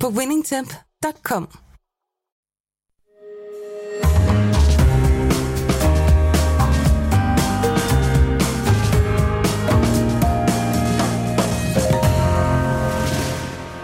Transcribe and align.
på 0.00 0.08
winningtemp.com. 0.08 1.48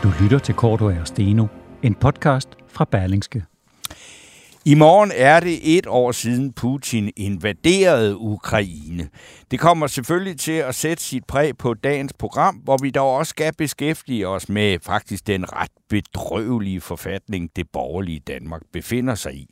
Du 0.02 0.12
lytter 0.23 0.38
til 0.38 0.54
Korto 0.54 0.84
og 0.84 1.06
Steno, 1.06 1.46
en 1.82 1.95
podcast 1.95 2.48
fra 2.68 2.84
Berlingske. 2.84 3.52
I 4.65 4.75
morgen 4.75 5.12
er 5.15 5.41
det 5.41 5.79
et 5.79 5.87
år 5.87 6.12
siden 6.12 6.52
Putin 6.52 7.11
invaderede 7.16 8.16
Ukraine. 8.16 9.09
Det 9.51 9.61
kommer 9.61 9.87
selvfølgelig 9.87 10.38
til 10.41 10.52
at 10.52 10.75
sætte 10.75 11.02
sit 11.02 11.25
præg 11.25 11.59
på 11.59 11.75
dagens 11.75 12.12
program, 12.12 12.55
hvor 12.55 12.77
vi 12.83 12.91
dog 12.91 13.16
også 13.16 13.30
skal 13.30 13.55
beskæftige 13.59 14.29
os 14.29 14.48
med 14.48 14.79
faktisk 14.83 15.27
den 15.27 15.52
ret 15.52 15.71
bedrøvelige 15.88 16.80
forfatning, 16.80 17.51
det 17.57 17.66
borgerlige 17.73 18.21
Danmark 18.21 18.62
befinder 18.73 19.15
sig 19.15 19.35
i. 19.35 19.46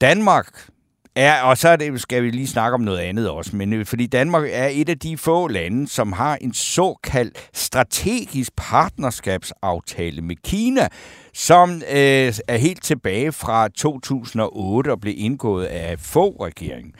Danmark 0.00 0.68
Ja, 1.16 1.48
og 1.48 1.58
så 1.58 1.68
er 1.68 1.76
det, 1.76 2.00
skal 2.00 2.22
vi 2.22 2.30
lige 2.30 2.46
snakke 2.46 2.74
om 2.74 2.80
noget 2.80 2.98
andet 2.98 3.30
også, 3.30 3.56
men 3.56 3.72
øh, 3.72 3.86
fordi 3.86 4.06
Danmark 4.06 4.44
er 4.52 4.68
et 4.72 4.88
af 4.88 4.98
de 4.98 5.16
få 5.16 5.48
lande, 5.48 5.88
som 5.88 6.12
har 6.12 6.38
en 6.40 6.54
såkaldt 6.54 7.48
strategisk 7.54 8.52
partnerskabsaftale 8.56 10.22
med 10.22 10.36
Kina, 10.44 10.88
som 11.34 11.70
øh, 11.70 12.34
er 12.48 12.56
helt 12.56 12.82
tilbage 12.82 13.32
fra 13.32 13.68
2008 13.68 14.90
og 14.90 15.00
blev 15.00 15.14
indgået 15.16 15.64
af 15.64 15.98
få 15.98 16.36
regeringen. 16.44 16.92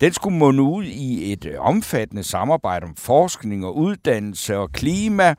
Den 0.00 0.12
skulle 0.12 0.36
munde 0.36 0.62
ud 0.62 0.84
i 0.84 1.32
et 1.32 1.44
øh, 1.44 1.54
omfattende 1.58 2.22
samarbejde 2.22 2.84
om 2.84 2.94
forskning 2.96 3.66
og 3.66 3.76
uddannelse 3.76 4.56
og 4.56 4.72
klima, 4.72 5.34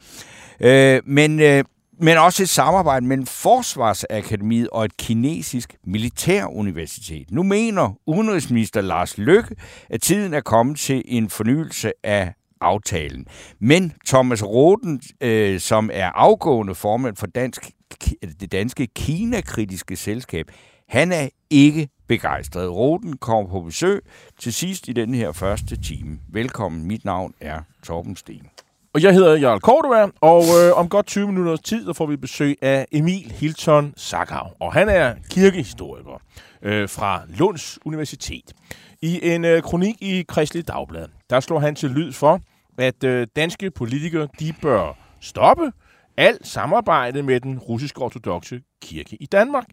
øh, 0.59 1.01
men 1.05 1.39
øh, 1.39 1.63
men 2.01 2.17
også 2.17 2.43
et 2.43 2.49
samarbejde 2.49 3.05
mellem 3.05 3.25
Forsvarsakademiet 3.25 4.69
og 4.69 4.85
et 4.85 4.97
kinesisk 4.97 5.75
militæruniversitet. 5.83 7.31
Nu 7.31 7.43
mener 7.43 7.99
udenrigsminister 8.05 8.81
Lars 8.81 9.17
Løkke, 9.17 9.55
at 9.89 10.01
tiden 10.01 10.33
er 10.33 10.41
kommet 10.41 10.79
til 10.79 11.03
en 11.05 11.29
fornyelse 11.29 11.91
af 12.03 12.33
aftalen. 12.61 13.25
Men 13.59 13.93
Thomas 14.07 14.43
Roden, 14.43 15.01
øh, 15.21 15.59
som 15.59 15.89
er 15.93 16.09
afgående 16.09 16.75
formand 16.75 17.15
for 17.15 17.27
dansk, 17.27 17.71
det 18.39 18.51
danske 18.51 18.87
Kina-kritiske 18.87 19.95
selskab, 19.95 20.51
han 20.89 21.11
er 21.11 21.29
ikke 21.49 21.89
begejstret. 22.07 22.71
Roden 22.71 23.17
kommer 23.17 23.51
på 23.51 23.61
besøg 23.61 24.01
til 24.39 24.53
sidst 24.53 24.87
i 24.87 24.93
den 24.93 25.13
her 25.13 25.31
første 25.31 25.81
time. 25.81 26.19
Velkommen, 26.29 26.85
mit 26.85 27.05
navn 27.05 27.33
er 27.41 27.59
Torben 27.83 28.15
Sten. 28.15 28.47
Og 28.93 29.03
jeg 29.03 29.13
hedder 29.13 29.35
Jarl 29.35 29.59
Cordova, 29.59 30.07
og 30.21 30.43
øh, 30.43 30.77
om 30.77 30.89
godt 30.89 31.05
20 31.05 31.27
minutters 31.27 31.59
tid, 31.59 31.85
der 31.85 31.93
får 31.93 32.05
vi 32.05 32.15
besøg 32.15 32.57
af 32.61 32.87
Emil 32.91 33.31
Hilton 33.31 33.93
Sakhav. 33.97 34.51
Og 34.59 34.73
han 34.73 34.89
er 34.89 35.15
kirkehistoriker 35.29 36.21
øh, 36.61 36.89
fra 36.89 37.21
Lunds 37.37 37.79
Universitet. 37.85 38.53
I 39.01 39.19
en 39.23 39.45
øh, 39.45 39.61
kronik 39.61 39.95
i 40.01 40.25
Kristelig 40.27 40.67
Dagblad, 40.67 41.07
der 41.29 41.39
slår 41.39 41.59
han 41.59 41.75
til 41.75 41.89
lyd 41.89 42.13
for, 42.13 42.39
at 42.77 43.03
øh, 43.03 43.27
danske 43.35 43.71
politikere, 43.71 44.27
de 44.39 44.53
bør 44.61 44.97
stoppe 45.21 45.71
alt 46.21 46.47
samarbejde 46.47 47.23
med 47.23 47.39
den 47.39 47.59
russiske 47.59 48.01
ortodoxe 48.01 48.61
kirke 48.81 49.17
i 49.19 49.25
Danmark. 49.25 49.65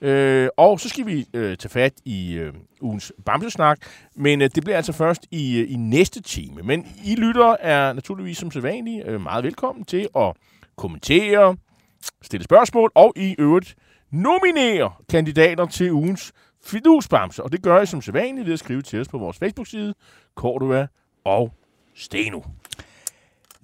Øh, 0.00 0.48
og 0.56 0.80
så 0.80 0.88
skal 0.88 1.06
vi 1.06 1.26
øh, 1.34 1.56
tage 1.56 1.68
fat 1.68 1.92
i 2.04 2.32
øh, 2.32 2.52
ugens 2.80 3.12
Bamsesnak, 3.26 3.78
men 4.16 4.42
øh, 4.42 4.50
det 4.54 4.64
bliver 4.64 4.76
altså 4.76 4.92
først 4.92 5.26
i, 5.30 5.58
øh, 5.58 5.72
i 5.72 5.76
næste 5.76 6.22
time. 6.22 6.62
Men 6.62 6.86
I 7.04 7.14
lytter 7.14 7.56
er 7.60 7.92
naturligvis 7.92 8.38
som 8.38 8.50
sædvanligt 8.50 9.06
øh, 9.06 9.20
meget 9.20 9.44
velkommen 9.44 9.84
til 9.84 10.08
at 10.16 10.32
kommentere, 10.76 11.56
stille 12.22 12.44
spørgsmål 12.44 12.92
og 12.94 13.12
i 13.16 13.34
øvrigt 13.38 13.74
nominere 14.10 14.92
kandidater 15.08 15.66
til 15.66 15.92
ugens 15.92 16.32
fidusbamse. 16.64 17.42
Og 17.42 17.52
det 17.52 17.62
gør 17.62 17.80
I 17.80 17.86
som 17.86 18.02
sædvanligt 18.02 18.46
ved 18.46 18.52
at 18.52 18.58
skrive 18.58 18.82
til 18.82 19.00
os 19.00 19.08
på 19.08 19.18
vores 19.18 19.38
Facebook-side, 19.38 19.94
Cordova 20.34 20.86
og 21.24 21.52
Steno. 21.94 22.40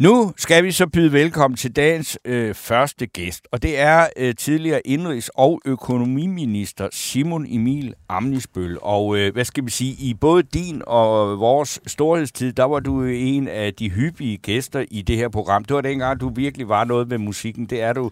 Nu 0.01 0.33
skal 0.37 0.65
vi 0.65 0.73
så 0.73 0.87
byde 0.87 1.13
velkommen 1.13 1.57
til 1.57 1.77
dagens 1.77 2.19
øh, 2.25 2.55
første 2.55 3.07
gæst, 3.07 3.49
og 3.53 3.63
det 3.63 3.79
er 3.79 4.07
øh, 4.17 4.35
tidligere 4.35 4.81
indrigs- 4.87 5.29
og 5.35 5.61
økonomiminister 5.65 6.89
Simon 6.93 7.47
Emil 7.49 7.95
Amnisbøl. 8.09 8.79
Og 8.83 9.19
øh, 9.19 9.33
hvad 9.33 9.45
skal 9.45 9.65
vi 9.65 9.71
sige, 9.71 9.97
i 9.99 10.15
både 10.15 10.43
din 10.43 10.83
og 10.87 11.41
vores 11.41 11.81
storhedstid, 11.87 12.53
der 12.53 12.65
var 12.65 12.81
du 12.81 13.05
en 13.05 13.49
af 13.49 13.75
de 13.75 13.91
hyppige 13.91 14.37
gæster 14.37 14.85
i 14.91 15.03
det 15.03 15.17
her 15.17 15.29
program. 15.29 15.65
Det 15.65 15.75
var 15.75 15.81
dengang, 15.81 16.21
du 16.21 16.29
virkelig 16.35 16.69
var 16.69 16.85
noget 16.85 17.09
med 17.09 17.19
musikken. 17.19 17.67
Det 17.67 17.83
er 17.83 17.93
du 17.93 18.11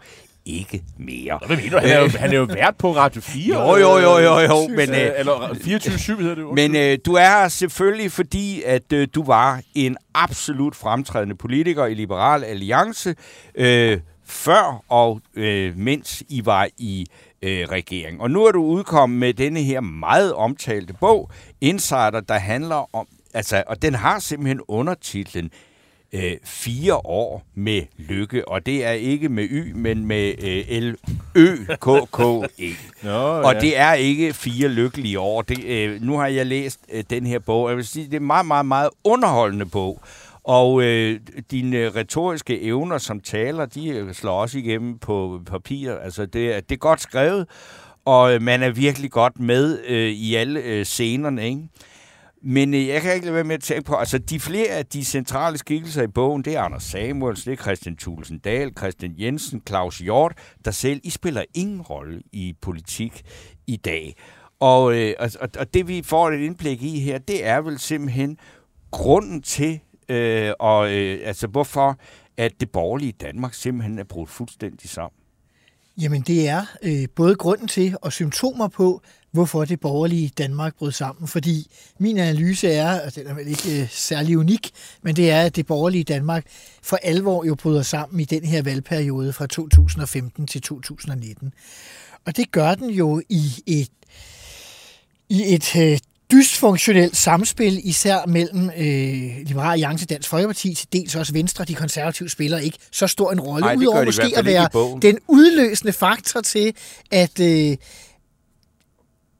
ikke 0.48 0.82
mere. 0.98 1.38
Hvad 1.46 1.56
mener 1.56 1.70
du? 1.70 1.78
Han 1.78 1.90
er 1.90 2.00
jo, 2.00 2.08
han 2.18 2.32
er 2.32 2.36
jo 2.36 2.44
vært 2.44 2.74
på 2.78 2.96
Radio 2.96 3.20
4. 3.20 3.60
Jo, 3.60 3.76
jo, 3.76 3.98
jo, 3.98 4.18
jo, 4.18 4.38
jo. 4.38 4.68
Men, 4.68 4.90
øh, 4.90 5.10
eller 5.16 5.48
24-7 5.48 6.20
hedder 6.20 6.34
det 6.34 6.42
jo. 6.42 6.54
Men 6.54 6.76
øh, 6.76 6.98
du 7.06 7.12
er 7.12 7.48
selvfølgelig, 7.48 8.12
fordi 8.12 8.62
at 8.62 8.92
øh, 8.92 9.08
du 9.14 9.24
var 9.24 9.60
en 9.74 9.96
absolut 10.14 10.76
fremtrædende 10.76 11.34
politiker 11.34 11.86
i 11.86 11.94
Liberal 11.94 12.44
Alliance 12.44 13.14
øh, 13.54 14.00
før 14.26 14.84
og 14.88 15.20
øh, 15.34 15.76
mens 15.76 16.22
I 16.28 16.42
var 16.44 16.68
i 16.78 17.06
øh, 17.42 17.68
regering. 17.68 18.20
Og 18.20 18.30
nu 18.30 18.44
er 18.44 18.52
du 18.52 18.62
udkommet 18.62 19.18
med 19.18 19.34
denne 19.34 19.62
her 19.62 19.80
meget 19.80 20.34
omtalte 20.34 20.94
bog, 21.00 21.30
Insider, 21.60 22.20
der 22.28 22.38
handler 22.38 22.96
om, 22.96 23.06
altså, 23.34 23.64
og 23.66 23.82
den 23.82 23.94
har 23.94 24.18
simpelthen 24.18 24.60
undertitlen 24.68 25.50
øh, 26.12 26.32
fire 26.44 26.96
år 26.96 27.46
med 27.54 27.82
lykke, 27.96 28.48
og 28.48 28.66
det 28.66 28.84
er 28.84 28.92
ikke 28.92 29.28
med 29.28 29.44
Y, 29.44 29.72
men 29.74 30.06
med 30.06 30.34
øh, 30.42 30.82
L-Ø-K-K-E. 30.82 32.70
Nå, 33.02 33.18
og 33.18 33.54
ja. 33.54 33.60
det 33.60 33.78
er 33.78 33.92
ikke 33.92 34.32
fire 34.32 34.68
lykkelige 34.68 35.20
år. 35.20 35.42
Det, 35.42 35.64
øh, 35.64 36.02
nu 36.02 36.18
har 36.18 36.26
jeg 36.26 36.46
læst 36.46 36.80
øh, 36.92 37.04
den 37.10 37.26
her 37.26 37.38
bog, 37.38 37.62
og 37.62 37.70
jeg 37.70 37.76
vil 37.76 37.86
sige, 37.86 38.06
det 38.06 38.14
er 38.14 38.20
en 38.20 38.26
meget, 38.26 38.46
meget, 38.46 38.66
meget 38.66 38.90
underholdende 39.04 39.66
bog. 39.66 40.00
Og 40.44 40.82
øh, 40.82 41.20
dine 41.50 41.88
retoriske 41.88 42.60
evner 42.60 42.98
som 42.98 43.20
taler, 43.20 43.66
de 43.66 43.88
øh, 43.88 44.14
slår 44.14 44.40
også 44.40 44.58
igennem 44.58 44.98
på 44.98 45.40
papir. 45.46 45.92
Altså, 45.92 46.26
det, 46.26 46.56
er, 46.56 46.60
det 46.60 46.72
er 46.72 46.78
godt 46.78 47.00
skrevet, 47.00 47.46
og 48.04 48.34
øh, 48.34 48.42
man 48.42 48.62
er 48.62 48.70
virkelig 48.70 49.10
godt 49.10 49.40
med 49.40 49.78
øh, 49.86 50.08
i 50.08 50.34
alle 50.34 50.60
øh, 50.60 50.84
scenerne, 50.84 51.44
ikke? 51.46 51.68
Men 52.42 52.74
øh, 52.74 52.86
jeg 52.86 53.02
kan 53.02 53.14
ikke 53.14 53.26
lade 53.26 53.34
være 53.34 53.44
med 53.44 53.54
at 53.54 53.62
tænke 53.62 53.84
på, 53.84 53.94
altså 53.94 54.18
de 54.18 54.40
flere 54.40 54.68
af 54.68 54.86
de 54.86 55.04
centrale 55.04 55.58
skikkelser 55.58 56.02
i 56.02 56.06
bogen, 56.06 56.44
det 56.44 56.56
er 56.56 56.60
Anders 56.60 56.82
Samuels, 56.82 57.44
det 57.44 57.52
er 57.52 57.56
Christian 57.56 57.96
Thulesen 57.96 58.38
Dahl, 58.38 58.72
Christian 58.78 59.14
Jensen, 59.18 59.62
Claus 59.68 59.98
Hjort, 59.98 60.32
der 60.64 60.70
selv, 60.70 61.00
I 61.04 61.10
spiller 61.10 61.44
ingen 61.54 61.80
rolle 61.80 62.22
i 62.32 62.54
politik 62.60 63.22
i 63.66 63.76
dag. 63.76 64.16
Og, 64.60 64.94
øh, 64.94 65.14
og, 65.18 65.30
og 65.58 65.74
det 65.74 65.88
vi 65.88 66.02
får 66.02 66.30
et 66.30 66.40
indblik 66.40 66.82
i 66.82 67.00
her, 67.00 67.18
det 67.18 67.46
er 67.46 67.60
vel 67.60 67.78
simpelthen 67.78 68.38
grunden 68.90 69.42
til, 69.42 69.80
øh, 70.08 70.52
og, 70.60 70.92
øh, 70.92 71.20
altså 71.24 71.46
hvorfor 71.46 71.98
at 72.36 72.60
det 72.60 72.70
borgerlige 72.70 73.12
Danmark 73.12 73.54
simpelthen 73.54 73.98
er 73.98 74.04
brudt 74.04 74.30
fuldstændig 74.30 74.90
sammen. 74.90 75.18
Jamen 76.00 76.22
det 76.22 76.48
er 76.48 76.64
øh, 76.82 77.08
både 77.16 77.34
grunden 77.34 77.68
til 77.68 77.96
og 78.02 78.12
symptomer 78.12 78.68
på, 78.68 79.02
hvorfor 79.32 79.64
det 79.64 79.80
borgerlige 79.80 80.32
Danmark 80.38 80.76
brød 80.78 80.92
sammen. 80.92 81.28
Fordi 81.28 81.70
min 81.98 82.18
analyse 82.18 82.68
er, 82.68 83.06
og 83.06 83.14
den 83.14 83.26
er 83.26 83.34
vel 83.34 83.48
ikke 83.48 83.80
øh, 83.80 83.88
særlig 83.90 84.38
unik, 84.38 84.70
men 85.02 85.16
det 85.16 85.30
er, 85.30 85.42
at 85.42 85.56
det 85.56 85.66
borgerlige 85.66 86.04
Danmark 86.04 86.44
for 86.82 86.98
alvor 87.02 87.44
jo 87.44 87.54
bryder 87.54 87.82
sammen 87.82 88.20
i 88.20 88.24
den 88.24 88.44
her 88.44 88.62
valgperiode 88.62 89.32
fra 89.32 89.46
2015 89.46 90.46
til 90.46 90.62
2019. 90.62 91.52
Og 92.26 92.36
det 92.36 92.50
gør 92.50 92.74
den 92.74 92.90
jo 92.90 93.22
i 93.28 93.62
et, 93.66 93.90
i 95.28 95.54
et 95.54 95.76
øh, 95.76 95.98
dysfunktionelt 96.32 97.16
samspil, 97.16 97.88
især 97.88 98.26
mellem 98.26 98.70
øh, 98.70 99.46
Liberal 99.46 99.72
Alliance 99.72 100.06
Dansk 100.06 100.28
Folkeparti, 100.28 100.74
til 100.74 100.88
dels 100.92 101.14
også 101.14 101.32
Venstre, 101.32 101.64
de 101.64 101.74
konservative 101.74 102.28
spiller 102.30 102.58
ikke 102.58 102.78
så 102.92 103.06
stor 103.06 103.32
en 103.32 103.40
rolle, 103.40 103.78
udover 103.78 104.04
måske 104.04 104.32
at 104.36 104.44
være 104.44 104.68
den 105.02 105.18
udløsende 105.28 105.92
faktor 105.92 106.40
til, 106.40 106.74
at, 107.10 107.40
øh, 107.40 107.76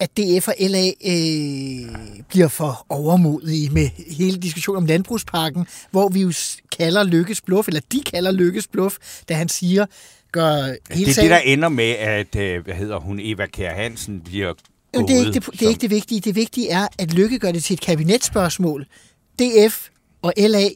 at 0.00 0.16
DF 0.16 0.48
og 0.48 0.54
LA 0.60 0.86
øh, 0.86 2.22
bliver 2.28 2.48
for 2.48 2.86
overmodige 2.88 3.70
med 3.70 3.88
hele 4.10 4.38
diskussionen 4.38 4.76
om 4.76 4.86
landbrugspakken, 4.86 5.66
hvor 5.90 6.08
vi 6.08 6.20
jo 6.20 6.32
kalder 6.78 7.04
Lykkes 7.04 7.40
Bluff, 7.40 7.68
eller 7.68 7.80
de 7.92 8.00
kalder 8.00 8.30
Lykkes 8.30 8.66
Bluff, 8.66 8.96
da 9.28 9.34
han 9.34 9.48
siger, 9.48 9.86
gør 10.32 10.52
Det 10.52 10.78
hele 10.90 11.10
er 11.10 11.14
sagen... 11.14 11.30
det, 11.30 11.36
der 11.36 11.52
ender 11.52 11.68
med, 11.68 11.90
at, 11.90 12.36
øh, 12.36 12.64
hvad 12.64 12.74
hedder 12.74 12.98
hun, 13.00 13.20
Eva 13.22 13.46
Kjær 13.46 13.74
Hansen 13.74 14.20
bliver 14.20 14.54
Jamen, 14.94 15.08
det, 15.08 15.14
er 15.14 15.18
ikke 15.18 15.32
det, 15.32 15.44
gået 15.44 15.60
det 15.60 15.66
er 15.66 15.68
ikke 15.68 15.80
det 15.80 15.90
vigtige. 15.90 16.20
Det 16.20 16.34
vigtige 16.34 16.70
er, 16.70 16.86
at 16.98 17.14
Lykke 17.14 17.38
gør 17.38 17.52
det 17.52 17.64
til 17.64 17.74
et 17.74 17.80
kabinetsspørgsmål. 17.80 18.86
DF 19.38 19.88
og 20.22 20.32
LA 20.36 20.68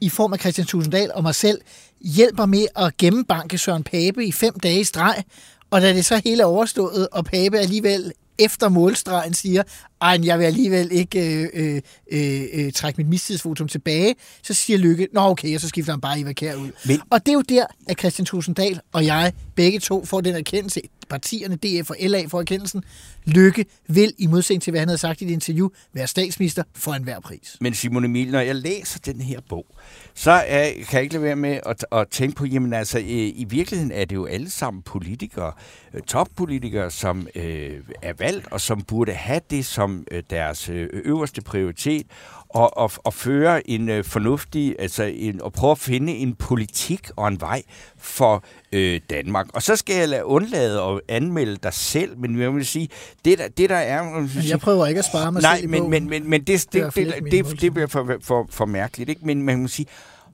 i 0.00 0.08
form 0.08 0.32
af 0.32 0.38
Christian 0.38 0.66
Tusinddal 0.66 1.12
og 1.14 1.22
mig 1.22 1.34
selv 1.34 1.60
hjælper 2.00 2.46
med 2.46 2.66
at 2.76 2.96
gennembanke 2.96 3.58
Søren 3.58 3.84
Pape 3.84 4.26
i 4.26 4.32
fem 4.32 4.60
dage 4.60 4.80
i 4.80 4.84
streg, 4.84 5.24
og 5.70 5.80
da 5.80 5.92
det 5.92 6.04
så 6.04 6.20
hele 6.24 6.42
er 6.42 6.46
overstået, 6.46 7.08
og 7.12 7.24
Pape 7.24 7.58
alligevel 7.58 8.12
efter 8.38 8.68
målstregen 8.68 9.34
siger, 9.34 9.62
ej, 10.00 10.18
jeg 10.24 10.38
vil 10.38 10.44
alligevel 10.44 10.88
ikke 10.92 11.42
øh, 11.42 11.48
øh, 11.54 11.80
øh, 12.12 12.42
øh, 12.52 12.72
trække 12.72 12.96
mit 12.96 13.08
mistidsvotum 13.08 13.68
tilbage, 13.68 14.14
så 14.42 14.54
siger 14.54 14.78
Lykke, 14.78 15.08
nå 15.12 15.20
okay, 15.20 15.54
og 15.54 15.60
så 15.60 15.68
skifter 15.68 15.92
han 15.92 16.00
bare 16.00 16.20
Eva 16.20 16.32
Kjær 16.32 16.54
ud. 16.54 16.70
Men- 16.86 17.00
Og 17.10 17.26
det 17.26 17.32
er 17.32 17.34
jo 17.36 17.42
der, 17.48 17.66
at 17.88 17.98
Christian 17.98 18.26
Tusinddal 18.26 18.80
og 18.92 19.06
jeg 19.06 19.32
begge 19.54 19.78
to 19.80 20.04
får 20.04 20.20
den 20.20 20.34
erkendelse, 20.34 20.80
partierne 21.08 21.56
DF 21.56 21.90
og 21.90 21.96
LA 22.00 22.26
får 22.26 22.40
erkendelsen, 22.40 22.82
Lykke 23.24 23.64
vil, 23.88 24.12
i 24.18 24.26
modsætning 24.26 24.62
til 24.62 24.70
hvad 24.70 24.80
han 24.80 24.88
havde 24.88 24.98
sagt 24.98 25.20
i 25.20 25.24
et 25.24 25.30
interview, 25.30 25.68
være 25.94 26.06
statsminister 26.06 26.62
for 26.76 26.92
enhver 26.92 27.20
pris. 27.20 27.56
Men 27.60 27.74
Simon 27.74 28.04
Emil, 28.04 28.30
når 28.30 28.40
jeg 28.40 28.54
læser 28.54 28.98
den 29.06 29.20
her 29.20 29.40
bog, 29.48 29.66
så 30.14 30.30
er, 30.30 30.64
kan 30.72 30.86
jeg 30.92 31.02
ikke 31.02 31.14
lade 31.14 31.24
være 31.24 31.36
med 31.36 31.60
at, 31.66 31.84
at 31.92 32.06
tænke 32.10 32.36
på, 32.36 32.44
jamen 32.46 32.72
altså, 32.72 32.98
øh, 32.98 33.04
i 33.08 33.46
virkeligheden 33.50 33.92
er 33.92 34.04
det 34.04 34.16
jo 34.16 34.26
alle 34.26 34.50
sammen 34.50 34.82
politikere, 34.82 35.52
øh, 35.94 36.00
toppolitikere, 36.02 36.90
som 36.90 37.26
øh, 37.34 37.70
er 38.02 38.12
valgt, 38.18 38.46
og 38.52 38.60
som 38.60 38.82
burde 38.82 39.12
have 39.12 39.40
det 39.50 39.66
som 39.66 39.87
øh, 40.10 40.22
deres 40.30 40.68
øh, 40.68 40.88
øverste 40.92 41.42
prioritet, 41.42 42.06
og, 42.48 42.76
og, 42.76 42.90
og 43.04 43.14
føre 43.14 43.70
en 43.70 43.88
øh, 43.88 44.04
fornuftig, 44.04 44.76
altså 44.78 45.02
en, 45.02 45.42
og 45.42 45.52
prøve 45.52 45.70
at 45.70 45.78
finde 45.78 46.12
en 46.12 46.34
politik 46.34 47.10
og 47.16 47.28
en 47.28 47.40
vej 47.40 47.62
for 47.98 48.44
øh, 48.72 49.00
Danmark. 49.10 49.46
Og 49.52 49.62
så 49.62 49.76
skal 49.76 49.96
jeg 49.96 50.08
lade 50.08 50.24
undlade 50.24 50.82
at 50.82 51.00
anmelde 51.08 51.56
dig 51.62 51.72
selv, 51.72 52.18
men 52.18 52.40
jeg 52.40 52.54
vil 52.54 52.66
sige, 52.66 52.88
det 53.24 53.38
der, 53.38 53.48
det 53.48 53.70
der 53.70 53.76
er... 53.76 54.28
Jeg 54.48 54.60
prøver 54.60 54.86
ikke 54.86 54.98
at 54.98 55.04
spare 55.04 55.32
mig 55.32 55.42
Nej, 55.42 55.56
selv 55.56 55.64
i 55.64 55.70
men, 55.70 55.90
men, 55.90 56.08
men, 56.08 56.30
men 56.30 56.40
det, 56.40 56.46
Det 56.46 56.72
det, 56.72 56.94
det, 56.94 57.32
det, 57.32 57.46
det, 57.46 57.60
det 57.60 57.74
bliver 57.74 57.86
for, 57.86 58.16
for, 58.22 58.46
for 58.50 58.64
mærkeligt, 58.64 59.10
ikke? 59.10 59.26
Men 59.26 59.42
man 59.42 59.62
må 59.62 59.68
sige, 59.68 59.86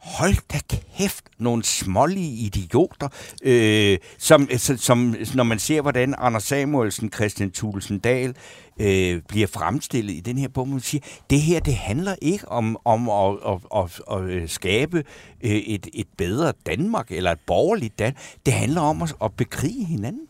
hold 0.05 0.35
da 0.53 0.59
kæft, 0.99 1.25
nogle 1.39 1.65
smålige 1.65 2.47
idioter, 2.47 3.09
øh, 3.43 3.99
som, 4.19 4.49
som, 4.59 4.77
som, 4.79 5.17
når 5.35 5.45
man 5.45 5.59
ser, 5.59 5.81
hvordan 5.81 6.15
Anders 6.19 6.43
Samuelsen, 6.43 7.13
Christian 7.13 7.51
Thulesen 7.51 7.99
Dahl 7.99 8.35
øh, 8.81 9.23
bliver 9.29 9.47
fremstillet 9.47 10.13
i 10.13 10.21
den 10.21 10.39
her 10.39 10.49
bog, 10.49 10.69
man 10.69 10.81
siger, 10.81 11.03
det 11.31 11.41
her, 11.41 11.61
det 11.61 11.75
handler 11.75 12.15
ikke 12.23 12.49
om, 12.49 12.79
om 12.85 13.09
at, 13.09 13.37
at, 13.47 13.59
at, 13.77 14.01
at, 14.11 14.23
øh, 14.23 14.49
skabe 14.49 15.05
øh, 15.43 15.51
et, 15.51 15.89
et 15.95 16.07
bedre 16.17 16.53
Danmark, 16.67 17.11
eller 17.11 17.33
et 17.33 17.41
borgerligt 17.47 17.99
Danmark. 17.99 18.23
Det 18.47 18.55
handler 18.55 18.81
om 18.81 19.03
at, 19.03 19.15
at 19.23 19.33
bekrige 19.33 19.85
hinanden. 19.85 20.27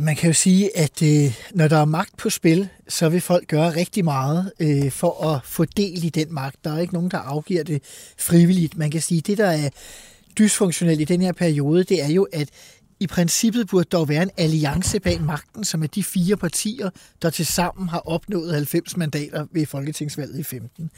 Man 0.00 0.16
kan 0.16 0.30
jo 0.30 0.34
sige, 0.34 0.78
at 0.78 1.02
øh, 1.02 1.34
når 1.54 1.68
der 1.68 1.76
er 1.76 1.84
magt 1.84 2.16
på 2.16 2.30
spil, 2.30 2.68
så 2.88 3.08
vil 3.08 3.20
folk 3.20 3.48
gøre 3.48 3.74
rigtig 3.76 4.04
meget 4.04 4.52
øh, 4.60 4.90
for 4.90 5.24
at 5.24 5.40
få 5.44 5.64
del 5.64 6.04
i 6.04 6.08
den 6.08 6.34
magt. 6.34 6.64
Der 6.64 6.74
er 6.74 6.78
ikke 6.78 6.94
nogen, 6.94 7.10
der 7.10 7.18
afgiver 7.18 7.62
det 7.62 7.82
frivilligt. 8.18 8.76
Man 8.76 8.90
kan 8.90 9.00
sige, 9.00 9.18
at 9.18 9.26
det, 9.26 9.38
der 9.38 9.46
er 9.46 9.70
dysfunktionelt 10.38 11.00
i 11.00 11.04
den 11.04 11.20
her 11.20 11.32
periode, 11.32 11.84
det 11.84 12.02
er 12.02 12.08
jo, 12.08 12.28
at 12.32 12.48
i 13.00 13.06
princippet 13.06 13.68
burde 13.68 13.88
der 13.92 14.04
være 14.04 14.22
en 14.22 14.30
alliance 14.36 15.00
bag 15.00 15.20
magten, 15.20 15.64
som 15.64 15.82
er 15.82 15.86
de 15.86 16.02
fire 16.02 16.36
partier, 16.36 16.90
der 17.22 17.30
til 17.30 17.46
sammen 17.46 17.88
har 17.88 17.98
opnået 17.98 18.54
90 18.54 18.96
mandater 18.96 19.46
ved 19.52 19.66
Folketingsvalget 19.66 20.38
i 20.38 20.42
15. 20.42 20.90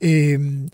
Øhm, 0.00 0.68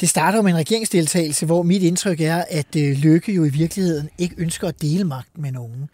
det 0.00 0.08
starter 0.08 0.42
med 0.42 0.50
en 0.50 0.56
regeringsdeltagelse, 0.56 1.46
hvor 1.46 1.62
mit 1.62 1.82
indtryk 1.82 2.20
er, 2.20 2.44
at 2.48 2.76
øh, 2.76 3.04
jo 3.28 3.44
i 3.44 3.48
virkeligheden 3.48 4.08
ikke 4.18 4.34
ønsker 4.38 4.68
at 4.68 4.82
dele 4.82 5.04
magten 5.04 5.42
med 5.42 5.52
nogen. 5.52 5.88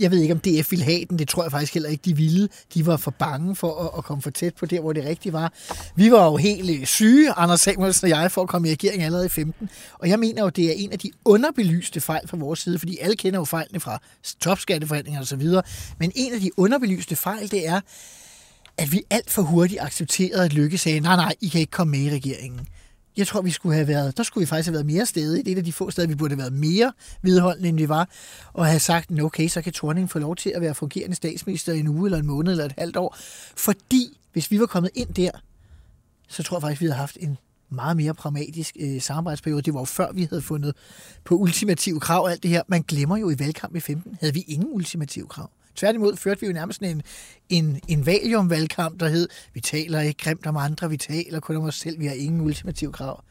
Jeg 0.00 0.10
ved 0.10 0.18
ikke, 0.18 0.34
om 0.34 0.40
DF 0.40 0.70
ville 0.70 0.84
have 0.84 1.04
den. 1.10 1.18
Det 1.18 1.28
tror 1.28 1.42
jeg 1.42 1.50
faktisk 1.50 1.74
heller 1.74 1.88
ikke, 1.88 2.02
de 2.04 2.16
ville. 2.16 2.48
De 2.74 2.86
var 2.86 2.96
for 2.96 3.10
bange 3.10 3.56
for 3.56 3.84
at, 3.84 3.98
at 3.98 4.04
komme 4.04 4.22
for 4.22 4.30
tæt 4.30 4.54
på 4.54 4.66
der, 4.66 4.80
hvor 4.80 4.92
det 4.92 5.04
rigtigt 5.04 5.32
var. 5.32 5.52
Vi 5.96 6.12
var 6.12 6.24
jo 6.24 6.36
helt 6.36 6.80
øh, 6.80 6.86
syge, 6.86 7.32
Anders 7.32 7.60
Samuelsen 7.60 8.04
og 8.04 8.10
jeg, 8.10 8.32
for 8.32 8.42
at 8.42 8.48
komme 8.48 8.68
i 8.68 8.70
regering 8.72 9.02
allerede 9.02 9.26
i 9.26 9.28
15. 9.28 9.70
Og 9.98 10.08
jeg 10.08 10.18
mener 10.18 10.42
jo, 10.42 10.48
det 10.48 10.64
er 10.64 10.72
en 10.72 10.92
af 10.92 10.98
de 10.98 11.10
underbelyste 11.24 12.00
fejl 12.00 12.28
fra 12.28 12.36
vores 12.36 12.60
side, 12.60 12.78
fordi 12.78 12.98
alle 13.00 13.16
kender 13.16 13.38
jo 13.38 13.44
fejlene 13.44 13.80
fra 13.80 13.98
topskatteforhandlinger 14.40 15.20
osv. 15.20 15.42
Men 15.98 16.12
en 16.14 16.34
af 16.34 16.40
de 16.40 16.50
underbelyste 16.58 17.16
fejl, 17.16 17.50
det 17.50 17.68
er, 17.68 17.80
at 18.78 18.92
vi 18.92 19.02
alt 19.10 19.30
for 19.30 19.42
hurtigt 19.42 19.80
accepterede, 19.82 20.44
at 20.44 20.52
Lykke 20.52 20.78
sagde, 20.78 21.00
nej, 21.00 21.16
nej, 21.16 21.34
I 21.40 21.48
kan 21.48 21.60
ikke 21.60 21.70
komme 21.70 21.90
med 21.90 22.00
i 22.00 22.10
regeringen. 22.10 22.68
Jeg 23.18 23.26
tror, 23.26 23.40
vi 23.40 23.50
skulle 23.50 23.74
have 23.74 23.88
været, 23.88 24.16
der 24.16 24.22
skulle 24.22 24.42
vi 24.42 24.46
faktisk 24.46 24.66
have 24.66 24.72
været 24.72 24.86
mere 24.86 25.06
stedige. 25.06 25.44
Det 25.44 25.48
er 25.48 25.52
et 25.52 25.58
af 25.58 25.64
de 25.64 25.72
få 25.72 25.90
steder, 25.90 26.08
vi 26.08 26.14
burde 26.14 26.34
have 26.34 26.38
været 26.38 26.52
mere 26.52 26.92
vedholdende, 27.22 27.68
end 27.68 27.76
vi 27.76 27.88
var. 27.88 28.08
Og 28.52 28.66
have 28.66 28.80
sagt, 28.80 29.20
okay, 29.20 29.48
så 29.48 29.62
kan 29.62 29.72
Thorning 29.72 30.10
få 30.10 30.18
lov 30.18 30.36
til 30.36 30.50
at 30.50 30.60
være 30.60 30.74
fungerende 30.74 31.16
statsminister 31.16 31.72
i 31.72 31.78
en 31.78 31.88
uge, 31.88 32.06
eller 32.06 32.18
en 32.18 32.26
måned, 32.26 32.52
eller 32.52 32.64
et 32.64 32.74
halvt 32.78 32.96
år. 32.96 33.16
Fordi, 33.56 34.18
hvis 34.32 34.50
vi 34.50 34.60
var 34.60 34.66
kommet 34.66 34.90
ind 34.94 35.08
der, 35.14 35.30
så 36.28 36.42
tror 36.42 36.56
jeg 36.56 36.62
faktisk, 36.62 36.80
vi 36.80 36.86
havde 36.86 36.96
haft 36.96 37.16
en 37.20 37.38
meget 37.70 37.96
mere 37.96 38.14
pragmatisk 38.14 38.76
øh, 38.80 39.00
samarbejdsperiode. 39.00 39.62
Det 39.62 39.74
var 39.74 39.80
jo 39.80 39.84
før, 39.84 40.12
vi 40.12 40.26
havde 40.30 40.42
fundet 40.42 40.74
på 41.24 41.34
ultimative 41.34 42.00
krav 42.00 42.22
og 42.24 42.30
alt 42.30 42.42
det 42.42 42.50
her. 42.50 42.62
Man 42.68 42.82
glemmer 42.82 43.16
jo 43.16 43.30
i 43.30 43.38
valgkamp 43.38 43.76
i 43.76 43.80
15, 43.80 44.18
havde 44.20 44.34
vi 44.34 44.40
ingen 44.40 44.68
ultimative 44.72 45.26
krav. 45.26 45.50
Tværtimod 45.78 46.16
førte 46.16 46.40
vi 46.40 46.46
jo 46.46 46.52
nærmest 46.52 46.82
en, 46.82 47.02
en, 47.48 47.80
en 47.88 48.06
valium-valgkamp, 48.06 49.00
der 49.00 49.08
hed, 49.08 49.28
vi 49.54 49.60
taler 49.60 50.00
ikke 50.00 50.22
grimt 50.24 50.46
om 50.46 50.56
andre, 50.56 50.90
vi 50.90 50.96
taler 50.96 51.40
kun 51.40 51.56
om 51.56 51.64
os 51.64 51.74
selv, 51.74 52.00
vi 52.00 52.06
har 52.06 52.14
ingen 52.14 52.40
ultimative 52.40 52.92
krav. 52.92 53.24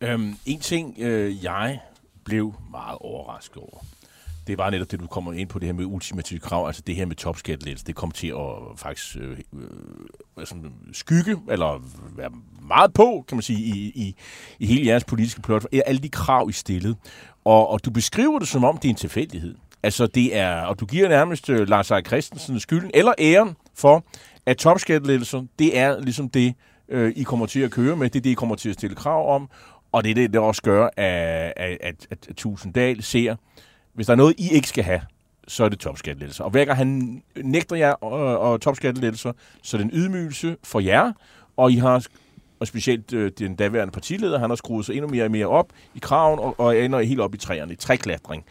Øhm, 0.00 0.36
en 0.46 0.60
ting, 0.60 0.94
øh, 0.98 1.44
jeg 1.44 1.80
blev 2.24 2.54
meget 2.70 2.98
overrasket 3.00 3.56
over, 3.56 3.84
det 4.46 4.58
var 4.58 4.70
netop 4.70 4.90
det, 4.90 5.00
du 5.00 5.06
kommer 5.06 5.32
ind 5.32 5.48
på, 5.48 5.58
det 5.58 5.66
her 5.66 5.72
med 5.72 5.84
ultimative 5.84 6.40
krav, 6.40 6.66
altså 6.66 6.82
det 6.86 6.96
her 6.96 7.06
med 7.06 7.16
topskattelæs, 7.16 7.82
det 7.82 7.94
kom 7.94 8.10
til 8.10 8.28
at 8.28 8.78
faktisk 8.78 9.16
øh, 9.20 9.38
øh, 10.38 10.46
sådan, 10.46 10.72
skygge, 10.92 11.36
eller 11.50 11.82
være 12.16 12.30
meget 12.68 12.92
på, 12.92 13.24
kan 13.28 13.36
man 13.36 13.42
sige, 13.42 13.58
i, 13.58 13.92
i, 13.94 14.16
i 14.58 14.66
hele 14.66 14.86
jeres 14.86 15.04
politiske 15.04 15.42
plot, 15.42 15.66
alle 15.86 16.00
de 16.00 16.08
krav, 16.08 16.48
I 16.48 16.52
stillede. 16.52 16.96
Og, 17.44 17.68
og 17.68 17.84
du 17.84 17.90
beskriver 17.90 18.38
det 18.38 18.48
som 18.48 18.64
om, 18.64 18.78
det 18.78 18.88
er 18.88 18.90
en 18.90 18.96
tilfældighed. 18.96 19.54
Altså 19.86 20.06
det 20.06 20.36
er, 20.36 20.60
og 20.60 20.80
du 20.80 20.86
giver 20.86 21.08
nærmest 21.08 21.50
øh, 21.50 21.68
Lars 21.68 21.90
Erik 21.90 22.06
Christensen 22.06 22.60
skylden, 22.60 22.90
eller 22.94 23.12
æren 23.18 23.56
for, 23.74 24.04
at 24.46 24.56
topskattelettelser, 24.56 25.42
det 25.58 25.78
er 25.78 26.00
ligesom 26.00 26.28
det, 26.28 26.54
øh, 26.88 27.12
I 27.16 27.22
kommer 27.22 27.46
til 27.46 27.60
at 27.60 27.70
køre 27.70 27.96
med, 27.96 28.10
det 28.10 28.18
er 28.18 28.22
det, 28.22 28.30
I 28.30 28.34
kommer 28.34 28.54
til 28.54 28.68
at 28.68 28.74
stille 28.74 28.96
krav 28.96 29.34
om, 29.34 29.48
og 29.92 30.04
det 30.04 30.10
er 30.10 30.14
det, 30.14 30.32
der 30.32 30.40
også 30.40 30.62
gør, 30.62 30.88
at, 30.96 31.52
at, 31.56 31.78
at, 31.80 32.06
at 32.10 32.36
Tusinddal 32.36 33.02
ser, 33.02 33.36
hvis 33.94 34.06
der 34.06 34.12
er 34.12 34.16
noget, 34.16 34.34
I 34.38 34.50
ikke 34.52 34.68
skal 34.68 34.84
have, 34.84 35.00
så 35.48 35.64
er 35.64 35.68
det 35.68 35.78
topskattelettelser. 35.78 36.44
Og 36.44 36.50
hver 36.50 36.64
gang 36.64 36.78
han 36.78 37.22
nægter 37.36 37.76
jer 37.76 37.92
og, 37.92 38.38
og 38.38 38.60
topskattelettelser, 38.60 39.32
så 39.62 39.76
er 39.76 39.78
det 39.78 39.84
en 39.84 39.98
ydmygelse 40.00 40.56
for 40.64 40.80
jer, 40.80 41.12
og 41.56 41.72
I 41.72 41.76
har 41.76 42.06
og 42.60 42.66
specielt 42.66 43.12
øh, 43.12 43.32
den 43.38 43.56
daværende 43.56 43.92
partileder, 43.92 44.38
han 44.38 44.50
har 44.50 44.56
skruet 44.56 44.86
sig 44.86 44.94
endnu 44.94 45.08
mere 45.08 45.24
og 45.24 45.30
mere 45.30 45.46
op 45.46 45.72
i 45.94 45.98
kraven, 45.98 46.38
og, 46.38 46.60
og 46.60 46.78
ender 46.78 47.00
helt 47.00 47.20
op 47.20 47.34
i 47.34 47.38
træerne, 47.38 47.72
i 47.72 47.76
træklatring. 47.76 48.44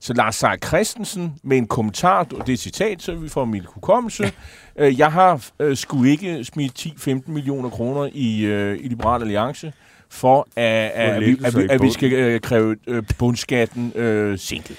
Så 0.00 0.12
Lars 0.12 0.36
Seier 0.36 0.56
Christensen 0.56 1.34
med 1.42 1.56
en 1.56 1.66
kommentar, 1.66 2.18
og 2.18 2.46
det 2.46 2.52
er 2.52 2.56
citat, 2.56 3.02
så 3.02 3.14
vi 3.14 3.28
får 3.28 3.44
min 3.44 3.64
hukommelse. 3.74 4.32
Øh, 4.76 4.98
jeg 4.98 5.12
har 5.12 5.46
øh, 5.60 5.76
skulle 5.76 6.10
ikke 6.10 6.44
smidt 6.44 6.86
10-15 6.86 7.30
millioner 7.30 7.70
kroner 7.70 8.08
i, 8.12 8.40
øh, 8.44 8.78
i 8.80 8.88
Liberal 8.88 9.22
Alliance, 9.22 9.72
for 10.08 10.48
at, 10.56 10.64
at, 10.64 10.90
at, 10.94 11.20
vi, 11.20 11.38
at, 11.44 11.56
vi, 11.56 11.66
at 11.70 11.82
vi 11.82 11.90
skal 11.90 12.12
øh, 12.12 12.40
kræve 12.40 12.76
øh, 12.86 13.02
bundskatten 13.18 13.92
øh, 13.94 14.38
sænket. 14.38 14.76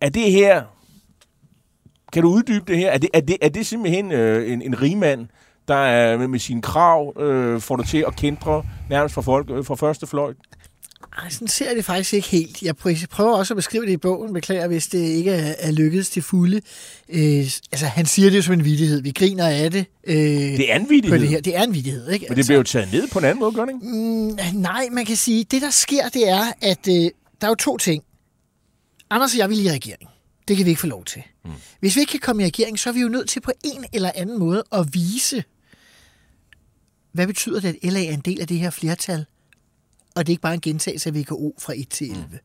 Er 0.00 0.08
det 0.08 0.32
her... 0.32 0.62
Kan 2.12 2.22
du 2.22 2.28
uddybe 2.28 2.64
det 2.66 2.78
her? 2.78 2.90
Er 2.90 2.98
det, 2.98 3.10
er 3.14 3.20
det, 3.20 3.36
er 3.42 3.48
det 3.48 3.66
simpelthen 3.66 4.12
øh, 4.12 4.52
en, 4.52 4.62
en 4.62 4.82
rigmand, 4.82 5.26
der 5.68 5.74
er 5.74 6.18
med, 6.18 6.28
med 6.28 6.38
sine 6.38 6.62
krav 6.62 7.20
øh, 7.20 7.60
får 7.60 7.76
dig 7.76 7.86
til 7.86 8.04
at 8.06 8.16
kendre 8.16 8.64
nærmest 8.90 9.14
fra, 9.14 9.22
folk, 9.22 9.50
øh, 9.50 9.64
fra 9.64 9.74
første 9.74 10.06
fløjt? 10.06 10.36
Ej, 11.22 11.30
sådan 11.30 11.48
ser 11.48 11.66
jeg 11.66 11.76
det 11.76 11.84
faktisk 11.84 12.14
ikke 12.14 12.28
helt. 12.28 12.62
Jeg 12.62 12.76
prøver 13.10 13.36
også 13.36 13.54
at 13.54 13.56
beskrive 13.56 13.86
det 13.86 13.92
i 13.92 13.96
bogen, 13.96 14.32
beklager, 14.32 14.66
hvis 14.68 14.86
det 14.86 14.98
ikke 14.98 15.30
er, 15.30 15.54
er 15.58 15.70
lykkedes 15.70 16.08
til 16.10 16.22
fulde. 16.22 16.56
Øh, 17.08 17.20
altså, 17.72 17.86
han 17.86 18.06
siger 18.06 18.30
det 18.30 18.36
jo 18.36 18.42
som 18.42 18.52
en 18.54 18.64
vidighed. 18.64 19.02
Vi 19.02 19.10
griner 19.10 19.46
af 19.48 19.70
det. 19.70 19.86
Øh, 20.06 20.16
Det 20.16 20.72
er 20.72 20.76
en 20.76 20.90
vidighed, 20.90 21.18
det 21.20 21.28
her. 21.28 21.40
Det 21.40 21.56
er 21.56 21.62
en 21.62 21.74
vidighed, 21.74 22.10
ikke? 22.10 22.26
men 22.28 22.36
det 22.38 22.46
bliver 22.46 22.56
jo 22.56 22.62
taget 22.62 22.92
ned 22.92 23.08
på 23.08 23.18
en 23.18 23.24
anden 23.24 23.38
måde, 23.40 23.52
gør 23.52 23.64
det 23.64 23.72
ikke? 23.74 23.86
Mm, 23.96 24.60
nej, 24.60 24.88
man 24.92 25.04
kan 25.06 25.16
sige, 25.16 25.44
det 25.44 25.62
der 25.62 25.70
sker, 25.70 26.08
det 26.08 26.28
er, 26.28 26.44
at 26.60 26.88
øh, 26.88 26.94
der 26.94 27.10
er 27.40 27.48
jo 27.48 27.54
to 27.54 27.76
ting. 27.76 28.02
Anders 29.10 29.32
og 29.32 29.38
jeg 29.38 29.50
vil 29.50 29.64
i 29.66 29.70
regering. 29.70 30.08
Det 30.48 30.56
kan 30.56 30.66
vi 30.66 30.70
ikke 30.70 30.80
få 30.80 30.86
lov 30.86 31.04
til. 31.04 31.22
Mm. 31.44 31.50
Hvis 31.80 31.96
vi 31.96 32.00
ikke 32.00 32.10
kan 32.10 32.20
komme 32.20 32.42
i 32.42 32.46
regering, 32.46 32.78
så 32.78 32.88
er 32.88 32.92
vi 32.92 33.00
jo 33.00 33.08
nødt 33.08 33.28
til 33.28 33.40
på 33.40 33.52
en 33.64 33.84
eller 33.92 34.10
anden 34.14 34.38
måde 34.38 34.64
at 34.72 34.94
vise, 34.94 35.44
hvad 37.12 37.26
betyder 37.26 37.60
det, 37.60 37.68
at 37.82 37.92
LA 37.92 38.04
er 38.04 38.12
en 38.12 38.20
del 38.20 38.40
af 38.40 38.46
det 38.46 38.58
her 38.58 38.70
flertal, 38.70 39.24
og 40.14 40.26
det 40.26 40.30
er 40.30 40.32
ikke 40.32 40.42
bare 40.42 40.54
en 40.54 40.60
gentagelse 40.60 41.08
af 41.08 41.14
VKO 41.14 41.54
fra 41.58 41.72
1 41.76 41.88
til 41.88 42.10
11. 42.10 42.26
Mm. 42.30 42.38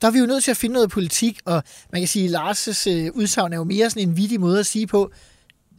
Der 0.00 0.06
er 0.06 0.12
vi 0.12 0.18
jo 0.18 0.26
nødt 0.26 0.44
til 0.44 0.50
at 0.50 0.56
finde 0.56 0.72
noget 0.72 0.90
politik, 0.90 1.40
og 1.44 1.62
man 1.92 2.00
kan 2.00 2.08
sige, 2.08 2.24
at 2.24 2.30
Lars' 2.30 2.90
øh, 2.90 3.10
udsagn 3.14 3.52
er 3.52 3.56
jo 3.56 3.64
mere 3.64 3.90
sådan 3.90 4.08
en 4.08 4.16
vittig 4.16 4.40
måde 4.40 4.58
at 4.58 4.66
sige 4.66 4.86
på, 4.86 5.12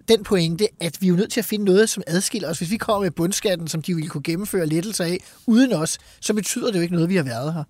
den 0.07 0.23
pointe, 0.23 0.67
at 0.79 1.01
vi 1.01 1.07
er 1.07 1.09
jo 1.09 1.15
nødt 1.15 1.31
til 1.31 1.39
at 1.39 1.45
finde 1.45 1.65
noget, 1.65 1.89
som 1.89 2.03
adskiller 2.07 2.49
os. 2.49 2.57
Hvis 2.57 2.71
vi 2.71 2.77
kommer 2.77 3.03
med 3.03 3.11
bundskatten, 3.11 3.67
som 3.67 3.81
de 3.81 3.95
ville 3.95 4.09
kunne 4.09 4.23
gennemføre 4.23 4.65
lettelser 4.65 5.03
af 5.05 5.17
uden 5.45 5.73
os, 5.73 5.97
så 6.19 6.33
betyder 6.33 6.67
det 6.67 6.75
jo 6.75 6.81
ikke 6.81 6.93
noget, 6.93 7.09
vi 7.09 7.15
har 7.15 7.23
været 7.23 7.53
her. 7.53 7.63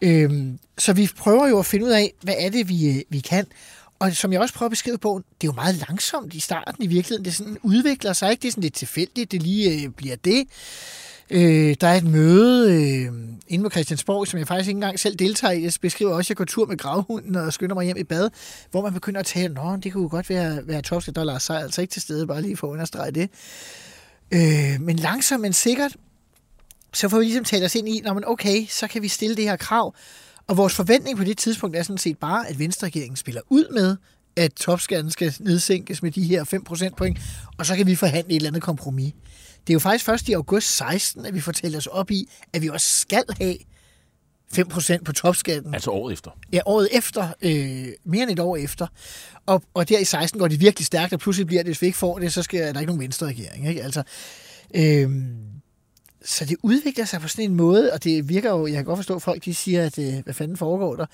Øhm, 0.00 0.58
så 0.78 0.92
vi 0.92 1.10
prøver 1.18 1.48
jo 1.48 1.58
at 1.58 1.66
finde 1.66 1.84
ud 1.84 1.90
af, 1.90 2.12
hvad 2.22 2.34
er 2.38 2.48
det, 2.50 2.68
vi, 2.68 2.88
øh, 2.88 3.02
vi 3.08 3.20
kan. 3.20 3.46
Og 3.98 4.16
som 4.16 4.32
jeg 4.32 4.40
også 4.40 4.54
prøver 4.54 4.68
at 4.68 4.72
beskrive 4.72 4.98
på, 4.98 5.22
det 5.40 5.46
er 5.46 5.52
jo 5.52 5.54
meget 5.54 5.84
langsomt 5.88 6.34
i 6.34 6.40
starten 6.40 6.84
i 6.84 6.86
virkeligheden. 6.86 7.24
Det 7.24 7.34
sådan 7.34 7.58
udvikler 7.62 8.12
sig 8.12 8.30
ikke. 8.30 8.42
Det 8.42 8.48
er 8.48 8.52
sådan 8.52 8.62
lidt 8.62 8.74
tilfældigt, 8.74 9.32
det 9.32 9.42
lige 9.42 9.82
øh, 9.82 9.88
bliver 9.88 10.16
det. 10.16 10.44
Øh, 11.30 11.76
der 11.80 11.88
er 11.88 11.94
et 11.94 12.04
møde 12.04 12.72
øh, 12.72 13.12
inde 13.48 13.64
på 13.64 13.70
Christiansborg, 13.70 14.26
som 14.26 14.38
jeg 14.38 14.48
faktisk 14.48 14.68
ikke 14.68 14.76
engang 14.76 15.00
selv 15.00 15.16
deltager 15.16 15.52
i. 15.52 15.62
Jeg 15.62 15.72
beskriver 15.80 16.14
også, 16.14 16.26
at 16.26 16.30
jeg 16.30 16.36
går 16.36 16.44
tur 16.44 16.66
med 16.66 16.76
gravhunden 16.76 17.36
og 17.36 17.52
skynder 17.52 17.74
mig 17.74 17.84
hjem 17.84 17.96
i 17.96 18.04
bad, 18.04 18.30
hvor 18.70 18.82
man 18.82 18.94
begynder 18.94 19.20
at 19.20 19.26
tale, 19.26 19.54
nå, 19.54 19.76
det 19.76 19.92
kunne 19.92 20.08
godt 20.08 20.30
være, 20.30 20.60
være 20.66 20.82
topskat, 20.82 21.16
der 21.16 21.38
sig 21.38 21.62
altså 21.62 21.80
ikke 21.80 21.92
til 21.92 22.02
stede, 22.02 22.26
bare 22.26 22.42
lige 22.42 22.56
for 22.56 22.66
at 22.66 22.72
understrege 22.72 23.10
det. 23.10 23.30
Øh, 24.30 24.80
men 24.80 24.96
langsomt, 24.96 25.40
men 25.40 25.52
sikkert, 25.52 25.96
så 26.92 27.08
får 27.08 27.18
vi 27.18 27.24
ligesom 27.24 27.44
talt 27.44 27.64
os 27.64 27.74
ind 27.74 27.88
i, 27.88 28.00
når 28.04 28.14
man 28.14 28.22
okay, 28.26 28.66
så 28.66 28.86
kan 28.86 29.02
vi 29.02 29.08
stille 29.08 29.36
det 29.36 29.44
her 29.44 29.56
krav. 29.56 29.94
Og 30.46 30.56
vores 30.56 30.74
forventning 30.74 31.18
på 31.18 31.24
det 31.24 31.38
tidspunkt 31.38 31.76
er 31.76 31.82
sådan 31.82 31.98
set 31.98 32.18
bare, 32.18 32.48
at 32.48 32.58
Venstre-regeringen 32.58 33.16
spiller 33.16 33.40
ud 33.48 33.64
med, 33.72 33.96
at 34.36 34.52
topskatten 34.52 35.10
skal 35.10 35.34
nedsænkes 35.40 36.02
med 36.02 36.10
de 36.10 36.22
her 36.22 36.44
5 36.44 36.64
procentpoint, 36.64 37.18
og 37.58 37.66
så 37.66 37.76
kan 37.76 37.86
vi 37.86 37.94
forhandle 37.94 38.30
et 38.30 38.36
eller 38.36 38.50
andet 38.50 38.62
kompromis. 38.62 39.12
Det 39.66 39.70
er 39.70 39.74
jo 39.74 39.78
faktisk 39.78 40.04
først 40.04 40.28
i 40.28 40.32
august 40.32 40.76
16, 40.76 41.26
at 41.26 41.34
vi 41.34 41.40
fortæller 41.40 41.78
os 41.78 41.86
op 41.86 42.10
i, 42.10 42.28
at 42.52 42.62
vi 42.62 42.68
også 42.68 43.00
skal 43.00 43.24
have 43.40 43.56
5% 44.58 45.02
på 45.04 45.12
topskatten. 45.12 45.74
Altså 45.74 45.90
året 45.90 46.12
efter? 46.12 46.30
Ja, 46.52 46.60
året 46.66 46.88
efter. 46.92 47.28
Øh, 47.42 47.88
mere 48.04 48.22
end 48.22 48.30
et 48.30 48.38
år 48.38 48.56
efter. 48.56 48.86
Og, 49.46 49.62
og 49.74 49.88
der 49.88 49.98
i 49.98 50.04
16 50.04 50.40
går 50.40 50.48
det 50.48 50.60
virkelig 50.60 50.86
stærkt, 50.86 51.12
og 51.12 51.18
pludselig 51.18 51.46
bliver 51.46 51.62
det, 51.62 51.68
hvis 51.68 51.82
vi 51.82 51.86
ikke 51.86 51.98
får 51.98 52.18
det, 52.18 52.32
så 52.32 52.42
skal 52.42 52.74
der 52.74 52.80
ikke 52.80 52.92
nogen 52.92 53.02
venstre 53.02 53.26
regering. 53.26 53.68
Ikke? 53.68 53.82
Altså, 53.82 54.02
øh, 54.74 55.10
så 56.24 56.44
det 56.44 56.56
udvikler 56.62 57.04
sig 57.04 57.20
på 57.20 57.28
sådan 57.28 57.44
en 57.44 57.54
måde, 57.54 57.92
og 57.92 58.04
det 58.04 58.28
virker 58.28 58.50
jo, 58.50 58.66
jeg 58.66 58.74
kan 58.74 58.84
godt 58.84 58.98
forstå, 58.98 59.14
at 59.14 59.22
folk 59.22 59.44
de 59.44 59.54
siger, 59.54 59.86
at 59.86 59.98
øh, 59.98 60.14
hvad 60.24 60.34
fanden 60.34 60.56
foregår 60.56 60.96
der? 60.96 61.06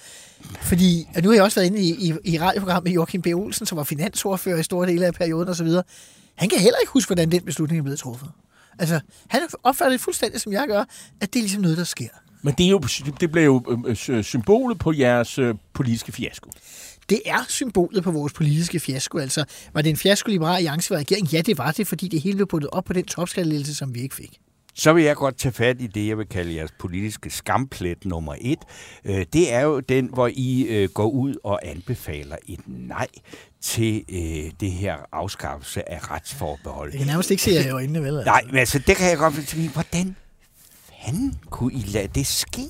Fordi, 0.63 1.09
og 1.17 1.23
nu 1.23 1.29
har 1.29 1.35
jeg 1.35 1.45
også 1.45 1.61
været 1.61 1.67
inde 1.67 1.81
i, 1.81 2.09
i, 2.09 2.15
i 2.25 2.39
radioprogrammet 2.39 2.85
med 2.85 2.93
Joachim 2.93 3.23
B. 3.23 3.27
Olsen, 3.27 3.67
som 3.67 3.79
var 3.79 3.85
finansordfører 3.85 4.59
i 4.59 4.63
store 4.63 4.89
dele 4.89 5.07
af 5.07 5.15
perioden 5.15 5.49
osv., 5.49 5.69
han 6.41 6.49
kan 6.49 6.59
heller 6.59 6.79
ikke 6.81 6.93
huske, 6.93 7.09
hvordan 7.09 7.33
den 7.33 7.43
beslutning 7.43 7.79
er 7.79 7.83
blevet 7.83 7.99
truffet. 7.99 8.31
Altså, 8.79 9.01
han 9.29 9.41
opfatter 9.63 9.91
det 9.91 10.01
fuldstændig, 10.01 10.41
som 10.41 10.53
jeg 10.53 10.65
gør, 10.69 10.85
at 11.21 11.33
det 11.33 11.39
er 11.39 11.43
ligesom 11.43 11.63
noget, 11.63 11.79
der 11.79 11.85
sker. 11.85 12.09
Men 12.43 12.55
det, 12.59 12.67
er 12.67 12.71
jo, 12.71 12.81
det 13.21 13.31
bliver 13.31 13.45
jo 13.45 13.83
øh, 13.87 13.97
øh, 14.09 14.25
symbolet 14.25 14.79
på 14.79 14.93
jeres 14.93 15.39
øh, 15.39 15.55
politiske 15.73 16.13
fiasko. 16.13 16.51
Det 17.09 17.21
er 17.25 17.45
symbolet 17.49 18.05
på 18.05 18.11
vores 18.11 18.33
politiske 18.33 18.81
fiasko. 18.81 19.19
Altså, 19.19 19.45
var 19.73 19.83
det 19.83 19.91
en 19.91 19.97
fiasko, 19.97 20.31
Liberal 20.31 20.57
Alliance 20.57 20.91
var 20.91 20.97
regering? 20.97 21.29
Ja, 21.29 21.41
det 21.41 21.59
var 21.59 21.71
det, 21.71 21.87
fordi 21.87 22.09
det 22.09 22.21
hele 22.21 22.37
blev 22.37 22.47
puttet 22.47 22.71
op 22.71 22.85
på 22.85 22.93
den 22.93 23.05
topskattelettelse, 23.05 23.75
som 23.75 23.95
vi 23.95 24.01
ikke 24.01 24.15
fik. 24.15 24.41
Så 24.81 24.93
vil 24.93 25.05
jeg 25.05 25.17
godt 25.17 25.39
tage 25.39 25.53
fat 25.53 25.77
i 25.81 25.87
det, 25.87 26.09
jeg 26.09 26.19
vil 26.19 26.27
kalde 26.27 26.55
jeres 26.55 26.71
politiske 26.79 27.31
skamplet 27.31 28.05
nummer 28.05 28.35
et. 28.41 28.59
Det 29.33 29.53
er 29.53 29.61
jo 29.61 29.81
den, 29.81 30.09
hvor 30.13 30.31
I 30.33 30.89
går 30.95 31.11
ud 31.11 31.35
og 31.45 31.61
anbefaler 31.69 32.37
et 32.49 32.61
nej 32.67 33.07
til 33.61 34.05
øh, 34.09 34.53
det 34.61 34.73
her 34.73 34.97
afskaffelse 35.13 35.91
af 35.93 36.11
retsforbehold. 36.11 36.91
Jeg 36.91 36.99
kan 36.99 37.07
nærmest 37.07 37.31
ikke 37.31 37.43
se 37.43 37.51
jer 37.51 37.67
i 37.67 37.71
øjnene, 37.71 38.03
vel? 38.03 38.17
Altså. 38.17 38.31
Nej, 38.31 38.43
men 38.47 38.57
altså, 38.57 38.79
det 38.79 38.97
kan 38.97 39.09
jeg 39.09 39.19
godt 39.19 39.49
sige. 39.49 39.69
Hvordan 39.69 40.17
fanden 41.05 41.39
kunne 41.51 41.73
I 41.73 41.85
lade 41.87 42.09
det 42.15 42.27
ske? 42.27 42.63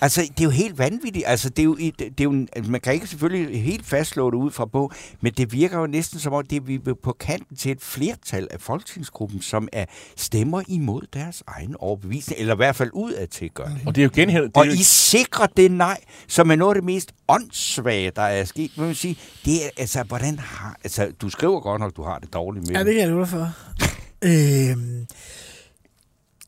Altså, 0.00 0.20
det 0.20 0.40
er 0.40 0.44
jo 0.44 0.50
helt 0.50 0.78
vanvittigt. 0.78 1.24
Altså, 1.28 1.48
det 1.48 1.58
er 1.58 1.64
jo, 1.64 1.76
det 1.76 2.20
er 2.20 2.24
jo, 2.24 2.46
altså, 2.52 2.70
man 2.70 2.80
kan 2.80 2.94
ikke 2.94 3.06
selvfølgelig 3.06 3.62
helt 3.62 3.86
fastslå 3.86 4.30
det 4.30 4.36
ud 4.36 4.50
fra 4.50 4.66
på, 4.66 4.92
men 5.20 5.32
det 5.32 5.52
virker 5.52 5.78
jo 5.78 5.86
næsten 5.86 6.18
som 6.18 6.32
om, 6.32 6.46
det 6.46 6.56
er 6.56 6.60
vi 6.60 6.78
på 6.78 7.16
kanten 7.20 7.56
til 7.56 7.72
et 7.72 7.82
flertal 7.82 8.48
af 8.50 8.60
folketingsgruppen, 8.60 9.42
som 9.42 9.68
er 9.72 9.84
stemmer 10.16 10.62
imod 10.68 11.02
deres 11.12 11.42
egen 11.46 11.76
overbevisning, 11.78 12.40
eller 12.40 12.54
i 12.54 12.56
hvert 12.56 12.76
fald 12.76 12.90
ud 12.92 13.12
af 13.12 13.28
til 13.28 13.50
gør 13.50 13.64
Og 13.86 13.94
det 13.94 14.02
er 14.02 14.04
jo 14.04 14.10
genhævet. 14.14 14.50
Og 14.54 14.66
jo... 14.66 14.72
I 14.72 14.82
sikrer 14.82 15.46
det 15.46 15.70
nej, 15.70 16.00
som 16.26 16.50
er 16.50 16.56
noget 16.56 16.70
af 16.70 16.74
det 16.74 16.84
mest 16.84 17.12
åndssvage, 17.28 18.12
der 18.16 18.22
er 18.22 18.44
sket. 18.44 18.70
Man 18.76 18.94
sige, 18.94 19.18
det 19.44 19.64
er, 19.64 19.70
altså, 19.76 20.02
hvordan 20.02 20.38
har... 20.38 20.76
Altså, 20.84 21.12
du 21.20 21.28
skriver 21.28 21.60
godt 21.60 21.80
nok, 21.80 21.96
du 21.96 22.02
har 22.02 22.18
det 22.18 22.32
dårligt 22.32 22.66
med 22.66 22.74
Ja, 22.74 22.84
det 22.84 22.94
kan 22.94 23.02
jeg 23.02 23.08
love 23.08 23.26
for. 23.26 23.52
øhm, 24.28 25.06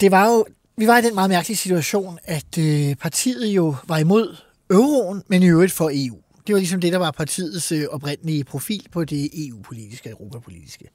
det 0.00 0.10
var 0.10 0.28
jo 0.28 0.44
vi 0.76 0.86
var 0.86 0.98
i 0.98 1.02
den 1.02 1.14
meget 1.14 1.30
mærkelige 1.30 1.56
situation, 1.56 2.18
at 2.24 2.58
øh, 2.58 2.94
partiet 2.94 3.46
jo 3.46 3.76
var 3.88 3.98
imod 3.98 4.36
euroen, 4.70 5.22
men 5.28 5.42
i 5.42 5.46
øvrigt 5.46 5.72
for 5.72 5.90
EU. 5.94 6.16
Det 6.46 6.52
var 6.52 6.58
ligesom 6.58 6.80
det, 6.80 6.92
der 6.92 6.98
var 6.98 7.10
partiets 7.10 7.72
øh, 7.72 7.84
oprindelige 7.90 8.44
profil 8.44 8.86
på 8.92 9.04
det 9.04 9.48
EU-politiske 9.48 10.08
og 10.08 10.12
europapolitiske. 10.12 10.88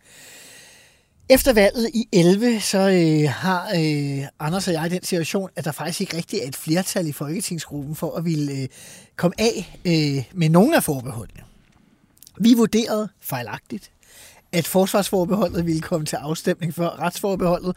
Efter 1.30 1.54
valget 1.54 1.90
i 1.94 2.08
11, 2.12 2.60
så 2.60 2.78
øh, 2.78 3.30
har 3.30 3.70
øh, 3.76 4.28
Anders 4.40 4.68
og 4.68 4.74
jeg 4.74 4.92
den 4.92 5.04
situation, 5.04 5.50
at 5.56 5.66
der 5.66 5.72
faktisk 5.72 6.02
ikke 6.02 6.18
rigtig 6.18 6.40
er 6.40 6.48
et 6.48 6.56
flertal 6.56 7.08
i 7.08 7.12
Folketingsgruppen 7.12 7.96
for 7.96 8.16
at 8.16 8.26
ville 8.26 8.52
øh, 8.54 8.68
komme 9.16 9.36
af 9.38 9.80
øh, 9.86 10.24
med 10.34 10.50
nogle 10.50 10.76
af 10.76 10.84
forbeholdene. 10.84 11.44
Vi 12.40 12.54
vurderede 12.54 13.10
fejlagtigt, 13.22 13.92
at 14.52 14.68
forsvarsforbeholdet 14.68 15.66
ville 15.66 15.82
komme 15.82 16.06
til 16.06 16.16
afstemning 16.16 16.74
for 16.74 17.00
retsforbeholdet, 17.00 17.76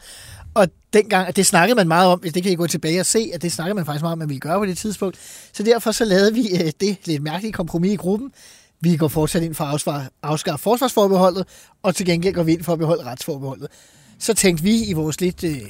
og 0.53 0.67
dengang, 0.93 1.35
det 1.35 1.45
snakkede 1.45 1.75
man 1.75 1.87
meget 1.87 2.07
om, 2.07 2.21
det 2.21 2.43
kan 2.43 2.51
I 2.51 2.55
gå 2.55 2.67
tilbage 2.67 2.99
og 2.99 3.05
se, 3.05 3.31
at 3.33 3.41
det 3.41 3.51
snakkede 3.51 3.75
man 3.75 3.85
faktisk 3.85 4.01
meget 4.01 4.13
om, 4.13 4.21
at 4.21 4.23
man 4.23 4.29
ville 4.29 4.39
gøre 4.39 4.59
på 4.59 4.65
det 4.65 4.77
tidspunkt. 4.77 5.17
Så 5.53 5.63
derfor 5.63 5.91
så 5.91 6.05
lavede 6.05 6.33
vi 6.33 6.49
øh, 6.53 6.71
det 6.79 6.97
lidt 7.05 7.23
mærkelige 7.23 7.53
kompromis 7.53 7.91
i 7.91 7.95
gruppen. 7.95 8.31
Vi 8.81 8.97
går 8.97 9.07
fortsat 9.07 9.43
ind 9.43 9.53
for 9.53 9.63
at 9.63 10.09
afskaffe 10.23 10.63
forsvarsforbeholdet, 10.63 11.47
og 11.83 11.95
til 11.95 12.05
gengæld 12.05 12.33
går 12.33 12.43
vi 12.43 12.53
ind 12.53 12.63
for 12.63 12.73
at 12.73 12.79
beholde 12.79 13.03
retsforbeholdet. 13.03 13.67
Så 14.19 14.33
tænkte 14.33 14.63
vi 14.63 14.83
i 14.83 14.93
vores 14.93 15.21
lidt 15.21 15.43
øh, 15.43 15.61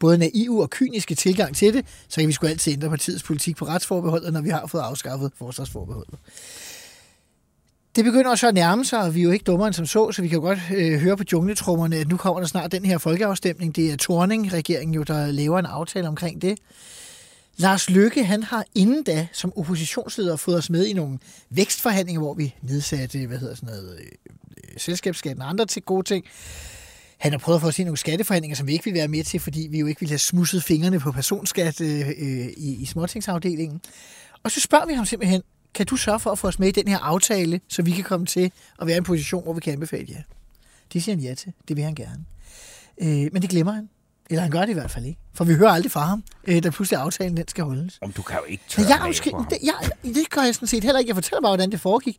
både 0.00 0.18
naive 0.18 0.62
og 0.62 0.70
kyniske 0.70 1.14
tilgang 1.14 1.56
til 1.56 1.74
det, 1.74 1.86
så 2.08 2.20
kan 2.20 2.28
vi 2.28 2.32
sgu 2.32 2.46
altid 2.46 2.72
ændre 2.72 2.88
partiets 2.88 3.22
politik 3.22 3.56
på 3.56 3.64
retsforbeholdet, 3.64 4.32
når 4.32 4.40
vi 4.40 4.50
har 4.50 4.66
fået 4.66 4.82
afskaffet 4.82 5.32
forsvarsforbeholdet 5.38 6.18
det 7.98 8.04
begynder 8.04 8.30
også 8.30 8.48
at 8.48 8.54
nærme 8.54 8.84
sig, 8.84 9.00
og 9.00 9.14
vi 9.14 9.20
er 9.20 9.24
jo 9.24 9.30
ikke 9.30 9.44
dummere 9.44 9.66
end 9.66 9.74
som 9.74 9.86
så, 9.86 10.12
så 10.12 10.22
vi 10.22 10.28
kan 10.28 10.36
jo 10.36 10.42
godt 10.42 10.58
øh, 10.74 11.00
høre 11.00 11.16
på 11.16 11.24
jungletrummerne, 11.32 11.96
at 11.96 12.08
nu 12.08 12.16
kommer 12.16 12.40
der 12.40 12.46
snart 12.46 12.72
den 12.72 12.84
her 12.84 12.98
folkeafstemning. 12.98 13.76
Det 13.76 13.92
er 13.92 13.96
Torning-regeringen 13.96 14.94
jo, 14.94 15.02
der 15.02 15.32
laver 15.32 15.58
en 15.58 15.66
aftale 15.66 16.08
omkring 16.08 16.42
det. 16.42 16.58
Lars 17.56 17.90
Lykke, 17.90 18.24
han 18.24 18.42
har 18.42 18.64
inden 18.74 19.02
da 19.02 19.28
som 19.32 19.52
oppositionsleder 19.56 20.36
fået 20.36 20.56
os 20.56 20.70
med 20.70 20.86
i 20.86 20.92
nogle 20.92 21.18
vækstforhandlinger, 21.50 22.20
hvor 22.20 22.34
vi 22.34 22.54
nedsatte, 22.62 23.26
hvad 23.26 23.38
hedder 23.38 23.54
sådan 23.54 23.68
noget, 23.68 23.98
øh, 24.00 24.06
selskabsskatten 24.76 25.42
og 25.42 25.48
andre 25.48 25.66
til 25.66 25.82
gode 25.82 26.06
ting. 26.06 26.24
Han 27.18 27.32
har 27.32 27.38
prøvet 27.38 27.56
at 27.56 27.62
få 27.62 27.68
os 27.68 27.78
i 27.78 27.84
nogle 27.84 27.98
skatteforhandlinger, 27.98 28.56
som 28.56 28.66
vi 28.66 28.72
ikke 28.72 28.84
vil 28.84 28.94
være 28.94 29.08
med 29.08 29.24
til, 29.24 29.40
fordi 29.40 29.68
vi 29.70 29.78
jo 29.78 29.86
ikke 29.86 30.00
ville 30.00 30.12
have 30.12 30.18
smusset 30.18 30.64
fingrene 30.64 31.00
på 31.00 31.12
personskat 31.12 31.80
øh, 31.80 32.08
øh, 32.08 32.46
i, 32.56 32.76
i 32.82 32.86
småtingsafdelingen. 32.86 33.80
Og 34.42 34.50
så 34.50 34.60
spørger 34.60 34.86
vi 34.86 34.92
ham 34.92 35.06
simpelthen, 35.06 35.42
kan 35.74 35.86
du 35.86 35.96
sørge 35.96 36.20
for 36.20 36.30
at 36.30 36.38
få 36.38 36.46
os 36.46 36.58
med 36.58 36.68
i 36.68 36.70
den 36.70 36.88
her 36.88 36.98
aftale, 36.98 37.60
så 37.68 37.82
vi 37.82 37.90
kan 37.90 38.04
komme 38.04 38.26
til 38.26 38.52
at 38.80 38.86
være 38.86 38.96
i 38.96 38.98
en 38.98 39.04
position, 39.04 39.42
hvor 39.42 39.52
vi 39.52 39.60
kan 39.60 39.72
anbefale 39.72 40.06
jer? 40.08 40.22
Det 40.92 41.02
siger 41.02 41.16
han 41.16 41.24
ja 41.24 41.34
til. 41.34 41.52
Det 41.68 41.76
vil 41.76 41.84
han 41.84 41.94
gerne. 41.94 42.24
Øh, 43.00 43.30
men 43.32 43.42
det 43.42 43.50
glemmer 43.50 43.72
han. 43.72 43.88
Eller 44.30 44.42
han 44.42 44.50
gør 44.50 44.60
det 44.60 44.68
i 44.68 44.72
hvert 44.72 44.90
fald 44.90 45.04
ikke. 45.04 45.20
For 45.34 45.44
vi 45.44 45.54
hører 45.54 45.70
aldrig 45.70 45.92
fra 45.92 46.00
ham, 46.00 46.24
øh, 46.46 46.62
da 46.62 46.70
pludselig 46.70 47.00
aftalen 47.00 47.36
den 47.36 47.48
skal 47.48 47.64
holdes. 47.64 47.98
Om 48.02 48.12
du 48.12 48.22
kan 48.22 48.36
jo 48.36 48.44
ikke 48.44 48.64
tørre 48.68 48.86
jeg, 48.88 49.00
måske, 49.06 49.32
det, 49.50 49.58
jeg, 49.62 49.90
det 50.02 50.30
gør 50.30 50.42
jeg 50.42 50.54
sådan 50.54 50.68
set 50.68 50.84
heller 50.84 50.98
ikke. 50.98 51.08
Jeg 51.08 51.16
fortæller 51.16 51.40
bare, 51.40 51.50
hvordan 51.50 51.70
det 51.70 51.80
foregik. 51.80 52.16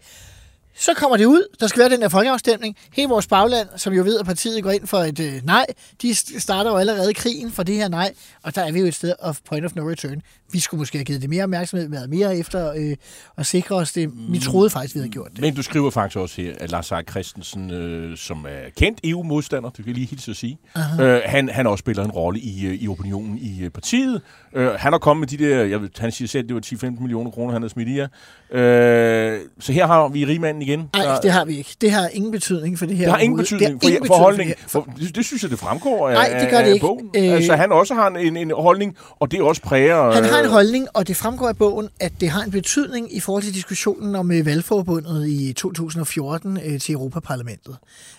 Så 0.79 0.93
kommer 0.93 1.17
det 1.17 1.25
ud, 1.25 1.43
der 1.59 1.67
skal 1.67 1.79
være 1.79 1.89
den 1.89 2.01
der 2.01 2.09
folkeafstemning. 2.09 2.75
Hele 2.93 3.09
vores 3.09 3.27
bagland, 3.27 3.67
som 3.75 3.93
jo 3.93 4.03
ved, 4.03 4.19
at 4.19 4.25
partiet 4.25 4.63
går 4.63 4.71
ind 4.71 4.87
for 4.87 4.97
et 4.97 5.19
øh, 5.19 5.33
nej, 5.43 5.65
de 6.01 6.15
starter 6.39 6.71
jo 6.71 6.77
allerede 6.77 7.13
krigen 7.13 7.51
for 7.51 7.63
det 7.63 7.75
her 7.75 7.87
nej, 7.87 8.13
og 8.43 8.55
der 8.55 8.61
er 8.61 8.71
vi 8.71 8.79
jo 8.79 8.85
et 8.85 8.95
sted 8.95 9.13
of 9.19 9.39
point 9.49 9.65
of 9.65 9.75
no 9.75 9.89
return. 9.89 10.21
Vi 10.51 10.59
skulle 10.59 10.79
måske 10.79 10.97
have 10.97 11.05
givet 11.05 11.21
det 11.21 11.29
mere 11.29 11.43
opmærksomhed, 11.43 11.89
været 11.89 12.09
mere 12.09 12.37
efter 12.37 12.73
øh, 12.77 12.95
at 13.37 13.45
sikre 13.45 13.75
os 13.75 13.91
det. 13.91 14.09
Vi 14.13 14.37
mm. 14.37 14.39
troede 14.39 14.69
faktisk, 14.69 14.95
vi 14.95 14.99
havde 14.99 15.11
gjort 15.11 15.31
det. 15.31 15.41
Men 15.41 15.55
du 15.55 15.63
skriver 15.63 15.89
faktisk 15.89 16.17
også 16.17 16.41
her, 16.41 16.53
at 16.59 16.71
Lars 16.71 16.85
Seier 16.85 17.01
Christensen, 17.01 17.71
øh, 17.71 18.17
som 18.17 18.45
er 18.49 18.69
kendt 18.77 18.99
EU-modstander, 19.03 19.69
det 19.69 19.85
kan 19.85 19.93
lige 19.93 20.07
hilse 20.07 20.31
at 20.31 20.37
sige, 20.37 20.59
øh, 21.01 21.21
han, 21.25 21.49
han 21.49 21.67
også 21.67 21.81
spiller 21.81 22.03
en 22.03 22.11
rolle 22.11 22.39
i, 22.39 22.65
øh, 22.65 22.73
i 22.73 22.87
opinionen 22.87 23.37
i 23.37 23.63
øh, 23.63 23.69
partiet. 23.69 24.21
Øh, 24.53 24.67
han 24.67 24.93
har 24.93 24.99
kommet 24.99 25.19
med 25.31 25.37
de 25.39 25.45
der, 25.45 25.63
jeg 25.63 25.81
ved, 25.81 25.89
han 25.97 26.11
siger 26.11 26.27
selv, 26.27 26.47
det 26.47 26.55
var 26.55 26.61
10-15 26.65 27.01
millioner 27.01 27.31
kroner, 27.31 27.53
han 27.53 27.61
havde 27.61 27.73
smidt 27.73 27.89
i 27.89 27.97
jer. 27.97 28.07
Øh, 28.51 29.39
så 29.59 29.73
her 29.73 29.87
har 29.87 30.07
vi 30.07 30.25
rigmanden 30.25 30.61
igen. 30.69 30.89
Nej, 30.93 31.19
det 31.23 31.31
har 31.31 31.45
vi 31.45 31.57
ikke. 31.57 31.75
Det 31.81 31.91
har 31.91 32.07
ingen 32.07 32.31
betydning 32.31 32.79
for 32.79 32.85
det 32.85 32.97
her. 32.97 33.05
Det 33.05 33.13
har 33.13 33.19
ingen 33.19 33.37
betydning 33.37 33.81
for, 33.81 33.89
ingen 33.89 34.07
for 34.07 34.13
holdning. 34.13 34.53
For, 34.67 34.87
det, 34.99 35.15
det 35.15 35.25
synes 35.25 35.43
jeg, 35.43 35.51
det 35.51 35.59
fremgår 35.59 36.09
af, 36.09 36.13
Nej, 36.13 36.39
det 36.39 36.49
gør 36.49 36.61
det 36.61 36.73
ikke. 36.73 36.85
bogen. 36.85 37.09
Øh, 37.15 37.23
altså, 37.23 37.55
han 37.55 37.71
også 37.71 37.93
har 37.93 38.07
en, 38.07 38.37
en 38.37 38.51
holdning, 38.51 38.97
og 39.19 39.31
det 39.31 39.41
også 39.41 39.61
præger... 39.61 40.11
Han 40.11 40.23
har 40.23 40.39
en 40.39 40.49
holdning, 40.49 40.87
og 40.93 41.07
det 41.07 41.15
fremgår 41.15 41.47
af 41.47 41.57
bogen, 41.57 41.89
at 41.99 42.11
det 42.19 42.29
har 42.29 42.43
en 42.43 42.51
betydning 42.51 43.15
i 43.15 43.19
forhold 43.19 43.43
til 43.43 43.53
diskussionen 43.53 44.15
om 44.15 44.31
øh, 44.31 44.45
valgforbundet 44.45 45.27
i 45.27 45.53
2014 45.53 46.59
øh, 46.65 46.79
til 46.79 46.93
Europaparlamentet. 46.93 47.77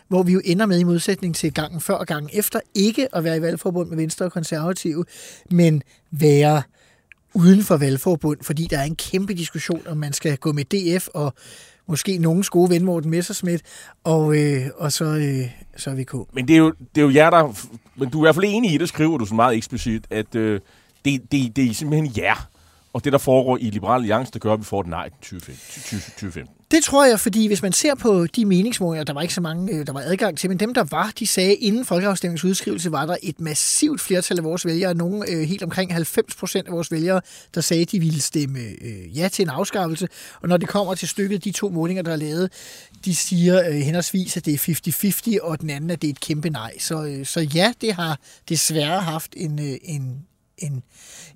Hvor 0.08 0.22
vi 0.22 0.32
jo 0.32 0.40
ender 0.44 0.66
med 0.66 0.78
i 0.78 0.84
modsætning 0.84 1.34
til 1.34 1.54
gangen 1.54 1.80
før 1.80 1.94
og 1.94 2.06
gangen 2.06 2.30
efter, 2.32 2.60
ikke 2.74 3.16
at 3.16 3.24
være 3.24 3.36
i 3.36 3.42
valgforbund 3.42 3.88
med 3.88 3.96
Venstre 3.96 4.24
og 4.24 4.32
Konservative, 4.32 5.04
men 5.50 5.82
være 6.10 6.62
uden 7.34 7.62
for 7.62 7.76
valgforbund, 7.76 8.38
fordi 8.42 8.66
der 8.70 8.78
er 8.78 8.84
en 8.84 8.96
kæmpe 8.96 9.34
diskussion, 9.34 9.82
om 9.86 9.96
man 9.96 10.12
skal 10.12 10.36
gå 10.36 10.52
med 10.52 10.64
DF 10.64 11.08
og 11.14 11.34
måske 11.90 12.18
nogens 12.18 12.50
gode 12.50 12.70
ven 12.70 12.84
Morten 12.84 13.10
Messerschmidt, 13.10 13.62
og, 14.04 14.36
øh, 14.36 14.66
og 14.76 14.92
så, 14.92 15.04
øh, 15.04 15.50
så 15.76 15.90
VK. 15.90 16.14
Men 16.34 16.48
det 16.48 16.54
er, 16.54 16.58
jo, 16.58 16.72
det 16.94 17.00
er 17.00 17.04
jo 17.04 17.10
jer, 17.14 17.30
der... 17.30 17.66
Men 17.96 18.10
du 18.10 18.18
er 18.18 18.22
i 18.22 18.24
hvert 18.24 18.34
fald 18.34 18.44
enig 18.48 18.74
i 18.74 18.78
det, 18.78 18.88
skriver 18.88 19.18
du 19.18 19.26
så 19.26 19.34
meget 19.34 19.56
eksplicit, 19.56 20.06
at 20.10 20.34
øh, 20.34 20.60
det, 21.04 21.32
det, 21.32 21.56
det 21.56 21.70
er 21.70 21.74
simpelthen 21.74 22.12
jer, 22.16 22.49
og 22.92 23.04
det, 23.04 23.12
der 23.12 23.18
foregår 23.18 23.56
i 23.56 23.70
Liberal 23.70 24.00
Alliance, 24.00 24.32
der 24.32 24.38
gør, 24.38 24.52
at 24.52 24.58
vi 24.58 24.64
får 24.64 24.80
et 24.80 24.86
nej 24.86 25.10
til 25.22 25.40
2015. 25.40 26.54
Det 26.70 26.84
tror 26.84 27.04
jeg, 27.04 27.20
fordi 27.20 27.46
hvis 27.46 27.62
man 27.62 27.72
ser 27.72 27.94
på 27.94 28.26
de 28.26 28.44
meningsmålinger, 28.44 29.04
der 29.04 29.12
var 29.12 29.22
ikke 29.22 29.34
så 29.34 29.40
mange, 29.40 29.74
øh, 29.74 29.86
der 29.86 29.92
var 29.92 30.00
adgang 30.00 30.38
til, 30.38 30.50
men 30.50 30.60
dem, 30.60 30.74
der 30.74 30.84
var, 30.90 31.12
de 31.18 31.26
sagde, 31.26 31.54
inden 31.54 31.84
folkeafstemningens 31.84 32.44
udskrivelse, 32.44 32.92
var 32.92 33.06
der 33.06 33.16
et 33.22 33.40
massivt 33.40 34.00
flertal 34.00 34.38
af 34.38 34.44
vores 34.44 34.66
vælgere, 34.66 34.94
nogen 34.94 35.24
øh, 35.28 35.40
helt 35.40 35.62
omkring 35.62 35.92
90 35.92 36.34
procent 36.34 36.66
af 36.66 36.72
vores 36.72 36.92
vælgere, 36.92 37.20
der 37.54 37.60
sagde, 37.60 37.82
at 37.82 37.92
de 37.92 38.00
ville 38.00 38.20
stemme 38.20 38.58
øh, 38.58 39.18
ja 39.18 39.28
til 39.28 39.42
en 39.42 39.48
afskaffelse. 39.48 40.08
Og 40.42 40.48
når 40.48 40.56
det 40.56 40.68
kommer 40.68 40.94
til 40.94 41.08
stykket, 41.08 41.44
de 41.44 41.50
to 41.50 41.68
målinger, 41.68 42.02
der 42.02 42.12
er 42.12 42.16
lavet, 42.16 42.52
de 43.04 43.14
siger 43.14 43.68
øh, 43.68 43.74
henholdsvis, 43.74 44.36
at 44.36 44.44
det 44.44 44.54
er 44.54 45.38
50-50, 45.38 45.46
og 45.46 45.60
den 45.60 45.70
anden, 45.70 45.90
at 45.90 46.02
det 46.02 46.08
er 46.08 46.12
et 46.12 46.20
kæmpe 46.20 46.50
nej. 46.50 46.78
Så, 46.78 47.04
øh, 47.04 47.26
så 47.26 47.40
ja, 47.40 47.72
det 47.80 47.92
har 47.92 48.18
desværre 48.48 49.00
haft 49.00 49.34
en, 49.36 49.58
øh, 49.58 49.76
en, 49.82 50.26
en, 50.60 50.82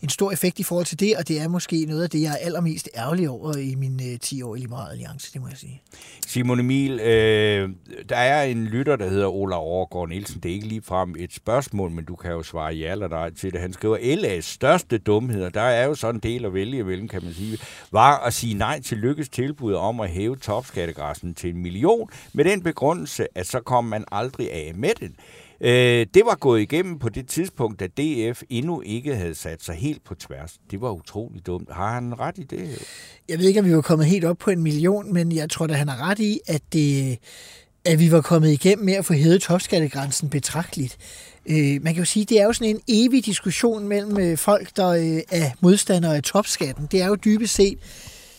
en 0.02 0.08
stor 0.08 0.32
effekt 0.32 0.58
i 0.58 0.62
forhold 0.62 0.86
til 0.86 1.00
det, 1.00 1.16
og 1.16 1.28
det 1.28 1.40
er 1.40 1.48
måske 1.48 1.84
noget 1.84 2.02
af 2.02 2.10
det, 2.10 2.22
jeg 2.22 2.32
er 2.32 2.36
allermest 2.36 2.88
ærgerlig 2.96 3.30
over 3.30 3.56
i 3.56 3.74
min 3.74 4.00
øh, 4.12 4.18
10 4.18 4.42
år 4.42 4.56
i 4.56 4.66
Alliance, 4.90 5.32
det 5.32 5.40
må 5.40 5.48
jeg 5.48 5.56
sige. 5.56 5.82
Simon 6.26 6.60
Emil, 6.60 7.00
øh, 7.00 7.70
der 8.08 8.16
er 8.16 8.42
en 8.42 8.64
lytter, 8.64 8.96
der 8.96 9.08
hedder 9.08 9.26
Ola 9.26 9.56
Overgaard 9.56 10.08
Nielsen. 10.08 10.40
Det 10.40 10.50
er 10.50 10.54
ikke 10.54 10.66
lige 10.66 10.82
frem 10.82 11.14
et 11.18 11.32
spørgsmål, 11.32 11.90
men 11.90 12.04
du 12.04 12.16
kan 12.16 12.30
jo 12.30 12.42
svare 12.42 12.74
ja 12.74 12.92
eller 12.92 13.08
nej 13.08 13.30
til 13.30 13.52
det. 13.52 13.60
Han 13.60 13.72
skriver, 13.72 13.96
LA's 13.98 14.40
største 14.40 14.98
dumheder, 14.98 15.48
der 15.48 15.60
er 15.60 15.86
jo 15.86 15.94
sådan 15.94 16.14
en 16.14 16.20
del 16.20 16.44
at 16.44 16.54
vælge 16.54 16.78
imellem, 16.78 17.08
kan 17.08 17.24
man 17.24 17.34
sige, 17.34 17.58
var 17.90 18.18
at 18.18 18.34
sige 18.34 18.54
nej 18.54 18.80
til 18.80 18.98
Lykkes 18.98 19.28
tilbud 19.28 19.74
om 19.74 20.00
at 20.00 20.10
hæve 20.10 20.36
topskattegræsen 20.36 21.34
til 21.34 21.50
en 21.50 21.62
million, 21.62 22.08
med 22.32 22.44
den 22.44 22.62
begrundelse, 22.62 23.26
at 23.34 23.46
så 23.46 23.60
kom 23.60 23.84
man 23.84 24.04
aldrig 24.12 24.52
af 24.52 24.72
med 24.74 24.94
den. 25.00 25.16
Øh, 25.61 26.06
det 26.14 26.23
var 26.25 26.34
gået 26.34 26.61
igennem 26.61 26.99
på 26.99 27.08
det 27.08 27.28
tidspunkt, 27.28 27.80
da 27.80 27.87
DF 27.87 28.42
endnu 28.49 28.80
ikke 28.80 29.16
havde 29.16 29.34
sat 29.34 29.62
sig 29.62 29.75
helt 29.75 30.04
på 30.04 30.14
tværs. 30.14 30.56
Det 30.70 30.80
var 30.80 30.90
utroligt 30.90 31.46
dumt. 31.46 31.68
Har 31.73 31.94
han 31.94 32.20
ret 32.20 32.38
i 32.38 32.42
det? 32.42 32.82
Jeg 33.28 33.38
ved 33.38 33.46
ikke, 33.49 33.61
om 33.61 33.66
vi 33.66 33.75
var 33.75 33.82
kommet 33.82 34.06
helt 34.06 34.25
op 34.25 34.38
på 34.38 34.50
en 34.50 34.62
million, 34.62 35.12
men 35.12 35.32
jeg 35.32 35.50
tror, 35.50 35.66
at 35.66 35.76
han 35.76 35.88
har 35.88 36.11
ret 36.11 36.18
i, 36.18 36.40
at, 36.46 36.62
det, 36.73 37.18
at 37.84 37.99
vi 37.99 38.12
var 38.12 38.20
kommet 38.20 38.50
igennem 38.50 38.84
med 38.84 38.94
at 38.94 39.04
få 39.04 39.12
hævet 39.12 39.42
topskattegrænsen 39.42 40.28
betragteligt. 40.28 40.96
Øh, 41.46 41.82
man 41.82 41.94
kan 41.94 41.96
jo 41.96 42.04
sige, 42.04 42.23
at 42.23 42.28
det 42.28 42.40
er 42.40 42.44
jo 42.44 42.52
sådan 42.52 42.76
en 42.76 42.80
evig 42.88 43.26
diskussion 43.26 43.88
mellem 43.88 44.18
øh, 44.18 44.38
folk, 44.38 44.76
der 44.76 44.88
øh, 44.88 45.20
er 45.30 45.50
modstandere 45.61 46.16
af 46.16 46.23
topskatten. 46.23 46.88
Det 46.92 47.02
er 47.02 47.06
jo 47.06 47.14
dybest 47.14 47.54
set, 47.54 47.78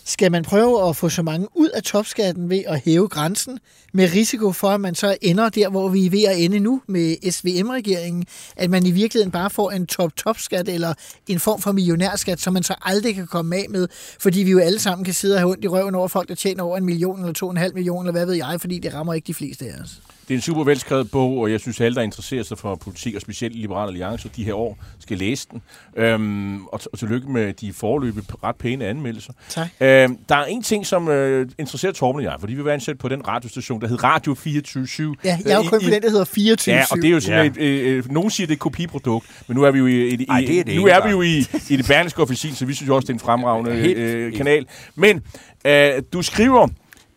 skal 0.05 0.31
man 0.31 0.43
prøve 0.43 0.89
at 0.89 0.95
få 0.95 1.09
så 1.09 1.21
mange 1.21 1.47
ud 1.55 1.69
af 1.69 1.83
topskatten 1.83 2.50
ved 2.50 2.63
at 2.67 2.81
hæve 2.85 3.07
grænsen, 3.07 3.59
med 3.93 4.13
risiko 4.13 4.51
for, 4.51 4.69
at 4.69 4.81
man 4.81 4.95
så 4.95 5.17
ender 5.21 5.50
der, 5.50 5.69
hvor 5.69 5.89
vi 5.89 6.05
er 6.05 6.09
ved 6.09 6.24
at 6.24 6.39
ende 6.39 6.59
nu 6.59 6.81
med 6.88 7.31
SVM-regeringen, 7.31 8.25
at 8.55 8.69
man 8.69 8.85
i 8.85 8.91
virkeligheden 8.91 9.31
bare 9.31 9.50
får 9.50 9.71
en 9.71 9.88
top-top-skat 9.88 10.69
eller 10.69 10.93
en 11.27 11.39
form 11.39 11.62
for 11.62 11.71
millionærskat, 11.71 12.39
som 12.39 12.53
man 12.53 12.63
så 12.63 12.75
aldrig 12.81 13.15
kan 13.15 13.27
komme 13.27 13.55
af 13.55 13.65
med, 13.69 13.88
fordi 14.19 14.39
vi 14.43 14.51
jo 14.51 14.59
alle 14.59 14.79
sammen 14.79 15.05
kan 15.05 15.13
sidde 15.13 15.35
og 15.35 15.39
have 15.39 15.51
ondt 15.51 15.63
i 15.63 15.67
røven 15.67 15.95
over 15.95 16.07
folk, 16.07 16.29
der 16.29 16.35
tjener 16.35 16.63
over 16.63 16.77
en 16.77 16.85
million 16.85 17.19
eller 17.19 17.33
to 17.33 17.45
og 17.45 17.51
en 17.51 17.57
halv 17.57 17.74
million, 17.74 18.05
eller 18.05 18.12
hvad 18.12 18.25
ved 18.25 18.33
jeg, 18.33 18.62
fordi 18.62 18.79
det 18.79 18.93
rammer 18.93 19.13
ikke 19.13 19.27
de 19.27 19.33
fleste 19.33 19.65
af 19.65 19.81
os. 19.81 20.01
Det 20.27 20.34
er 20.34 20.38
en 20.38 20.41
super 20.41 20.63
velskrevet 20.63 21.12
bog, 21.12 21.38
og 21.38 21.51
jeg 21.51 21.60
synes, 21.60 21.82
at 21.82 21.86
alle, 21.86 21.96
der 21.96 22.01
interesserer 22.01 22.44
sig 22.44 22.58
for 22.58 22.75
politik, 22.75 23.15
og 23.15 23.22
specielt 23.22 23.55
Liberale 23.55 23.88
Alliance, 23.88 24.29
de 24.36 24.44
her 24.44 24.53
år, 24.53 24.77
skal 25.00 25.17
læse 25.17 25.48
den. 25.51 25.62
Øhm, 25.96 26.65
og, 26.65 26.79
og 26.94 27.00
tillykke 27.00 27.32
med 27.32 27.53
de 27.53 27.74
forløbe 27.74 28.22
ret 28.44 28.55
pæne 28.55 28.86
anmeldelser. 28.86 29.34
Tak. 29.50 29.67
Øhm, 29.79 30.17
der 30.29 30.36
er 30.36 30.46
en 30.46 30.63
ting, 30.63 30.86
som 30.86 31.08
øh, 31.08 31.50
interesserer 31.60 31.91
Torben 31.91 32.20
og 32.20 32.24
jeg, 32.24 32.36
fordi 32.39 32.53
vi 32.53 32.65
var 32.65 32.72
ansat 32.72 32.98
på 32.98 33.10
den 33.10 33.27
radiostation, 33.27 33.82
der 33.82 33.88
hed 33.88 34.03
Radio 34.03 34.34
24 34.34 35.15
Ja, 35.24 35.38
jeg 35.46 35.51
er 35.51 35.55
jo 35.58 35.70
kun 35.70 35.82
på 35.84 35.89
den, 35.89 36.01
der 36.01 36.10
hedder 36.10 36.25
24 36.25 36.75
Ja, 36.75 36.84
og 36.91 36.98
det 36.98 37.05
er 37.05 37.10
jo 37.10 37.20
sådan 37.20 37.53
ja. 37.58 37.63
et, 37.63 37.82
øh, 37.82 37.98
øh, 37.98 38.12
nogen 38.12 38.29
siger, 38.29 38.48
det 38.48 38.51
er 38.51 38.55
et 38.55 38.60
kopiprodukt, 38.60 39.27
men 39.48 39.58
nu 39.58 39.63
er 39.63 39.72
vi 39.72 39.79
jo 39.79 39.86
i, 39.86 40.08
i, 40.08 40.25
Ej, 40.29 40.39
det 40.39 40.60
er 40.60 40.63
det 40.63 40.75
nu 40.75 40.86
er 40.86 41.05
vi 41.05 41.10
jo 41.10 41.22
i, 41.22 41.38
i 41.70 41.77
det 41.77 41.88
berlingske 41.88 42.22
officin, 42.22 42.55
så 42.55 42.65
vi 42.65 42.74
synes 42.74 42.88
jo 42.88 42.96
også, 42.96 43.05
det 43.05 43.10
er 43.10 43.13
en 43.13 43.20
fremragende 43.20 43.72
øh, 43.72 44.34
kanal. 44.34 44.65
Men 44.96 45.22
øh, 45.65 46.01
du 46.13 46.22
skriver, 46.22 46.67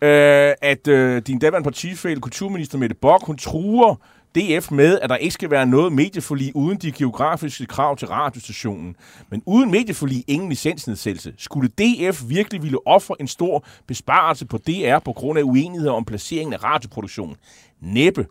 øh, 0.02 0.54
at 0.62 0.88
øh, 0.88 1.22
din 1.22 1.38
daværende 1.38 1.64
partifæle, 1.64 2.20
kulturminister 2.20 2.78
Mette 2.78 2.94
Bock, 2.94 3.26
hun 3.26 3.36
truer 3.36 3.94
DF 4.34 4.70
med, 4.70 4.98
at 5.00 5.10
der 5.10 5.16
ikke 5.16 5.34
skal 5.34 5.50
være 5.50 5.66
noget 5.66 5.92
medieforlig 5.92 6.56
uden 6.56 6.78
de 6.78 6.92
geografiske 6.92 7.66
krav 7.66 7.96
til 7.96 8.08
radiostationen. 8.08 8.96
Men 9.30 9.42
uden 9.46 9.70
medieforlig 9.70 10.24
ingen 10.26 10.48
licensnedsættelse. 10.48 11.34
Skulle 11.36 11.68
DF 11.68 12.22
virkelig 12.28 12.62
ville 12.62 12.86
ofre 12.86 13.14
en 13.20 13.28
stor 13.28 13.64
besparelse 13.86 14.46
på 14.46 14.58
DR 14.58 14.98
på 14.98 15.12
grund 15.12 15.38
af 15.38 15.42
uenigheder 15.42 15.92
om 15.92 16.04
placeringen 16.04 16.52
af 16.52 16.64
radioproduktionen? 16.64 17.36
Næppe. 17.80 18.26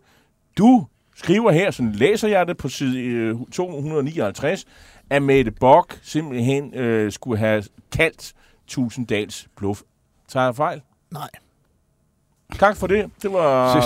Du 0.58 0.86
skriver 1.16 1.52
her, 1.52 1.70
sådan 1.70 1.92
læser 1.92 2.28
jeg 2.28 2.46
det 2.46 2.56
på 2.56 2.68
side 2.68 2.98
øh, 2.98 3.36
259, 3.52 4.64
at 5.10 5.22
Mette 5.22 5.50
Bock 5.50 5.98
simpelthen 6.02 6.74
øh, 6.74 7.12
skulle 7.12 7.38
have 7.38 7.64
kaldt 7.92 8.34
Tusinddals 8.66 9.48
bluff. 9.56 9.80
Tager 10.28 10.44
jeg 10.44 10.56
fejl? 10.56 10.80
Nej. 11.10 11.28
Tak 12.58 12.76
for 12.76 12.86
det. 12.86 13.10
Det 13.22 13.32
var... 13.32 13.76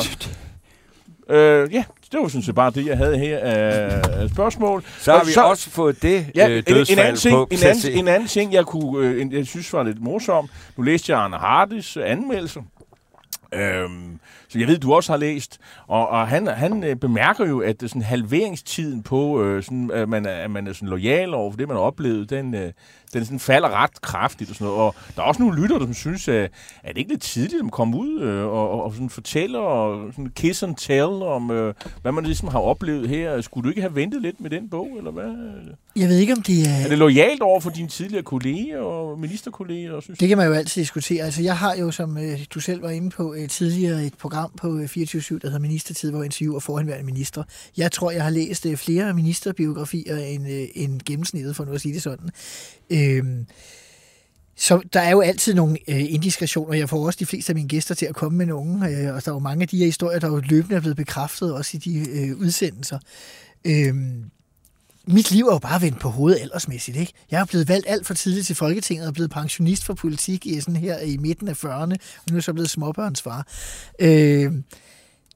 Øh, 1.28 1.74
ja, 1.74 1.84
det 2.12 2.20
var 2.20 2.28
sådan 2.28 2.42
set 2.42 2.54
bare 2.54 2.70
det, 2.70 2.86
jeg 2.86 2.96
havde 2.96 3.18
her 3.18 3.38
af 3.38 4.30
spørgsmål. 4.30 4.84
Så 4.98 5.12
har 5.12 5.24
vi 5.24 5.32
så, 5.32 5.42
også 5.42 5.70
fået 5.70 6.02
det 6.02 6.26
ja, 6.34 6.48
øh, 6.48 6.62
en, 6.66 6.76
en, 6.90 6.98
anden 6.98 7.16
ting, 7.16 7.34
på 7.34 7.48
en, 7.50 7.58
anden, 7.64 7.92
en 7.92 8.08
anden 8.08 8.28
ting, 8.28 8.52
jeg, 8.52 8.66
kunne, 8.66 9.06
øh, 9.06 9.20
en, 9.20 9.32
jeg 9.32 9.46
synes 9.46 9.72
var 9.72 9.82
lidt 9.82 10.02
morsom. 10.02 10.48
Nu 10.76 10.82
læste 10.82 11.12
jeg 11.12 11.20
Arne 11.20 11.36
Hardis 11.36 11.96
anmeldelse. 11.96 12.60
Øhm, 13.54 14.18
så 14.52 14.58
jeg 14.58 14.68
ved, 14.68 14.78
du 14.78 14.94
også 14.94 15.12
har 15.12 15.16
læst. 15.16 15.58
Og, 15.86 16.08
og 16.08 16.28
han, 16.28 16.46
han 16.46 16.84
øh, 16.84 16.96
bemærker 16.96 17.46
jo, 17.46 17.60
at 17.60 17.76
sådan 17.80 18.02
halveringstiden 18.02 19.02
på, 19.02 19.42
øh, 19.42 19.62
sådan, 19.62 19.90
at, 19.94 20.08
man, 20.08 20.26
at 20.26 20.50
man 20.50 20.66
er 20.66 20.72
sådan 20.72 20.88
lojal 20.88 21.34
over 21.34 21.50
for 21.50 21.56
det, 21.56 21.68
man 21.68 21.76
har 21.76 21.82
oplevet, 21.82 22.30
den, 22.30 22.54
øh, 22.54 22.72
den 23.12 23.24
sådan 23.24 23.38
falder 23.38 23.82
ret 23.82 24.00
kraftigt 24.00 24.50
og 24.50 24.56
sådan 24.56 24.66
noget. 24.66 24.80
Og 24.80 24.94
der 25.16 25.22
er 25.22 25.26
også 25.26 25.42
nogle 25.42 25.62
lytter, 25.62 25.78
der 25.78 25.92
synes, 25.92 26.28
at, 26.28 26.50
at 26.82 26.94
det 26.94 26.96
ikke 26.96 27.10
lidt 27.10 27.22
tidligt, 27.22 27.62
at 27.64 27.72
komme 27.72 27.96
ud 27.96 28.20
øh, 28.20 28.44
og, 28.44 28.70
og, 28.70 28.84
og 28.84 28.92
sådan 28.92 29.10
fortæller 29.10 29.58
og 29.58 30.12
sådan 30.12 30.30
kiss 30.34 30.62
and 30.62 30.76
tell 30.76 31.22
om, 31.22 31.50
øh, 31.50 31.74
hvad 32.02 32.12
man 32.12 32.24
ligesom 32.24 32.48
har 32.48 32.58
oplevet 32.58 33.08
her. 33.08 33.40
Skulle 33.40 33.64
du 33.64 33.68
ikke 33.68 33.80
have 33.80 33.96
ventet 33.96 34.22
lidt 34.22 34.40
med 34.40 34.50
den 34.50 34.68
bog, 34.68 34.88
eller 34.98 35.10
hvad? 35.10 35.32
Jeg 35.96 36.08
ved 36.08 36.18
ikke, 36.18 36.32
om 36.32 36.42
det 36.42 36.62
er... 36.62 36.84
Er 36.84 36.88
det 36.88 36.98
lojalt 36.98 37.42
over 37.42 37.60
for 37.60 37.70
dine 37.70 37.88
tidligere 37.88 38.22
kolleger 38.22 38.78
og 38.78 39.18
ministerkolleger? 39.18 40.00
Synes 40.00 40.18
det 40.18 40.28
kan 40.28 40.38
man 40.38 40.46
jo 40.46 40.52
altid 40.52 40.82
diskutere. 40.82 41.24
Altså, 41.24 41.42
jeg 41.42 41.56
har 41.56 41.74
jo, 41.76 41.90
som 41.90 42.18
øh, 42.18 42.38
du 42.54 42.60
selv 42.60 42.82
var 42.82 42.90
inde 42.90 43.10
på, 43.10 43.34
øh, 43.34 43.48
tidligere 43.48 44.04
et 44.04 44.14
program 44.14 44.41
på 44.56 44.78
øh, 44.78 44.88
24 44.88 45.38
der 45.38 45.46
hedder 45.46 45.58
Ministertid, 45.58 46.10
hvor 46.10 46.18
jeg 46.18 46.24
interviewer 46.24 46.60
forhenværende 46.60 47.04
minister. 47.04 47.42
Jeg 47.76 47.92
tror, 47.92 48.10
jeg 48.10 48.22
har 48.22 48.30
læst 48.30 48.66
øh, 48.66 48.76
flere 48.76 49.14
ministerbiografier 49.14 50.16
end, 50.16 50.48
øh, 50.48 50.68
end 50.74 51.00
gennemsnittet, 51.00 51.56
for 51.56 51.64
nu 51.64 51.72
at 51.72 51.80
sige 51.80 51.94
det 51.94 52.02
sådan. 52.02 52.30
Øhm, 52.90 53.46
så 54.56 54.80
der 54.92 55.00
er 55.00 55.10
jo 55.10 55.20
altid 55.20 55.54
nogle 55.54 55.78
øh, 55.88 56.12
indiskationer. 56.12 56.74
Jeg 56.74 56.88
får 56.88 57.06
også 57.06 57.18
de 57.18 57.26
fleste 57.26 57.50
af 57.50 57.54
mine 57.54 57.68
gæster 57.68 57.94
til 57.94 58.06
at 58.06 58.14
komme 58.14 58.38
med 58.38 58.46
nogen, 58.46 58.82
øh, 58.82 59.14
og 59.14 59.24
der 59.24 59.30
er 59.30 59.34
jo 59.34 59.38
mange 59.38 59.62
af 59.62 59.68
de 59.68 59.78
her 59.78 59.84
historier, 59.84 60.18
der 60.18 60.28
jo 60.28 60.42
løbende 60.44 60.76
er 60.76 60.80
blevet 60.80 60.96
bekræftet, 60.96 61.54
også 61.54 61.76
i 61.76 61.80
de 61.80 62.10
øh, 62.10 62.36
udsendelser. 62.38 62.98
Øhm, 63.64 64.24
mit 65.06 65.30
liv 65.30 65.46
er 65.46 65.52
jo 65.52 65.58
bare 65.58 65.82
vendt 65.82 66.00
på 66.00 66.08
hovedet 66.08 66.40
aldersmæssigt. 66.40 66.96
Ikke? 66.96 67.12
Jeg 67.30 67.40
er 67.40 67.44
blevet 67.44 67.68
valgt 67.68 67.86
alt 67.88 68.06
for 68.06 68.14
tidligt 68.14 68.46
til 68.46 68.56
Folketinget 68.56 69.06
og 69.06 69.14
blevet 69.14 69.30
pensionist 69.30 69.84
for 69.84 69.94
politik 69.94 70.46
i, 70.46 70.60
sådan 70.60 70.76
her 70.76 70.98
i 70.98 71.16
midten 71.16 71.48
af 71.48 71.64
40'erne, 71.64 71.92
og 71.92 72.30
nu 72.30 72.32
er 72.32 72.34
jeg 72.34 72.42
så 72.42 72.52
blevet 72.52 72.70
småbørnsfar. 72.70 73.46
Øh, 73.98 74.52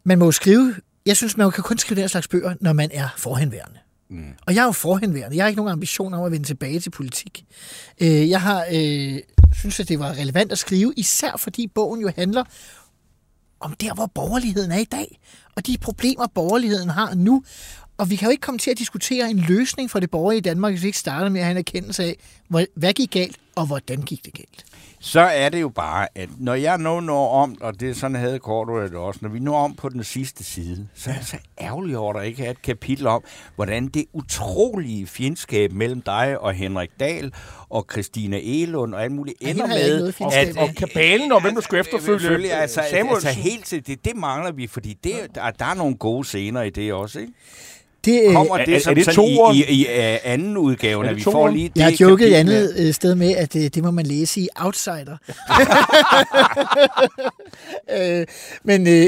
man 0.04 0.18
må 0.18 0.24
jo 0.24 0.32
skrive, 0.32 0.74
jeg 1.06 1.16
synes, 1.16 1.36
man 1.36 1.50
kan 1.50 1.64
kun 1.64 1.78
skrive 1.78 2.00
den 2.00 2.08
slags 2.08 2.28
bøger, 2.28 2.54
når 2.60 2.72
man 2.72 2.90
er 2.92 3.08
forhenværende. 3.18 3.78
Mm. 4.10 4.32
Og 4.46 4.54
jeg 4.54 4.60
er 4.60 4.66
jo 4.66 4.72
forhenværende. 4.72 5.36
Jeg 5.36 5.44
har 5.44 5.48
ikke 5.48 5.56
nogen 5.56 5.72
ambition 5.72 6.14
om 6.14 6.24
at 6.24 6.32
vende 6.32 6.46
tilbage 6.46 6.80
til 6.80 6.90
politik. 6.90 7.44
Øh, 8.00 8.30
jeg 8.30 8.40
har 8.40 8.66
øh, 8.72 9.18
synes, 9.52 9.80
at 9.80 9.88
det 9.88 9.98
var 9.98 10.12
relevant 10.12 10.52
at 10.52 10.58
skrive, 10.58 10.92
især 10.96 11.36
fordi 11.38 11.66
bogen 11.66 12.00
jo 12.00 12.10
handler 12.16 12.44
om 13.60 13.72
der, 13.72 13.94
hvor 13.94 14.06
borgerligheden 14.06 14.72
er 14.72 14.78
i 14.78 14.84
dag, 14.84 15.20
og 15.56 15.66
de 15.66 15.78
problemer, 15.78 16.26
borgerligheden 16.34 16.88
har 16.88 17.14
nu. 17.14 17.42
Og 17.98 18.10
vi 18.10 18.16
kan 18.16 18.26
jo 18.26 18.30
ikke 18.30 18.40
komme 18.40 18.58
til 18.58 18.70
at 18.70 18.78
diskutere 18.78 19.30
en 19.30 19.38
løsning 19.38 19.90
for 19.90 20.00
det 20.00 20.10
borgerlige 20.10 20.40
Danmark, 20.40 20.72
hvis 20.72 20.82
vi 20.82 20.86
ikke 20.86 20.98
starter 20.98 21.28
med 21.28 21.40
at 21.40 21.44
have 21.44 21.50
en 21.50 21.58
erkendelse 21.58 22.04
af, 22.04 22.16
hvad 22.74 22.92
gik 22.92 23.10
galt, 23.10 23.36
og 23.54 23.66
hvordan 23.66 24.02
gik 24.02 24.24
det 24.24 24.34
galt. 24.34 24.64
Så 25.00 25.20
er 25.20 25.48
det 25.48 25.60
jo 25.60 25.68
bare, 25.68 26.08
at 26.14 26.28
når 26.38 26.54
jeg 26.54 26.78
nu 26.78 27.00
når 27.00 27.28
om, 27.42 27.56
og 27.60 27.80
det 27.80 27.96
sådan 27.96 28.16
havde 28.16 28.38
Cordua 28.38 28.82
det 28.82 28.94
også, 28.94 29.20
når 29.22 29.28
vi 29.28 29.38
når 29.38 29.58
om 29.58 29.74
på 29.74 29.88
den 29.88 30.04
sidste 30.04 30.44
side, 30.44 30.88
så 30.94 31.10
er 31.10 31.14
jeg 31.14 31.24
så 31.24 31.36
ærgerlig 31.60 31.98
over, 31.98 32.14
at 32.14 32.16
der 32.18 32.22
ikke 32.22 32.44
er 32.44 32.50
et 32.50 32.62
kapitel 32.62 33.06
om, 33.06 33.24
hvordan 33.54 33.88
det 33.88 34.04
utrolige 34.12 35.06
fjendskab 35.06 35.72
mellem 35.72 36.02
dig 36.02 36.40
og 36.40 36.52
Henrik 36.52 36.90
Dahl 37.00 37.32
og 37.68 37.86
Christina 37.92 38.40
Elund 38.42 38.94
og 38.94 39.02
alt 39.02 39.12
muligt 39.12 39.36
ender 39.40 39.66
med, 39.66 39.98
noget 39.98 40.20
at, 40.34 40.56
Og 40.56 40.68
kabalen, 40.76 41.32
og 41.32 41.40
hvem 41.40 41.54
der 41.54 41.60
skulle 41.60 41.80
efterfølge 41.80 42.20
Selvfølgelig, 42.20 42.52
altså, 42.52 42.80
altså 42.80 42.96
Samuelsen. 42.96 43.30
helt 43.30 43.64
til 43.64 43.86
det, 43.86 44.04
det 44.04 44.16
mangler 44.16 44.52
vi, 44.52 44.66
fordi 44.66 44.98
det, 45.04 45.12
der, 45.34 45.50
der 45.50 45.64
er 45.64 45.74
nogle 45.74 45.96
gode 45.96 46.24
scener 46.24 46.62
i 46.62 46.70
det 46.70 46.92
også, 46.92 47.20
ikke? 47.20 47.32
Det, 48.06 48.22
øh, 48.26 48.32
Kommer 48.32 48.58
er- 48.58 48.64
det 48.64 48.74
er 48.76 48.80
som 48.80 48.94
det 48.94 49.04
sådan 49.04 49.24
i, 49.54 49.64
i, 49.68 49.82
i 49.82 49.86
uh, 49.86 50.16
anden 50.32 50.56
udgave, 50.56 51.00
Er 51.00 51.02
når 51.02 51.08
det 51.08 51.16
vi 51.16 51.22
får 51.22 51.48
lige 51.48 51.68
det 51.68 51.76
jeg 51.76 51.84
har 51.84 51.96
joket 52.00 52.28
et 52.28 52.34
andet 52.34 52.74
øh, 52.78 52.94
sted 52.94 53.14
med, 53.14 53.30
at 53.36 53.56
øh, 53.56 53.62
det 53.62 53.82
må 53.82 53.90
man 53.90 54.06
læse 54.06 54.40
i 54.40 54.48
Outsider. 54.56 55.16
øh, 57.98 58.26
men 58.64 58.86
øh, 58.88 59.06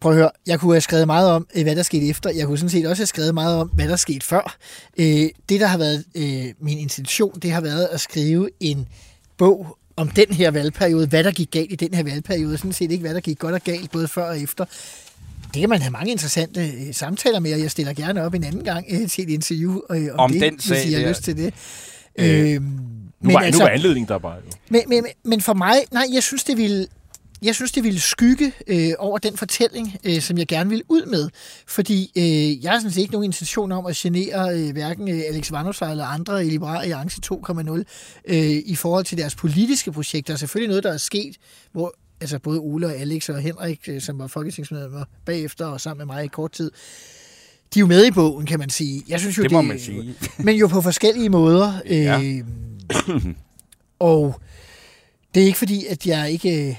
prøv 0.00 0.12
at 0.12 0.18
høre, 0.18 0.30
jeg 0.46 0.60
kunne 0.60 0.74
have 0.74 0.80
skrevet 0.80 1.06
meget 1.06 1.30
om, 1.30 1.46
øh, 1.56 1.62
hvad 1.62 1.76
der 1.76 1.82
skete 1.82 2.08
efter. 2.08 2.30
Jeg 2.30 2.46
kunne 2.46 2.58
sådan 2.58 2.70
set 2.70 2.86
også 2.86 3.00
have 3.00 3.06
skrevet 3.06 3.34
meget 3.34 3.56
om, 3.60 3.68
hvad 3.68 3.88
der 3.88 3.96
skete 3.96 4.26
før. 4.26 4.56
Øh, 4.98 5.28
det, 5.48 5.60
der 5.60 5.66
har 5.66 5.78
været 5.78 6.04
øh, 6.14 6.44
min 6.60 6.78
intention, 6.78 7.38
det 7.42 7.50
har 7.50 7.60
været 7.60 7.84
at 7.92 8.00
skrive 8.00 8.48
en 8.60 8.88
bog 9.38 9.78
om 9.96 10.08
den 10.08 10.26
her 10.32 10.50
valgperiode, 10.50 11.06
hvad 11.06 11.24
der 11.24 11.30
gik 11.30 11.50
galt 11.50 11.72
i 11.72 11.76
den 11.76 11.94
her 11.94 12.02
valgperiode, 12.02 12.58
sådan 12.58 12.72
set 12.72 12.90
ikke, 12.92 13.02
hvad 13.02 13.14
der 13.14 13.20
gik 13.20 13.38
godt 13.38 13.54
og 13.54 13.60
galt, 13.60 13.90
både 13.90 14.08
før 14.08 14.24
og 14.28 14.40
efter. 14.40 14.64
Det 15.54 15.60
kan 15.60 15.68
man 15.68 15.80
have 15.80 15.90
mange 15.90 16.10
interessante 16.10 16.60
øh, 16.60 16.94
samtaler 16.94 17.40
med, 17.40 17.54
og 17.54 17.60
jeg 17.60 17.70
stiller 17.70 17.92
gerne 17.92 18.22
op 18.22 18.34
en 18.34 18.44
anden 18.44 18.64
gang 18.64 18.86
øh, 18.90 19.08
til 19.08 19.24
et 19.24 19.30
interview 19.30 19.80
øh, 19.90 20.08
om, 20.12 20.18
Om 20.18 20.32
det, 20.32 20.40
den 20.40 20.60
sag 20.60 20.76
hvis 20.76 20.92
I 20.92 20.92
har 20.92 21.08
lyst 21.08 21.22
til 21.22 21.36
det. 21.36 21.54
Øh, 22.18 22.54
øhm, 22.54 22.62
Nu 23.20 23.32
var, 23.32 23.40
altså, 23.40 23.58
nu 23.58 23.64
var 23.64 23.70
anledningen 23.70 24.08
der 24.08 24.18
bare. 24.18 24.34
Jo. 24.34 24.42
men, 24.68 24.82
men, 24.88 25.04
men 25.24 25.40
for 25.40 25.54
mig, 25.54 25.74
nej, 25.92 26.04
jeg 26.12 26.22
synes, 26.22 26.44
det 26.44 26.56
ville, 26.56 26.86
jeg 27.42 27.54
synes, 27.54 27.72
det 27.72 27.84
ville 27.84 28.00
skygge 28.00 28.52
øh, 28.66 28.92
over 28.98 29.18
den 29.18 29.36
fortælling, 29.36 29.96
øh, 30.04 30.20
som 30.20 30.38
jeg 30.38 30.46
gerne 30.46 30.70
vil 30.70 30.82
ud 30.88 31.06
med. 31.06 31.28
Fordi 31.66 32.12
øh, 32.16 32.64
jeg 32.64 32.72
har 32.72 32.78
sådan 32.78 32.90
set 32.90 33.00
ikke 33.00 33.12
nogen 33.12 33.24
intention 33.24 33.72
om 33.72 33.86
at 33.86 33.96
genere 33.96 34.58
øh, 34.58 34.72
hverken 34.72 35.08
øh, 35.08 35.20
Alex 35.28 35.52
Vanopslagh 35.52 35.90
eller 35.90 36.04
andre 36.04 36.46
i 36.46 36.50
Liberal 36.50 36.80
Alliance 36.80 37.20
2.0 37.32 37.82
øh, 38.28 38.36
i 38.66 38.74
forhold 38.74 39.04
til 39.04 39.18
deres 39.18 39.34
politiske 39.34 39.92
projekter. 39.92 40.36
Selvfølgelig 40.36 40.68
noget, 40.68 40.84
der 40.84 40.92
er 40.92 40.96
sket, 40.96 41.36
hvor 41.72 41.94
altså 42.20 42.38
både 42.38 42.58
Ole 42.58 42.86
og 42.86 42.94
Alex 42.94 43.28
og 43.28 43.38
Henrik, 43.40 43.80
øh, 43.88 44.00
som 44.00 44.18
var 44.18 44.26
folketingsmedlemmer 44.26 45.04
bagefter 45.24 45.66
og 45.66 45.80
sammen 45.80 46.06
med 46.06 46.14
mig 46.14 46.24
i 46.24 46.28
kort 46.28 46.52
tid, 46.52 46.70
de 47.74 47.78
er 47.78 47.80
jo 47.80 47.86
med 47.86 48.06
i 48.06 48.10
bogen, 48.10 48.46
kan 48.46 48.58
man 48.58 48.70
sige. 48.70 49.02
Jeg 49.08 49.20
synes 49.20 49.38
jo, 49.38 49.42
Det 49.42 49.52
må 49.52 49.62
man 49.62 49.80
sige. 49.80 50.14
men 50.44 50.56
jo 50.56 50.66
på 50.66 50.80
forskellige 50.80 51.28
måder. 51.28 51.72
Ja. 51.86 52.22
Øh, 52.22 52.44
og 53.98 54.40
det 55.34 55.42
er 55.42 55.46
ikke 55.46 55.58
fordi, 55.58 55.86
at 55.86 56.06
jeg 56.06 56.30
ikke, 56.30 56.68
øh, 56.68 56.74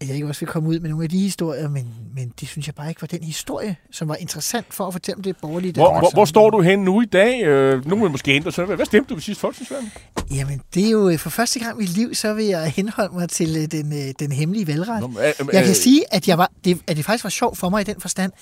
at 0.00 0.06
jeg 0.08 0.14
ikke 0.14 0.28
også 0.28 0.40
vil 0.40 0.48
komme 0.48 0.68
ud 0.68 0.80
med 0.80 0.90
nogle 0.90 1.04
af 1.04 1.10
de 1.10 1.18
historier, 1.18 1.68
men, 1.68 1.94
men 2.14 2.32
det 2.40 2.48
synes 2.48 2.66
jeg 2.66 2.74
bare 2.74 2.88
ikke 2.88 3.02
var 3.02 3.06
den 3.06 3.22
historie, 3.22 3.76
som 3.90 4.08
var 4.08 4.14
interessant 4.14 4.74
for 4.74 4.86
at 4.86 4.92
fortælle 4.92 5.16
om 5.16 5.22
det 5.22 5.36
borgerlige 5.36 5.72
Hvor, 5.72 5.86
Danmark. 5.86 6.02
hvor, 6.02 6.10
hvor 6.10 6.24
står 6.24 6.50
du 6.50 6.60
hen 6.60 6.78
nu 6.78 7.00
i 7.00 7.04
dag? 7.04 7.42
Øh, 7.42 7.86
nu 7.86 8.02
vil 8.02 8.10
måske 8.10 8.30
ændre 8.30 8.52
sig. 8.52 8.64
Hvad 8.64 8.86
stemte 8.86 9.08
du 9.08 9.14
ved 9.14 9.22
sidste 9.22 9.40
folketingsvalg? 9.40 9.84
Jamen, 10.30 10.60
det 10.74 10.86
er 10.86 10.90
jo 10.90 11.08
øh, 11.08 11.18
for 11.18 11.30
første 11.30 11.60
gang 11.60 11.78
i 11.78 11.80
mit 11.80 11.96
liv, 11.96 12.14
så 12.14 12.34
vil 12.34 12.44
jeg 12.44 12.70
henholde 12.70 13.14
mig 13.14 13.28
til 13.28 13.56
øh, 13.56 13.64
den, 13.70 13.92
øh, 13.92 14.14
den 14.18 14.32
hemmelige 14.32 14.66
valgret. 14.66 15.00
Nå, 15.00 15.06
men, 15.06 15.18
øh, 15.18 15.24
Jeg 15.38 15.60
øh, 15.60 15.64
kan 15.64 15.74
sige, 15.74 16.14
at, 16.14 16.28
jeg 16.28 16.38
var, 16.38 16.50
det, 16.64 16.80
at 16.86 16.96
det 16.96 17.04
faktisk 17.04 17.24
var 17.24 17.30
sjovt 17.30 17.58
for 17.58 17.68
mig 17.68 17.80
i 17.80 17.84
den 17.84 18.00
forstand. 18.00 18.32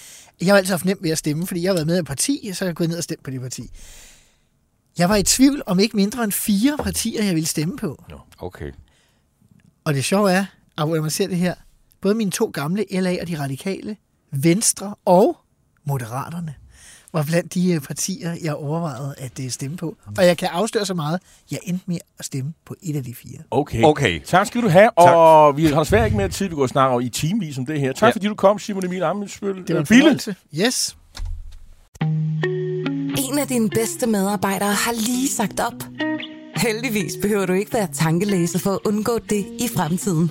Jeg 0.41 0.49
har 0.49 0.57
altid 0.57 0.71
haft 0.71 0.85
nemt 0.85 1.03
ved 1.03 1.11
at 1.11 1.19
stemme, 1.19 1.47
fordi 1.47 1.63
jeg 1.63 1.69
har 1.69 1.75
været 1.75 1.87
med 1.87 1.97
i 1.97 1.99
et 1.99 2.07
parti, 2.07 2.51
så 2.53 2.65
er 2.65 2.69
jeg 2.69 2.77
gået 2.77 2.89
ned 2.89 2.97
og 2.97 3.05
stemt 3.05 3.23
på 3.23 3.31
det 3.31 3.41
parti. 3.41 3.71
Jeg 4.99 5.09
var 5.09 5.17
i 5.17 5.23
tvivl 5.23 5.63
om 5.67 5.79
ikke 5.79 5.97
mindre 5.97 6.25
end 6.25 6.33
fire 6.33 6.77
partier, 6.77 7.25
jeg 7.25 7.35
ville 7.35 7.47
stemme 7.49 7.77
på. 7.77 8.05
Okay. 8.39 8.73
Og 9.85 9.95
det 9.95 10.05
sjove 10.05 10.33
er, 10.33 10.45
at 10.79 10.89
når 10.89 11.01
man 11.01 11.11
ser 11.11 11.27
det 11.27 11.37
her, 11.37 11.55
både 12.01 12.15
mine 12.15 12.31
to 12.31 12.51
gamle, 12.55 12.85
LA 12.91 13.17
og 13.21 13.29
de 13.29 13.39
radikale, 13.41 13.97
Venstre 14.33 14.95
og 15.05 15.37
Moderaterne, 15.85 16.55
var 17.13 17.23
blandt 17.23 17.55
de 17.55 17.73
øh, 17.73 17.81
partier, 17.81 18.37
jeg 18.43 18.55
overvejede 18.55 19.15
at 19.19 19.41
øh, 19.41 19.51
stemme 19.51 19.77
på. 19.77 19.97
Og 20.19 20.27
jeg 20.27 20.37
kan 20.39 20.49
afsløre 20.53 20.87
så 20.87 20.95
meget, 20.95 21.21
jeg 21.51 21.59
endte 21.63 21.85
med 21.87 21.99
at 22.19 22.25
stemme 22.25 22.53
på 22.67 22.75
et 22.83 22.97
af 22.97 23.05
de 23.05 23.15
fire. 23.15 23.39
Okay. 23.51 23.83
Okay. 23.83 24.21
Tak 24.27 24.47
skal 24.47 24.63
du 24.63 24.69
have, 24.69 24.91
og 24.91 25.57
vi 25.57 25.67
har 25.67 25.79
desværre 25.83 26.05
ikke 26.05 26.17
mere 26.17 26.29
tid, 26.29 26.49
vi 26.49 26.55
går 26.55 26.63
og 26.63 26.69
snakker 26.69 27.01
i 27.01 27.09
timevis 27.09 27.59
om 27.59 27.67
det 27.67 27.81
her. 27.81 27.93
Tak 27.93 28.07
Ja. 28.09 28.13
fordi 28.13 28.27
du 28.27 28.35
kom, 28.35 28.59
Simon 28.59 28.85
Emil 28.85 29.03
Amitsbøl. 29.03 29.57
Det 29.67 29.75
var 29.75 29.81
en 29.81 29.87
fornøjelse. 29.87 30.35
Yes. 30.61 30.97
En 33.31 33.39
af 33.39 33.49
dine 33.49 33.71
bedste 33.71 34.07
medarbejdere 34.07 34.73
har 34.73 34.93
lige 34.93 35.29
sagt 35.29 35.61
op. 35.61 35.85
Heldigvis 36.57 37.13
behøver 37.23 37.47
du 37.47 37.53
ikke 37.53 37.73
være 37.73 37.89
tankelæser 37.93 38.59
for 38.59 38.71
at 38.73 38.79
undgå 38.85 39.19
det 39.19 39.47
i 39.61 39.69
fremtiden. 39.77 40.31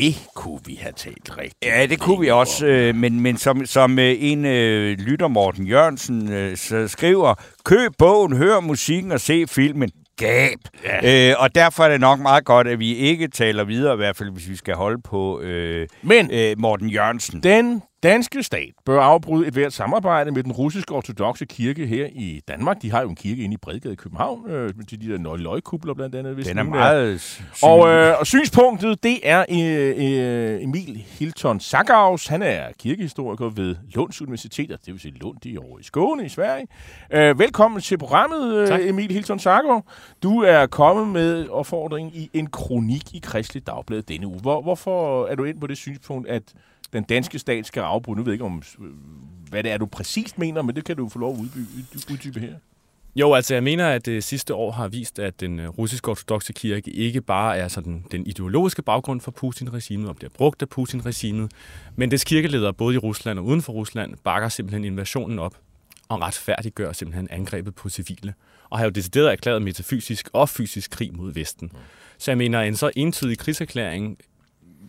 Det 0.00 0.28
kunne 0.34 0.60
vi 0.66 0.78
have 0.82 0.92
talt 0.92 1.38
rigtigt. 1.38 1.64
Ja, 1.64 1.86
det 1.86 2.00
kunne 2.00 2.20
vi 2.20 2.30
også, 2.30 2.66
øh, 2.66 2.94
men, 2.94 3.20
men 3.20 3.36
som, 3.36 3.66
som 3.66 3.98
øh, 3.98 4.14
en 4.18 4.44
øh, 4.44 4.98
lytter, 4.98 5.28
Morten 5.28 5.66
Jørgensen, 5.66 6.32
øh, 6.32 6.56
så 6.56 6.88
skriver, 6.88 7.34
køb 7.64 7.92
bogen, 7.98 8.36
hør 8.36 8.60
musikken 8.60 9.12
og 9.12 9.20
se 9.20 9.46
filmen. 9.46 9.90
Gab. 10.16 10.58
Ja. 10.84 11.30
Øh, 11.30 11.36
og 11.38 11.54
derfor 11.54 11.84
er 11.84 11.88
det 11.88 12.00
nok 12.00 12.20
meget 12.20 12.44
godt, 12.44 12.68
at 12.68 12.78
vi 12.78 12.94
ikke 12.94 13.28
taler 13.28 13.64
videre, 13.64 13.94
i 13.94 13.96
hvert 13.96 14.16
fald 14.16 14.30
hvis 14.30 14.48
vi 14.48 14.56
skal 14.56 14.74
holde 14.74 15.02
på 15.02 15.40
øh, 15.40 15.88
Men 16.02 16.30
øh, 16.32 16.54
Morten 16.58 16.88
Jørgensen. 16.90 17.42
Den 17.42 17.82
danske 18.02 18.42
stat 18.42 18.72
bør 18.84 19.00
afbryde 19.00 19.46
et 19.48 19.54
hvert 19.54 19.72
samarbejde 19.72 20.30
med 20.30 20.42
den 20.42 20.52
russiske 20.52 20.92
ortodoxe 20.94 21.44
kirke 21.44 21.86
her 21.86 22.06
i 22.12 22.40
Danmark. 22.48 22.82
De 22.82 22.90
har 22.90 23.02
jo 23.02 23.08
en 23.08 23.16
kirke 23.16 23.42
inde 23.42 23.54
i 23.54 23.56
Bredgade 23.56 23.92
i 23.92 23.96
København, 23.96 24.50
øh, 24.50 24.74
til 24.88 25.00
de 25.00 25.12
der 25.12 25.18
nøgløjkubler 25.18 25.94
blandt 25.94 26.14
andet. 26.14 26.34
Hvis 26.34 26.46
Den 26.46 26.58
er 26.58 26.62
meget 26.62 27.20
syg. 27.20 27.64
Og, 27.64 27.88
øh, 27.88 28.20
og 28.20 28.26
synspunktet, 28.26 29.02
det 29.02 29.18
er 29.22 29.44
øh, 29.50 30.54
øh, 30.54 30.62
Emil 30.62 31.04
Hilton 31.18 31.60
Sagaus. 31.60 32.26
Han 32.26 32.42
er 32.42 32.62
kirkehistoriker 32.78 33.48
ved 33.50 33.76
Lunds 33.94 34.22
Universitet, 34.22 34.70
det 34.70 34.92
vil 34.92 35.00
sige 35.00 35.14
Lund 35.14 35.46
i 35.46 35.58
over 35.58 35.78
i 35.78 35.82
Skåne 35.82 36.24
i 36.24 36.28
Sverige. 36.28 36.66
Øh, 37.12 37.38
velkommen 37.38 37.80
til 37.80 37.98
programmet, 37.98 38.72
øh, 38.72 38.88
Emil 38.88 39.12
Hilton 39.12 39.38
Sagaus. 39.38 39.82
Du 40.22 40.42
er 40.42 40.66
kommet 40.66 41.08
med 41.08 41.48
opfordring 41.48 42.16
i 42.16 42.30
en 42.32 42.46
kronik 42.46 43.14
i 43.14 43.18
Kristelig 43.22 43.66
Dagblad 43.66 44.02
denne 44.02 44.26
uge. 44.26 44.40
Hvor, 44.40 44.62
hvorfor 44.62 45.26
er 45.26 45.34
du 45.34 45.44
ind 45.44 45.60
på 45.60 45.66
det 45.66 45.76
synspunkt, 45.76 46.28
at 46.28 46.42
den 46.92 47.04
danske 47.04 47.38
stat 47.38 47.66
skal 47.66 47.80
afbryde? 47.80 48.16
Nu 48.16 48.22
ved 48.22 48.32
jeg 48.32 48.34
ikke, 48.34 48.44
om, 48.44 48.62
øh, 48.80 48.86
hvad 49.50 49.62
det 49.62 49.72
er, 49.72 49.78
du 49.78 49.86
præcist 49.86 50.38
mener, 50.38 50.62
men 50.62 50.76
det 50.76 50.84
kan 50.84 50.96
du 50.96 51.08
få 51.08 51.18
lov 51.18 51.34
at 51.34 51.40
uddybe, 51.40 52.12
uddybe 52.12 52.40
her. 52.40 52.54
Jo, 53.16 53.34
altså 53.34 53.54
jeg 53.54 53.62
mener, 53.62 53.88
at 53.88 54.06
det 54.06 54.24
sidste 54.24 54.54
år 54.54 54.72
har 54.72 54.88
vist, 54.88 55.18
at 55.18 55.40
den 55.40 55.60
øh, 55.60 55.68
russiske 55.68 56.10
ortodoxe 56.10 56.52
kirke 56.52 56.90
ikke 56.90 57.20
bare 57.20 57.56
er 57.56 57.68
sådan 57.68 58.04
den 58.10 58.26
ideologiske 58.26 58.82
baggrund 58.82 59.20
for 59.20 59.30
Putin-regimet 59.30 60.08
og 60.08 60.16
bliver 60.16 60.30
brugt 60.30 60.62
af 60.62 60.68
Putin-regimet, 60.68 61.52
men 61.96 62.10
dets 62.10 62.24
kirkeledere 62.24 62.74
både 62.74 62.94
i 62.94 62.98
Rusland 62.98 63.38
og 63.38 63.44
uden 63.44 63.62
for 63.62 63.72
Rusland 63.72 64.14
bakker 64.24 64.48
simpelthen 64.48 64.84
invasionen 64.84 65.38
op 65.38 65.56
og 66.08 66.20
retfærdiggør 66.20 66.92
simpelthen 66.92 67.28
angrebet 67.30 67.74
på 67.74 67.88
civile, 67.88 68.34
og 68.70 68.78
har 68.78 68.84
jo 68.84 68.90
decideret 68.90 69.32
erklæret 69.32 69.62
metafysisk 69.62 70.28
og 70.32 70.48
fysisk 70.48 70.90
krig 70.90 71.16
mod 71.16 71.32
Vesten. 71.32 71.72
Så 72.18 72.30
jeg 72.30 72.38
mener, 72.38 72.60
en 72.60 72.76
så 72.76 72.90
entydig 72.96 73.38
krigserklæring 73.38 74.18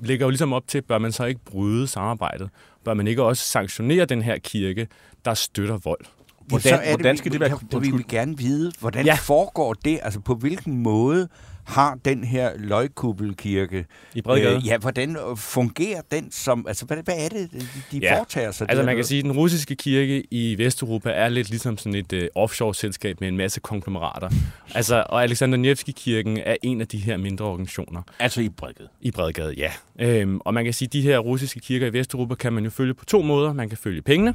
ligger 0.02 0.26
jo 0.26 0.30
ligesom 0.30 0.54
op 0.54 0.68
til, 0.68 0.82
bør 0.82 0.98
man 0.98 1.12
så 1.12 1.26
ikke 1.26 1.42
bryde 1.46 1.88
samarbejdet? 1.88 2.50
Bør 2.84 2.94
man 2.94 3.08
ikke 3.08 3.24
også 3.24 3.44
sanktionere 3.44 4.06
den 4.06 4.22
her 4.22 4.38
kirke, 4.38 4.88
der 5.26 5.34
støtter 5.34 5.78
vold? 5.78 6.06
Hvordan- 6.48 6.70
Så 6.70 6.76
er 6.76 6.90
hvordan 6.96 7.18
skal 7.18 7.32
det 7.32 7.40
være- 7.40 7.50
Det 7.50 7.62
vil 7.72 7.82
vi 7.82 7.92
Undskyld. 7.92 8.10
gerne 8.10 8.38
vide. 8.38 8.72
Hvordan 8.80 9.06
Ja. 9.06 9.12
ja. 9.12 9.16
foregår 9.16 9.74
det? 9.74 10.00
Altså 10.04 10.20
på 10.20 10.36
hvilken 10.36 10.78
måde 10.78 11.28
har 11.64 11.98
den 12.06 12.24
her 12.24 12.52
løgkubbelkirke... 12.58 13.86
I 14.16 14.22
Bredgade? 14.22 14.56
Øh, 14.56 14.68
ja, 14.68 14.78
hvordan 14.78 15.16
øh, 15.16 15.38
fungerer 15.38 16.02
den 16.12 16.32
som... 16.32 16.66
Altså, 16.68 16.86
hvad, 16.86 16.98
hvad 17.04 17.14
er 17.18 17.30
det, 17.30 17.50
de 17.92 17.98
Ja. 17.98 18.16
foretager 18.18 18.52
sig? 18.52 18.68
Altså 18.70 18.86
man 18.86 18.96
kan 18.96 19.06
sige, 19.06 19.20
at 19.20 19.24
den 19.24 19.32
russiske 19.32 19.76
kirke 19.76 20.24
i 20.32 20.58
Vesteuropa 20.58 21.10
er 21.10 21.30
lidt 21.30 21.50
ligesom 21.50 21.78
sådan 21.78 21.96
et 21.96 22.14
uh, 22.14 22.20
offshore-selskab 22.36 23.20
med 23.22 23.28
en 23.28 23.38
masse 23.38 23.60
konglomerater. 23.60 24.30
Altså, 24.76 25.04
og 25.10 25.24
Alexander 25.24 25.58
Nevsky-kirken 25.58 26.38
er 26.38 26.56
en 26.64 26.82
af 26.82 26.88
de 26.88 26.98
her 26.98 27.18
mindre 27.18 27.46
organisationer 27.46 28.02
Altså 28.20 28.42
i 28.42 28.50
Bredgade. 28.50 28.90
i 29.02 29.12
Bredgade, 29.12 29.54
ja. 29.58 29.72
Øhm, 30.00 30.40
og 30.40 30.54
man 30.54 30.64
kan 30.64 30.74
sige, 30.74 30.88
at 30.88 30.94
de 30.94 31.02
her 31.02 31.20
russiske 31.20 31.60
kirker 31.60 31.88
i 31.88 31.94
Vesteuropa 31.94 32.36
kan 32.36 32.54
man 32.54 32.64
jo 32.64 32.70
følge 32.70 32.94
på 32.94 33.06
to 33.06 33.22
måder. 33.22 33.54
Man 33.54 33.70
kan 33.70 33.78
følge 33.78 34.02
pengene, 34.02 34.34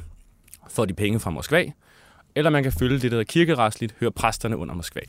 får 0.69 0.85
de 0.85 0.93
penge 0.93 1.19
fra 1.19 1.29
Moskva, 1.29 1.65
eller 2.35 2.49
man 2.49 2.63
kan 2.63 2.71
følge 2.71 2.93
det, 2.93 3.01
der 3.01 3.09
hedder 3.09 3.23
kirkeretsligt, 3.23 3.95
høre 3.99 4.11
præsterne 4.11 4.57
under 4.57 4.75
Moskva. 4.75 5.01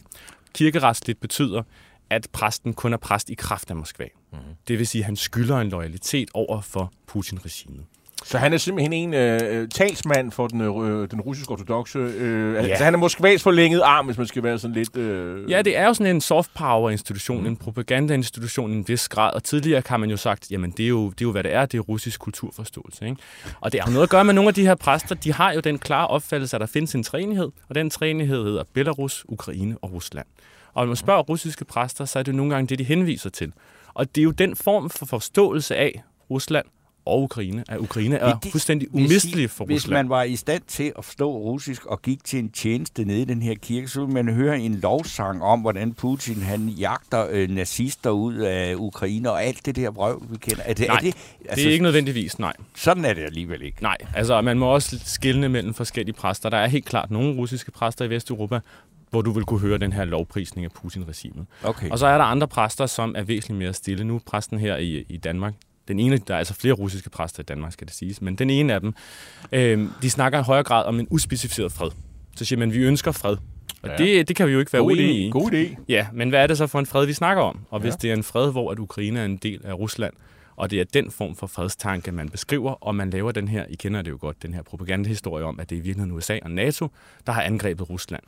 Kirkeretsligt 0.54 1.20
betyder, 1.20 1.62
at 2.10 2.26
præsten 2.32 2.74
kun 2.74 2.92
er 2.92 2.96
præst 2.96 3.30
i 3.30 3.34
kraft 3.34 3.70
af 3.70 3.76
Moskva. 3.76 4.04
Mm-hmm. 4.32 4.46
Det 4.68 4.78
vil 4.78 4.86
sige, 4.86 5.02
at 5.02 5.06
han 5.06 5.16
skylder 5.16 5.56
en 5.58 5.68
loyalitet 5.68 6.28
over 6.34 6.60
for 6.60 6.92
Putin-regimet. 7.06 7.84
Så 8.24 8.38
han 8.38 8.52
er 8.52 8.56
simpelthen 8.58 8.92
en 8.92 9.14
øh, 9.14 9.68
talsmand 9.68 10.32
for 10.32 10.46
den, 10.46 10.60
øh, 10.60 11.10
den 11.10 11.20
russiske 11.20 11.50
ortodoxe. 11.50 11.98
Øh, 11.98 12.54
Ja. 12.54 12.60
Altså 12.60 12.84
han 12.84 12.94
er 12.94 12.98
Moskvas 12.98 13.42
forlænget 13.42 13.80
arm, 13.84 14.06
hvis 14.06 14.18
man 14.18 14.26
skal 14.26 14.42
være 14.42 14.58
sådan 14.58 14.74
lidt... 14.74 14.96
Øh, 14.96 15.50
Ja, 15.50 15.62
det 15.62 15.76
er 15.76 15.86
jo 15.86 15.94
sådan 15.94 16.14
en 16.14 16.20
soft 16.20 16.50
power 16.54 16.90
institution, 16.90 17.40
mm. 17.40 17.46
en 17.46 17.56
propagandainstitution 17.56 18.72
i 18.72 18.74
en 18.74 18.88
vis 18.88 19.08
grad, 19.08 19.32
og 19.34 19.44
tidligere 19.44 19.82
kan 19.82 20.00
man 20.00 20.10
jo 20.10 20.16
sagt, 20.16 20.50
jamen 20.50 20.70
det 20.70 20.84
er 20.84 20.88
jo, 20.88 21.04
det 21.10 21.20
er 21.20 21.24
jo 21.24 21.32
hvad 21.32 21.42
det 21.42 21.52
er, 21.54 21.66
det 21.66 21.78
er 21.78 21.82
russisk 21.82 22.20
kulturforståelse. 22.20 23.04
Ikke? 23.04 23.16
Og 23.60 23.72
det 23.72 23.80
har 23.80 23.90
noget 23.90 24.02
at 24.02 24.10
gøre 24.10 24.24
med 24.24 24.34
nogle 24.34 24.48
af 24.48 24.54
de 24.54 24.62
her 24.62 24.74
præster, 24.74 25.14
de 25.14 25.32
har 25.32 25.52
jo 25.52 25.60
den 25.60 25.78
klare 25.78 26.06
opfattelse, 26.06 26.56
at 26.56 26.60
der 26.60 26.66
findes 26.66 26.94
en 26.94 27.02
træenighed, 27.02 27.48
og 27.68 27.74
den 27.74 27.90
træenighed 27.90 28.44
hedder 28.44 28.62
Belarus, 28.72 29.24
Ukraine 29.28 29.76
og 29.82 29.92
Rusland. 29.92 30.26
Og 30.76 30.84
når 30.84 30.86
man 30.86 30.96
spørger 30.96 31.22
russiske 31.22 31.64
præster, 31.64 32.04
så 32.04 32.18
er 32.18 32.22
det 32.22 32.32
jo 32.32 32.36
nogle 32.36 32.54
gange 32.54 32.68
det, 32.68 32.78
de 32.78 32.84
henviser 32.84 33.30
til. 33.30 33.52
Og 33.94 34.14
det 34.14 34.20
er 34.20 34.24
jo 34.24 34.30
den 34.30 34.56
form 34.56 34.90
for 34.90 35.06
forståelse 35.06 35.76
af 35.76 36.02
Rusland 36.30 36.66
og 37.04 37.22
Ukraine, 37.22 37.64
at 37.68 37.78
Ukraine 37.78 38.16
er 38.16 38.38
Det- 38.38 38.50
fuldstændig 38.52 38.88
Hvis 38.92 39.10
umistelig 39.10 39.50
for 39.50 39.64
Hvis 39.64 39.74
Rusland. 39.84 39.92
man 39.98 40.08
var 40.08 40.22
i 40.22 40.36
stand 40.36 40.62
til 40.68 40.92
at 40.98 41.04
forstå 41.04 41.36
russisk 41.38 41.86
og 41.86 42.02
gik 42.02 42.24
til 42.24 42.38
en 42.38 42.48
tjeneste 42.50 43.04
nede 43.04 43.22
i 43.22 43.24
den 43.24 43.42
her 43.42 43.54
kirke, 43.54 43.88
så 43.88 44.00
ville 44.00 44.14
man 44.14 44.34
høre 44.34 44.60
en 44.60 44.74
lovsang 44.74 45.42
om, 45.42 45.60
hvordan 45.60 45.94
Putin 45.94 46.42
han 46.42 46.68
jagter 46.68 47.26
øh, 47.30 47.50
nazister 47.50 48.10
ud 48.10 48.34
af 48.34 48.74
Ukraine 48.74 49.30
og 49.30 49.44
alt 49.44 49.66
det 49.66 49.76
der 49.76 49.90
vrøv, 49.90 50.22
vi 50.30 50.36
kender. 50.36 50.62
Er 50.64 50.74
det, 50.74 50.86
Nej, 50.88 50.96
er 50.96 51.00
det, 51.00 51.06
Altså, 51.48 51.54
det 51.56 51.66
er 51.66 51.72
ikke 51.72 51.82
nødvendigvis, 51.82 52.38
nej. 52.38 52.52
Sådan 52.74 53.04
er 53.04 53.14
det 53.14 53.22
alligevel 53.22 53.62
ikke. 53.62 53.82
Nej, 53.82 53.96
altså 54.14 54.40
man 54.40 54.58
må 54.58 54.66
også 54.66 55.00
skille 55.04 55.48
mellem 55.48 55.74
forskellige 55.74 56.14
præster. 56.14 56.50
Der 56.50 56.56
er 56.58 56.66
helt 56.66 56.84
klart 56.84 57.10
nogle 57.10 57.36
russiske 57.36 57.70
præster 57.70 58.04
i 58.04 58.10
Vesteuropa, 58.10 58.60
hvor 59.10 59.22
du 59.22 59.30
vil 59.30 59.44
kunne 59.44 59.60
høre 59.60 59.78
den 59.78 59.92
her 59.92 60.04
lovprisning 60.04 60.64
af 60.64 60.70
Putin-regimet. 60.70 61.46
Okay. 61.64 61.90
Og 61.90 61.98
så 61.98 62.06
er 62.06 62.18
der 62.18 62.24
andre 62.24 62.48
præster, 62.48 62.86
som 62.86 63.14
er 63.18 63.22
væsentligt 63.22 63.58
mere 63.58 63.72
stille. 63.72 64.04
Nu 64.04 64.20
præsten 64.26 64.58
her 64.58 64.76
i, 64.76 65.04
i 65.08 65.16
Danmark. 65.16 65.54
Den 65.88 65.98
ene, 65.98 66.18
der 66.18 66.34
er 66.34 66.38
altså 66.38 66.54
flere 66.54 66.74
russiske 66.74 67.10
præster 67.10 67.40
i 67.40 67.44
Danmark, 67.44 67.72
skal 67.72 67.86
det 67.86 67.94
siges, 67.96 68.22
men 68.22 68.34
den 68.36 68.50
ene 68.50 68.74
af 68.74 68.80
dem, 68.80 68.94
øh, 69.52 69.88
de 70.02 70.10
snakker 70.10 70.38
i 70.38 70.42
højere 70.42 70.64
grad 70.64 70.84
om 70.84 71.00
en 71.00 71.06
uspecificeret 71.10 71.72
fred. 71.72 71.90
Så 72.36 72.44
siger 72.44 72.58
man, 72.58 72.72
vi 72.72 72.78
ønsker 72.78 73.12
fred. 73.12 73.36
Og 73.82 73.88
Ja. 73.88 73.96
det, 73.96 74.28
det 74.28 74.36
kan 74.36 74.46
vi 74.46 74.52
jo 74.52 74.58
ikke 74.58 74.72
være 74.72 74.82
God 74.82 74.90
uenige 74.90 75.26
i. 75.26 75.30
God 75.30 75.52
idé. 75.52 75.82
Ja, 75.88 76.06
men 76.12 76.28
hvad 76.28 76.42
er 76.42 76.46
det 76.46 76.58
så 76.58 76.66
for 76.66 76.78
en 76.78 76.86
fred, 76.86 77.06
vi 77.06 77.12
snakker 77.12 77.42
om? 77.42 77.60
Og 77.70 77.80
hvis 77.80 77.92
Ja. 77.92 77.96
det 78.02 78.10
er 78.10 78.14
en 78.14 78.22
fred, 78.22 78.50
hvor 78.52 78.70
at 78.72 78.78
Ukraine 78.78 79.20
er 79.20 79.24
en 79.24 79.36
del 79.36 79.60
af 79.64 79.72
Rusland, 79.78 80.14
og 80.56 80.70
det 80.70 80.80
er 80.80 80.84
den 80.84 81.10
form 81.10 81.36
for 81.36 81.46
fredstanke, 81.46 82.12
man 82.12 82.28
beskriver, 82.28 82.70
og 82.72 82.94
man 82.94 83.10
laver 83.10 83.32
den 83.32 83.48
her, 83.48 83.64
I 83.68 83.74
kender 83.74 84.02
det 84.02 84.10
jo 84.10 84.18
godt, 84.20 84.42
den 84.42 84.54
her 84.54 84.62
propagandahistorie 84.62 85.44
om, 85.44 85.60
at 85.60 85.70
det 85.70 85.76
er 85.76 85.80
i 85.80 85.82
virkeligheden 85.82 86.12
USA 86.16 86.38
og 86.42 86.50
NATO, 86.50 86.88
der 87.26 87.32
har 87.32 87.42
angrebet 87.42 87.90
Rusland. 87.90 88.22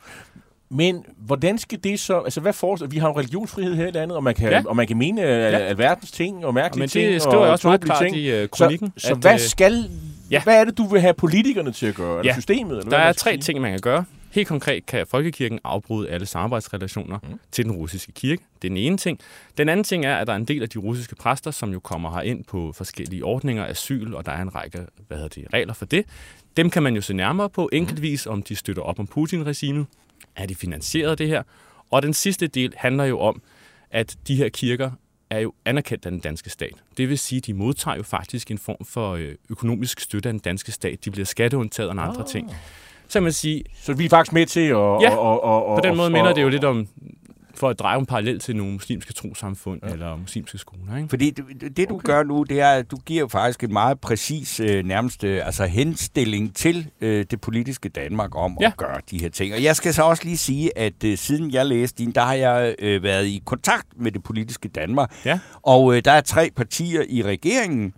Men 0.71 1.05
hvordan 1.17 1.57
skal 1.57 1.79
det 1.83 1.99
så... 1.99 2.19
Altså, 2.19 2.41
hvad 2.41 2.53
forestiller... 2.53 2.89
Vi 2.89 2.97
har 2.97 3.07
jo 3.07 3.17
religionsfrihed 3.17 3.75
her 3.75 3.87
i 3.87 3.91
landet, 3.91 4.17
og 4.17 4.23
man 4.23 4.35
kan, 4.35 4.49
Ja. 4.49 4.55
ja. 4.57 4.63
og 4.65 4.75
man 4.75 4.87
kan 4.87 4.97
mene 4.97 5.21
ja. 5.21 5.27
alverdens 5.27 6.11
ting 6.11 6.45
og 6.45 6.53
mærkelige 6.53 6.81
Men 6.81 6.89
ting. 6.89 7.13
det 7.13 7.21
skriver 7.21 7.43
jeg 7.43 7.51
også 7.51 7.67
meget 7.67 7.81
klart 7.81 8.01
ting. 8.03 8.15
i 8.17 8.43
uh, 8.43 8.49
kronikken. 8.49 8.93
Så, 8.97 9.07
så 9.07 9.13
at, 9.13 9.19
hvad 9.19 9.33
øh, 9.33 9.39
skal... 9.39 9.73
ja. 9.73 9.87
Ja. 10.31 10.43
Hvad 10.43 10.59
er 10.61 10.65
det, 10.65 10.77
du 10.77 10.83
vil 10.87 11.01
have 11.01 11.13
politikerne 11.13 11.71
til 11.71 11.85
at 11.85 11.95
gøre? 11.95 12.19
Eller 12.19 12.31
Ja. 12.31 12.33
systemet? 12.33 12.71
Eller 12.71 12.81
Der 12.89 12.97
hvad 12.97 12.99
er 13.07 13.11
tre 13.13 13.31
sige? 13.31 13.41
ting, 13.41 13.61
man 13.61 13.71
kan 13.71 13.79
gøre. 13.79 14.05
Helt 14.31 14.47
konkret 14.47 14.85
kan 14.85 15.05
Folkekirken 15.07 15.59
afbryde 15.63 16.09
alle 16.09 16.25
samarbejdsrelationer 16.25 17.19
mm. 17.23 17.39
til 17.51 17.65
den 17.65 17.71
russiske 17.71 18.11
kirke. 18.11 18.41
Det 18.61 18.67
er 18.67 18.69
den 18.69 18.77
ene 18.77 18.97
ting. 18.97 19.19
Den 19.57 19.69
anden 19.69 19.83
ting 19.83 20.05
er, 20.05 20.15
at 20.15 20.27
der 20.27 20.33
er 20.33 20.37
en 20.37 20.45
del 20.45 20.61
af 20.63 20.69
de 20.69 20.79
russiske 20.79 21.15
præster, 21.15 21.51
som 21.51 21.71
jo 21.71 21.79
kommer 21.79 22.13
her 22.13 22.21
ind 22.21 22.43
på 22.43 22.73
forskellige 22.77 23.25
ordninger, 23.25 23.65
asyl, 23.65 24.13
og 24.13 24.25
der 24.25 24.31
er 24.31 24.41
en 24.41 24.55
række 24.55 24.79
hvad 25.07 25.17
hedder 25.17 25.41
det, 25.41 25.53
regler 25.53 25.73
for 25.73 25.85
det. 25.85 26.05
Dem 26.57 26.69
kan 26.69 26.83
man 26.83 26.95
jo 26.95 27.01
se 27.01 27.13
nærmere 27.13 27.49
på 27.49 27.69
enkeltvis, 27.73 28.27
om 28.27 28.43
de 28.43 28.55
støtter 28.55 28.81
op 28.83 28.99
om 28.99 29.07
Putin-regimet. 29.07 29.85
Er 30.35 30.45
de 30.45 30.55
finansieret 30.55 31.17
det 31.17 31.27
her? 31.27 31.43
Og 31.91 32.01
den 32.01 32.13
sidste 32.13 32.47
del 32.47 32.73
handler 32.77 33.03
jo 33.03 33.19
om, 33.19 33.41
at 33.91 34.17
de 34.27 34.35
her 34.35 34.49
kirker 34.49 34.91
er 35.29 35.39
jo 35.39 35.53
anerkendt 35.65 36.05
af 36.05 36.11
den 36.11 36.19
danske 36.19 36.49
stat. 36.49 36.73
Det 36.97 37.09
vil 37.09 37.19
sige, 37.19 37.37
at 37.37 37.45
de 37.45 37.53
modtager 37.53 37.97
jo 37.97 38.03
faktisk 38.03 38.51
en 38.51 38.57
form 38.57 38.85
for 38.85 39.13
øh, 39.13 39.35
økonomisk 39.49 39.99
støtte 39.99 40.29
af 40.29 40.33
den 40.33 40.39
danske 40.39 40.71
stat. 40.71 41.05
De 41.05 41.11
bliver 41.11 41.25
skatteundtaget 41.25 41.89
og 41.89 42.07
andre 42.07 42.27
ting. 42.27 42.55
Så 43.07 43.19
man 43.19 43.31
sige, 43.31 43.63
Så 43.81 43.93
vi 43.93 44.05
er 44.05 44.09
faktisk 44.09 44.33
med 44.33 44.45
til 44.45 44.59
at... 44.59 45.01
Ja, 45.01 45.15
og, 45.15 45.43
og, 45.43 45.65
og, 45.65 45.77
på 45.77 45.87
den 45.87 45.97
måde 45.97 46.09
minder 46.09 46.33
det 46.33 46.41
jo 46.41 46.49
lidt 46.49 46.63
om, 46.63 46.87
for 47.59 47.69
at 47.69 47.79
dreje 47.79 47.99
en 47.99 48.05
parallel 48.05 48.39
til 48.39 48.55
nogle 48.55 48.73
muslimske 48.73 49.13
trosamfund 49.13 49.79
ja. 49.83 49.93
eller 49.93 50.15
muslimske 50.17 50.57
skoler. 50.57 50.97
Ikke? 50.97 51.09
Fordi 51.09 51.29
det, 51.29 51.77
det 51.77 51.89
du 51.89 51.95
okay. 51.95 52.05
gør 52.05 52.23
nu, 52.23 52.43
det 52.43 52.61
er, 52.61 52.69
at 52.69 52.91
du 52.91 52.97
giver 52.97 53.27
faktisk 53.27 53.63
en 53.63 53.73
meget 53.73 53.99
præcis, 53.99 54.59
øh, 54.59 54.85
nærmest 54.85 55.23
øh, 55.23 55.45
altså 55.45 55.65
henstilling 55.65 56.55
til 56.55 56.89
øh, 57.01 57.25
det 57.31 57.41
politiske 57.41 57.89
Danmark 57.89 58.35
om 58.35 58.57
ja. 58.61 58.65
Ja. 58.65 58.71
at 58.71 58.77
gøre 58.77 59.01
de 59.11 59.21
her 59.21 59.29
ting. 59.29 59.53
Og 59.53 59.63
jeg 59.63 59.75
skal 59.75 59.93
så 59.93 60.03
også 60.03 60.23
lige 60.23 60.37
sige, 60.37 60.77
at 60.77 61.03
øh, 61.03 61.17
siden 61.17 61.51
jeg 61.51 61.65
læste 61.65 62.03
din, 62.03 62.11
der 62.11 62.21
har 62.21 62.33
jeg 62.33 62.75
øh, 62.79 63.03
været 63.03 63.25
i 63.25 63.41
kontakt 63.45 63.87
med 63.95 64.11
det 64.11 64.23
politiske 64.23 64.67
Danmark. 64.67 65.25
Ja. 65.25 65.39
Og 65.61 65.95
øh, 65.95 66.01
der 66.05 66.11
er 66.11 66.21
tre 66.21 66.49
partier 66.55 67.03
i 67.09 67.23
regeringen, 67.23 67.93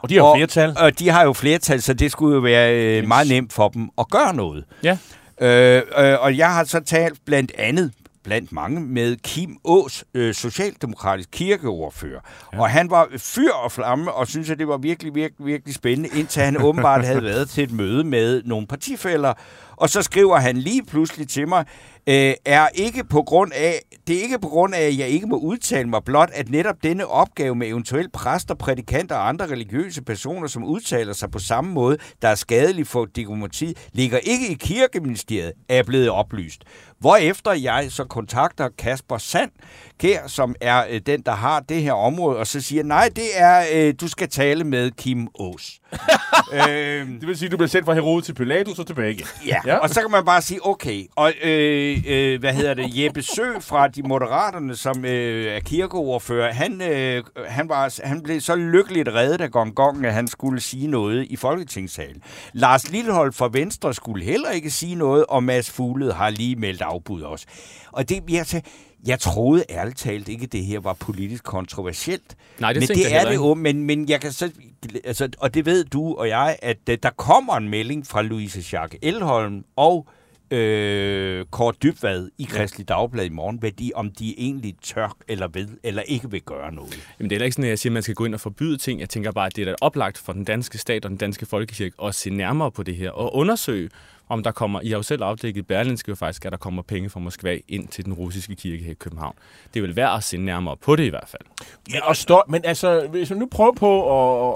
Og 0.00 0.08
de 0.08 0.14
har 0.14 0.20
jo 0.20 0.26
og, 0.26 0.36
flertal. 0.36 0.74
Og 0.78 0.98
de 0.98 1.08
har 1.08 1.24
jo 1.24 1.32
flertal, 1.32 1.82
så 1.82 1.94
det 1.94 2.12
skulle 2.12 2.34
jo 2.34 2.40
være 2.40 2.74
øh, 2.74 3.08
meget 3.08 3.28
nemt 3.28 3.52
for 3.52 3.68
dem 3.68 3.90
at 3.98 4.10
gøre 4.10 4.34
noget. 4.34 4.64
Ja. 4.82 4.98
Øh, 5.40 5.82
øh, 5.98 6.16
og 6.20 6.36
jeg 6.36 6.54
har 6.54 6.64
så 6.64 6.80
talt 6.80 7.18
blandt 7.26 7.52
andet 7.58 7.92
blandt 8.24 8.52
mange 8.52 8.80
med 8.80 9.16
Kim 9.16 9.56
Ås, 9.64 10.04
øh, 10.14 10.34
socialdemokratisk 10.34 11.28
kirkeordfører. 11.32 12.20
Ja. 12.52 12.60
Og 12.60 12.70
han 12.70 12.90
var 12.90 13.08
fyr 13.16 13.52
og 13.52 13.72
flamme, 13.72 14.12
og 14.12 14.28
synes 14.28 14.50
at 14.50 14.58
det 14.58 14.68
var 14.68 14.76
virkelig, 14.76 15.14
virkelig, 15.14 15.46
virkelig 15.46 15.74
spændende, 15.74 16.18
indtil 16.18 16.42
han 16.42 16.62
åbenbart 16.62 17.04
havde 17.04 17.22
været 17.22 17.50
til 17.50 17.64
et 17.64 17.72
møde 17.72 18.04
med 18.04 18.42
nogle 18.44 18.66
partifælder. 18.66 19.34
Og 19.76 19.88
så 19.90 20.02
skriver 20.02 20.36
han 20.36 20.56
lige 20.56 20.84
pludselig 20.84 21.28
til 21.28 21.48
mig, 21.48 21.64
øh, 22.06 22.34
er 22.44 22.68
ikke 22.74 23.04
på 23.04 23.22
grund 23.22 23.52
af, 23.54 23.80
det 24.06 24.18
er 24.18 24.22
ikke 24.22 24.38
på 24.38 24.48
grund 24.48 24.74
af, 24.74 24.80
at 24.80 24.98
jeg 24.98 25.08
ikke 25.08 25.26
må 25.26 25.36
udtale 25.36 25.88
mig 25.88 26.04
blot, 26.04 26.30
at 26.34 26.50
netop 26.50 26.82
denne 26.82 27.06
opgave 27.06 27.54
med 27.54 27.66
eventuelt 27.68 28.12
præster, 28.12 28.54
prædikanter 28.54 29.16
og 29.16 29.28
andre 29.28 29.46
religiøse 29.46 30.02
personer, 30.02 30.46
som 30.46 30.64
udtaler 30.64 31.12
sig 31.12 31.30
på 31.30 31.38
samme 31.38 31.72
måde, 31.72 31.96
der 32.22 32.28
er 32.28 32.34
skadelig 32.34 32.86
for 32.86 33.04
demokratiet, 33.04 33.88
ligger 33.92 34.18
ikke 34.18 34.48
i 34.50 34.54
kirkeministeriet, 34.54 35.52
er 35.68 35.82
blevet 35.82 36.10
oplyst. 36.10 36.64
Hvorefter 37.02 37.52
jeg 37.52 37.86
så 37.90 38.04
kontakter 38.04 38.68
Kasper 38.78 39.18
Sand, 39.18 39.50
Kær, 39.98 40.26
som 40.26 40.54
er 40.60 40.84
øh, 40.90 41.00
den, 41.06 41.22
der 41.22 41.32
har 41.32 41.60
det 41.60 41.82
her 41.82 41.92
område, 41.92 42.38
og 42.38 42.46
så 42.46 42.60
siger, 42.60 42.82
nej, 42.82 43.10
det 43.16 43.24
er, 43.34 43.64
øh, 43.74 43.94
du 44.00 44.08
skal 44.08 44.28
tale 44.28 44.64
med 44.64 44.90
Kim 44.90 45.28
Ås. 45.34 45.80
øhm, 46.68 47.18
Det 47.20 47.28
vil 47.28 47.38
sige, 47.38 47.48
du 47.48 47.56
bliver 47.56 47.68
sendt 47.68 47.86
fra 47.86 47.94
Herode 47.94 48.22
til 48.24 48.34
Pilatus 48.34 48.78
og 48.78 48.86
tilbage 48.86 49.10
igen. 49.12 49.26
Ja, 49.46 49.56
ja, 49.66 49.76
og 49.76 49.90
så 49.90 50.00
kan 50.00 50.10
man 50.10 50.24
bare 50.24 50.42
sige, 50.42 50.66
okay, 50.66 51.04
og 51.16 51.32
øh, 51.42 51.98
øh, 52.06 52.40
hvad 52.40 52.52
hedder 52.54 52.74
det, 52.74 53.02
Jeppe 53.04 53.22
Sø 53.22 53.60
fra 53.60 53.88
de 53.88 54.02
Moderaterne, 54.02 54.76
som 54.76 55.04
øh, 55.04 55.54
er 55.56 55.60
kirkeordfører, 55.60 56.52
han, 56.52 56.82
øh, 56.82 57.24
han, 57.46 57.68
var, 57.68 57.98
han 58.04 58.22
blev 58.22 58.40
så 58.40 58.56
lykkeligt 58.56 59.08
reddet 59.08 59.40
af 59.40 59.50
Gong 59.50 59.74
Gong, 59.74 60.06
at 60.06 60.12
han 60.14 60.28
skulle 60.28 60.60
sige 60.60 60.86
noget 60.86 61.26
i 61.30 61.36
Folketingssalen. 61.36 62.22
Lars 62.52 62.90
Lillehold 62.90 63.32
fra 63.32 63.48
Venstre 63.52 63.94
skulle 63.94 64.24
heller 64.24 64.50
ikke 64.50 64.70
sige 64.70 64.94
noget, 64.94 65.24
og 65.28 65.44
Mads 65.44 65.70
Fuglede 65.70 66.12
har 66.12 66.30
lige 66.30 66.56
meldt 66.56 66.82
afbud 66.92 67.22
også. 67.22 67.46
Og 67.92 68.08
det, 68.08 68.22
jeg, 68.28 68.46
sagde, 68.46 68.66
jeg 69.06 69.20
troede 69.20 69.64
ærligt 69.70 69.98
talt 69.98 70.28
ikke, 70.28 70.44
at 70.44 70.52
det 70.52 70.64
her 70.64 70.80
var 70.80 70.92
politisk 70.92 71.44
kontroversielt. 71.44 72.36
Nej, 72.58 72.72
det 72.72 72.80
men 72.80 72.88
det 72.88 73.14
er 73.14 73.24
det 73.28 73.34
jo, 73.34 73.54
men, 73.54 73.84
men 73.84 74.08
jeg 74.08 74.20
kan 74.20 74.32
så, 74.32 74.50
altså, 75.04 75.28
og 75.38 75.54
det 75.54 75.66
ved 75.66 75.84
du 75.84 76.14
og 76.14 76.28
jeg, 76.28 76.56
at 76.62 76.78
øh, 76.90 76.98
der 77.02 77.10
kommer 77.10 77.56
en 77.56 77.68
melding 77.68 78.06
fra 78.06 78.22
Louise 78.22 78.62
Schack 78.62 78.96
Elholm 79.02 79.64
og 79.76 80.08
øh, 80.52 81.46
Kåre 81.50 81.74
Dybvad 81.82 82.28
i 82.38 82.44
Kristelig 82.44 82.88
Dagblad 82.88 83.24
i 83.24 83.28
morgen, 83.28 83.58
hvad 83.58 83.70
de, 83.70 83.90
om 83.94 84.10
de 84.10 84.40
egentlig 84.40 84.74
tør 84.82 85.16
eller 85.28 85.48
ved, 85.48 85.68
eller 85.82 86.02
ikke 86.02 86.30
vil 86.30 86.42
gøre 86.42 86.74
noget. 86.74 87.08
Jamen, 87.18 87.30
det 87.30 87.40
er 87.40 87.44
ikke 87.44 87.52
sådan, 87.52 87.64
at 87.64 87.70
jeg 87.70 87.78
siger, 87.78 87.90
at 87.90 87.94
man 87.94 88.02
skal 88.02 88.14
gå 88.14 88.24
ind 88.24 88.34
og 88.34 88.40
forbyde 88.40 88.76
ting. 88.76 89.00
Jeg 89.00 89.08
tænker 89.08 89.32
bare, 89.32 89.46
at 89.46 89.56
det 89.56 89.62
er 89.62 89.66
da 89.66 89.74
oplagt 89.80 90.18
for 90.18 90.32
den 90.32 90.44
danske 90.44 90.78
stat 90.78 91.04
og 91.04 91.10
den 91.10 91.18
danske 91.18 91.46
folkekirke 91.46 91.96
at 92.04 92.14
se 92.14 92.30
nærmere 92.30 92.70
på 92.70 92.82
det 92.82 92.96
her 92.96 93.10
og 93.10 93.34
undersøge, 93.34 93.90
om 94.32 94.42
der 94.42 94.50
kommer, 94.50 94.80
I 94.80 94.88
har 94.88 94.96
jo 94.96 95.02
selv 95.02 95.22
afdækket 95.22 95.66
Berlinske 95.66 96.08
jo 96.08 96.14
faktisk, 96.14 96.44
at 96.44 96.52
der 96.52 96.58
kommer 96.58 96.82
penge 96.82 97.10
fra 97.10 97.20
Moskva 97.20 97.58
ind 97.68 97.88
til 97.88 98.04
den 98.04 98.12
russiske 98.12 98.54
kirke 98.54 98.84
her 98.84 98.90
i 98.90 98.94
København. 98.94 99.34
Det 99.74 99.82
vil 99.82 99.96
være 99.96 100.14
at 100.16 100.24
se 100.24 100.36
nærmere 100.36 100.76
på 100.76 100.96
det 100.96 101.04
i 101.04 101.08
hvert 101.08 101.28
fald. 101.28 101.42
Men, 101.90 102.00
og 102.02 102.16
stå, 102.16 102.42
men 102.48 102.64
altså, 102.64 103.06
hvis 103.10 103.30
man 103.30 103.38
nu 103.38 103.48
prøver 103.50 103.72
på 103.72 103.90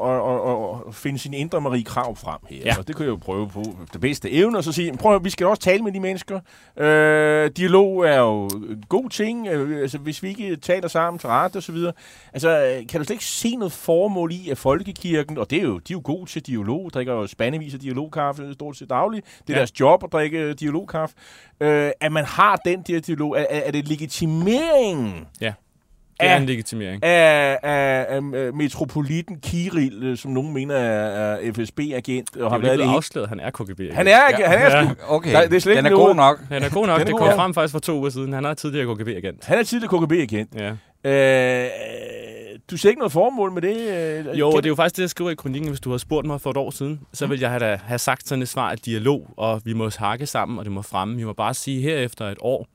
at, 0.04 0.10
at, 0.10 0.50
at, 0.50 0.88
at 0.88 0.94
finde 0.94 1.18
sin 1.18 1.34
indre 1.34 1.60
Marie 1.60 1.84
Krav 1.84 2.16
frem 2.16 2.38
her, 2.50 2.56
Ja. 2.64 2.74
og 2.78 2.88
det 2.88 2.96
kan 2.96 3.04
jeg 3.04 3.10
jo 3.10 3.16
prøve 3.16 3.48
på 3.48 3.62
det 3.92 4.00
bedste 4.00 4.30
evne, 4.30 4.58
og 4.58 4.64
så 4.64 4.72
sige, 4.72 4.96
prøv 4.96 5.24
vi 5.24 5.30
skal 5.30 5.46
også 5.46 5.62
tale 5.62 5.82
med 5.82 5.92
de 5.92 6.00
mennesker. 6.00 6.40
Øh, 6.76 7.50
dialog 7.56 8.06
er 8.06 8.18
jo 8.20 8.44
en 8.44 8.84
god 8.88 9.10
ting, 9.10 9.48
øh, 9.48 9.80
altså, 9.82 9.98
hvis 9.98 10.22
vi 10.22 10.28
ikke 10.28 10.56
taler 10.56 10.88
sammen 10.88 11.18
til 11.18 11.28
ret 11.28 11.56
og 11.56 11.62
så 11.62 11.72
videre. 11.72 11.92
Altså, 12.32 12.82
kan 12.88 13.00
du 13.00 13.04
slet 13.04 13.14
ikke 13.14 13.24
se 13.24 13.56
noget 13.56 13.72
formål 13.72 14.32
i, 14.32 14.50
at 14.50 14.58
folkekirken, 14.58 15.38
og 15.38 15.50
det 15.50 15.58
er 15.58 15.62
jo, 15.62 15.78
de 15.78 15.92
er 15.92 15.96
jo 15.96 16.00
gode 16.04 16.30
til 16.30 16.42
dialog, 16.42 16.90
drikker 16.94 17.12
jo 17.14 17.26
spandevis 17.26 17.74
af 17.74 17.80
dialogkaffe 17.80 18.54
stort 18.54 18.76
set 18.76 18.90
dagligt, 18.90 19.26
det 19.48 19.54
Ja. 19.54 19.65
Deres 19.66 19.80
job 19.80 20.04
at 20.04 20.12
drikke 20.12 20.52
dialogkaffe, 20.54 21.14
øh, 21.60 21.90
at 22.00 22.12
man 22.12 22.24
har 22.24 22.56
den 22.56 22.82
der 22.82 23.00
dialog, 23.00 23.36
er, 23.38 23.44
er 23.50 23.70
det 23.70 23.88
legitimeringen 23.88 25.26
Ja, 25.40 25.52
det 26.20 26.26
er 26.26 26.32
Ja. 26.32 26.36
en 26.40 26.46
legitimering. 26.46 27.04
af, 27.04 27.58
af, 27.62 28.06
af 28.08 28.20
øh, 28.34 28.54
metropoliten 28.54 29.40
Kirill, 29.40 30.02
øh, 30.04 30.16
som 30.16 30.30
nogen 30.30 30.52
mener 30.54 30.74
er, 30.74 31.34
er 31.36 31.52
FSB-agent, 31.52 32.36
og 32.36 32.40
Det 32.40 32.48
har 32.50 32.56
er 32.56 32.62
været 32.62 32.76
blevet 32.78 32.94
afsløret, 32.96 33.28
han 33.28 33.40
er 33.40 33.50
KGB. 33.50 33.80
Han 33.92 34.06
er, 34.06 34.10
ja. 34.38 34.46
han 34.48 34.58
er, 34.58 34.76
Ja. 34.78 34.84
sgu, 34.84 34.94
Okay, 35.08 35.32
Der- 35.32 35.48
det 35.48 35.56
er 35.56 35.60
slet 35.60 35.76
den 35.76 35.86
er 35.86 35.90
god 35.90 36.14
nok. 36.14 36.38
Han 36.48 36.62
er 36.62 36.70
god 36.70 36.86
nok. 36.86 36.98
Den 36.98 37.06
er 37.06 37.10
Det 37.10 37.18
kom 37.18 37.28
ja. 37.28 37.36
frem 37.36 37.54
faktisk 37.54 37.72
for 37.72 37.78
to 37.78 37.98
uger 37.98 38.10
siden. 38.10 38.32
Han 38.32 38.44
er 38.44 38.54
tidligere 38.54 38.94
KGB-agent. 38.96 39.44
han 39.44 39.58
er 39.58 39.62
tidligere 39.62 39.98
KGB-agent. 40.06 40.50
Ja. 40.54 40.70
Øh, 41.04 41.70
du 42.70 42.76
ser 42.76 42.88
ikke 42.88 42.98
noget 42.98 43.12
formål 43.12 43.52
med 43.52 43.62
det? 43.62 43.76
Øh, 44.28 44.38
Jo, 44.38 44.50
og 44.50 44.62
det 44.62 44.66
er 44.66 44.70
jo 44.70 44.74
faktisk 44.74 44.96
det, 44.96 45.02
jeg 45.02 45.10
skriver 45.10 45.30
i 45.30 45.34
kronikken. 45.34 45.68
Hvis 45.70 45.80
du 45.80 45.90
havde 45.90 45.98
spurgt 45.98 46.26
mig 46.26 46.40
for 46.40 46.50
et 46.50 46.56
år 46.56 46.70
siden, 46.70 47.00
så 47.12 47.26
ville 47.26 47.42
jeg 47.42 47.50
have, 47.50 47.60
da, 47.60 47.76
have 47.84 47.98
sagt 47.98 48.28
sådan 48.28 48.42
et 48.42 48.48
svar 48.48 48.70
af 48.70 48.78
dialog, 48.78 49.30
og 49.36 49.62
vi 49.64 49.72
må 49.72 49.90
hakke 49.98 50.26
sammen, 50.26 50.58
og 50.58 50.64
det 50.64 50.72
må 50.72 50.82
fremme. 50.82 51.16
Vi 51.16 51.24
må 51.24 51.32
bare 51.32 51.54
sige, 51.54 51.80
her 51.82 51.96
efter 51.98 52.28
et 52.28 52.38
år, 52.40 52.66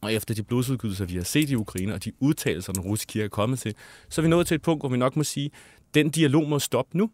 og 0.00 0.12
efter 0.12 0.34
de 0.34 0.42
blodsudgydelser, 0.42 1.04
vi 1.04 1.16
har 1.16 1.24
set 1.24 1.50
i 1.50 1.54
Ukraine, 1.56 1.94
og 1.94 2.04
de 2.04 2.12
udtalelser, 2.20 2.72
den 2.72 2.82
russiske 2.82 3.12
kirke 3.12 3.24
er 3.24 3.28
kommet 3.28 3.58
til, 3.58 3.74
så 4.08 4.20
er 4.20 4.22
vi 4.22 4.28
nået 4.28 4.46
til 4.46 4.54
et 4.54 4.62
punkt, 4.62 4.82
hvor 4.82 4.88
vi 4.88 4.96
nok 4.96 5.16
må 5.16 5.24
sige, 5.24 5.50
den 5.94 6.10
dialog 6.10 6.48
må 6.48 6.58
stoppe 6.58 6.98
nu. 6.98 7.10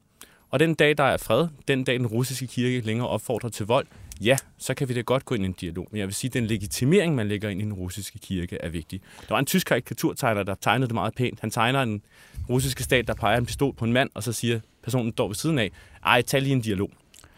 Og 0.51 0.61
den 0.61 0.75
dag, 0.75 0.99
der 0.99 1.05
er 1.05 1.16
fred, 1.16 1.49
den 1.68 1.85
dag, 1.85 1.99
den 1.99 2.07
russiske 2.07 2.47
kirke 2.47 2.81
længere 2.81 3.09
opfordrer 3.09 3.51
til 3.51 3.66
vold, 3.66 3.87
ja, 4.20 4.37
så 4.59 4.75
kan 4.75 4.88
vi 4.88 4.94
da 4.94 5.01
godt 5.01 5.25
gå 5.25 5.35
ind 5.35 5.44
i 5.44 5.46
en 5.46 5.53
dialog. 5.53 5.88
Men 5.90 5.98
jeg 5.98 6.07
vil 6.07 6.14
sige, 6.14 6.29
at 6.29 6.35
den 6.35 6.46
legitimering, 6.46 7.14
man 7.14 7.29
lægger 7.29 7.48
ind 7.48 7.61
i 7.61 7.64
den 7.64 7.72
russiske 7.72 8.18
kirke, 8.18 8.59
er 8.61 8.68
vigtig. 8.68 9.01
Der 9.20 9.35
var 9.35 9.38
en 9.38 9.46
tysk 9.46 9.66
karikaturtegner, 9.66 10.42
der 10.42 10.55
tegnede 10.55 10.87
det 10.88 10.94
meget 10.94 11.14
pænt. 11.14 11.40
Han 11.40 11.51
tegner 11.51 11.83
en 11.83 12.03
russiske 12.48 12.83
stat, 12.83 13.09
der 13.09 13.14
peger 13.14 13.38
en 13.38 13.46
pistol 13.46 13.75
på 13.75 13.85
en 13.85 13.92
mand, 13.92 14.11
og 14.14 14.22
så 14.22 14.33
siger 14.33 14.61
personen, 14.83 15.07
der 15.07 15.12
står 15.12 15.29
ved 15.29 15.35
siden 15.35 15.59
af, 15.59 15.70
ej, 16.05 16.22
tag 16.22 16.42
lige 16.42 16.53
en 16.53 16.61
dialog. 16.61 16.90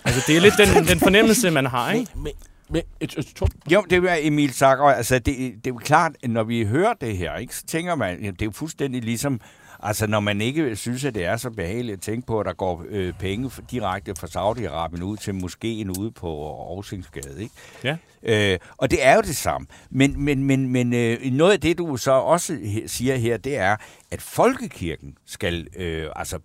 Altså, 0.04 0.20
det 0.26 0.36
er 0.36 0.40
lidt 0.40 0.54
den, 0.58 0.86
den 0.86 0.98
fornemmelse, 0.98 1.50
man 1.50 1.66
har, 1.66 1.92
ikke? 1.92 2.10
Men, 2.14 2.32
men, 2.68 2.82
et, 3.00 3.14
et, 3.18 3.28
et, 3.42 3.72
Jo, 3.72 3.84
det 3.90 4.04
er 4.04 4.16
Emil 4.20 4.52
Sakker. 4.52 4.84
Altså, 4.84 5.18
det, 5.18 5.36
det 5.36 5.66
er 5.66 5.70
jo 5.70 5.76
klart, 5.76 6.12
at 6.22 6.30
når 6.30 6.44
vi 6.44 6.64
hører 6.64 6.94
det 7.00 7.16
her, 7.16 7.36
ikke, 7.36 7.56
så 7.56 7.66
tænker 7.66 7.94
man, 7.94 8.22
ja, 8.22 8.30
det 8.30 8.42
er 8.42 8.46
jo 8.46 8.50
fuldstændig 8.50 9.02
ligesom, 9.02 9.40
altså 9.84 10.06
når 10.06 10.20
man 10.20 10.40
ikke 10.40 10.76
synes, 10.76 11.04
at 11.04 11.14
det 11.14 11.24
er 11.24 11.36
så 11.36 11.50
behageligt 11.50 11.92
at 11.92 12.00
tænke 12.00 12.26
på, 12.26 12.40
at 12.40 12.46
der 12.46 12.52
går 12.52 12.84
øh, 12.88 13.12
penge 13.12 13.50
direkte 13.70 14.14
fra 14.14 14.26
Saudi-Arabien 14.26 15.02
ud 15.02 15.16
til 15.16 15.32
moskéen 15.32 16.00
ude 16.00 16.10
på 16.10 16.46
Aarhusingsgade, 16.46 17.42
ikke? 17.42 17.54
Ja. 17.84 17.96
Øh, 18.22 18.58
og 18.76 18.90
det 18.90 19.06
er 19.06 19.14
jo 19.14 19.20
det 19.20 19.36
samme. 19.36 19.66
Men, 19.90 20.24
men, 20.24 20.44
men, 20.44 20.68
men 20.68 20.94
øh, 20.94 21.32
noget 21.32 21.52
af 21.52 21.60
det, 21.60 21.78
du 21.78 21.96
så 21.96 22.12
også 22.12 22.58
siger 22.86 23.16
her, 23.16 23.36
det 23.36 23.56
er, 23.56 23.76
at 24.10 24.22
folkekirken 24.22 25.16
skal 25.26 25.66
øh, 25.76 26.06
altså 26.16 26.38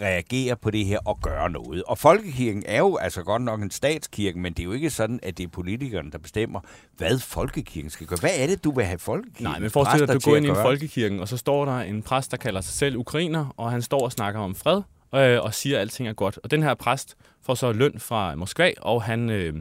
reagere 0.00 0.56
på 0.56 0.70
det 0.70 0.84
her 0.84 0.98
og 1.04 1.18
gøre 1.22 1.50
noget. 1.50 1.82
Og 1.82 1.98
folkekirken 1.98 2.62
er 2.66 2.78
jo 2.78 2.96
altså 2.96 3.22
godt 3.22 3.42
nok 3.42 3.62
en 3.62 3.70
statskirke, 3.70 4.38
men 4.38 4.52
det 4.52 4.60
er 4.60 4.64
jo 4.64 4.72
ikke 4.72 4.90
sådan, 4.90 5.20
at 5.22 5.38
det 5.38 5.44
er 5.44 5.48
politikerne, 5.48 6.10
der 6.10 6.18
bestemmer, 6.18 6.60
hvad 6.96 7.18
folkekirken 7.18 7.90
skal 7.90 8.06
gøre. 8.06 8.18
Hvad 8.20 8.30
er 8.38 8.46
det, 8.46 8.64
du 8.64 8.70
vil 8.70 8.84
have 8.84 8.98
folkekirken? 8.98 9.44
Nej, 9.44 9.58
men 9.58 9.70
forestil 9.70 10.00
dig, 10.00 10.14
at 10.14 10.24
du 10.24 10.30
går 10.30 10.36
ind 10.36 10.46
i 10.46 10.54
folkekirken, 10.54 11.20
og 11.20 11.28
så 11.28 11.36
står 11.36 11.64
der 11.64 11.78
en 11.78 12.02
præst, 12.02 12.30
der 12.30 12.36
kalder 12.36 12.60
sig 12.60 12.74
selv 12.74 12.96
ukrainer, 12.96 13.54
og 13.56 13.70
han 13.70 13.82
står 13.82 14.00
og 14.00 14.12
snakker 14.12 14.40
om 14.40 14.54
fred, 14.54 14.82
øh, 15.14 15.42
og 15.42 15.54
siger, 15.54 15.76
at 15.76 15.80
alting 15.80 16.08
er 16.08 16.12
godt. 16.12 16.38
Og 16.42 16.50
den 16.50 16.62
her 16.62 16.74
præst 16.74 17.16
får 17.42 17.54
så 17.54 17.72
løn 17.72 18.00
fra 18.00 18.34
Moskva, 18.34 18.72
og 18.80 19.02
han 19.02 19.30
øh, 19.30 19.54